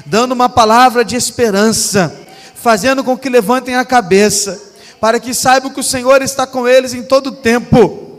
dando 0.05 0.33
uma 0.33 0.51
palavra 0.51 1.03
de 1.03 1.17
esperança, 1.17 2.15
fazendo 2.55 3.03
com 3.03 3.17
que 3.17 3.31
levantem 3.31 3.75
a 3.75 3.87
cabeça, 3.87 4.68
para 5.01 5.21
que 5.21 5.33
saibam 5.33 5.71
que 5.71 5.81
o 5.81 5.85
Senhor 5.85 6.23
está 6.23 6.47
com 6.47 6.67
eles 6.67 6.95
em 6.95 7.03
todo 7.03 7.33
tempo, 7.33 8.19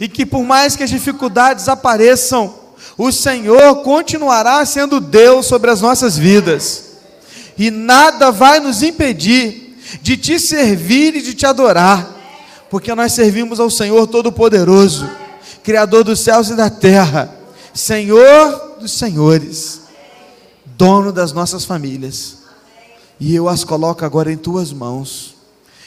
e 0.00 0.08
que 0.08 0.26
por 0.26 0.42
mais 0.42 0.74
que 0.74 0.82
as 0.82 0.90
dificuldades 0.90 1.68
apareçam, 1.68 2.54
o 2.96 3.10
Senhor 3.12 3.82
continuará 3.82 4.64
sendo 4.64 5.00
Deus 5.00 5.46
sobre 5.46 5.70
as 5.70 5.80
nossas 5.80 6.16
vidas, 6.16 6.84
e 7.56 7.70
nada 7.70 8.30
vai 8.30 8.60
nos 8.60 8.82
impedir 8.82 9.78
de 10.02 10.16
te 10.16 10.38
servir 10.38 11.14
e 11.16 11.22
de 11.22 11.34
te 11.34 11.46
adorar, 11.46 12.10
porque 12.70 12.94
nós 12.94 13.12
servimos 13.12 13.60
ao 13.60 13.70
Senhor 13.70 14.06
Todo-Poderoso, 14.06 15.08
Criador 15.62 16.04
dos 16.04 16.20
céus 16.20 16.50
e 16.50 16.54
da 16.54 16.68
terra, 16.68 17.32
Senhor 17.72 18.76
dos 18.80 18.92
senhores, 18.92 19.82
dono 20.64 21.12
das 21.12 21.32
nossas 21.32 21.64
famílias, 21.64 22.38
e 23.20 23.34
eu 23.34 23.48
as 23.48 23.64
coloco 23.64 24.04
agora 24.04 24.32
em 24.32 24.36
tuas 24.36 24.72
mãos, 24.72 25.33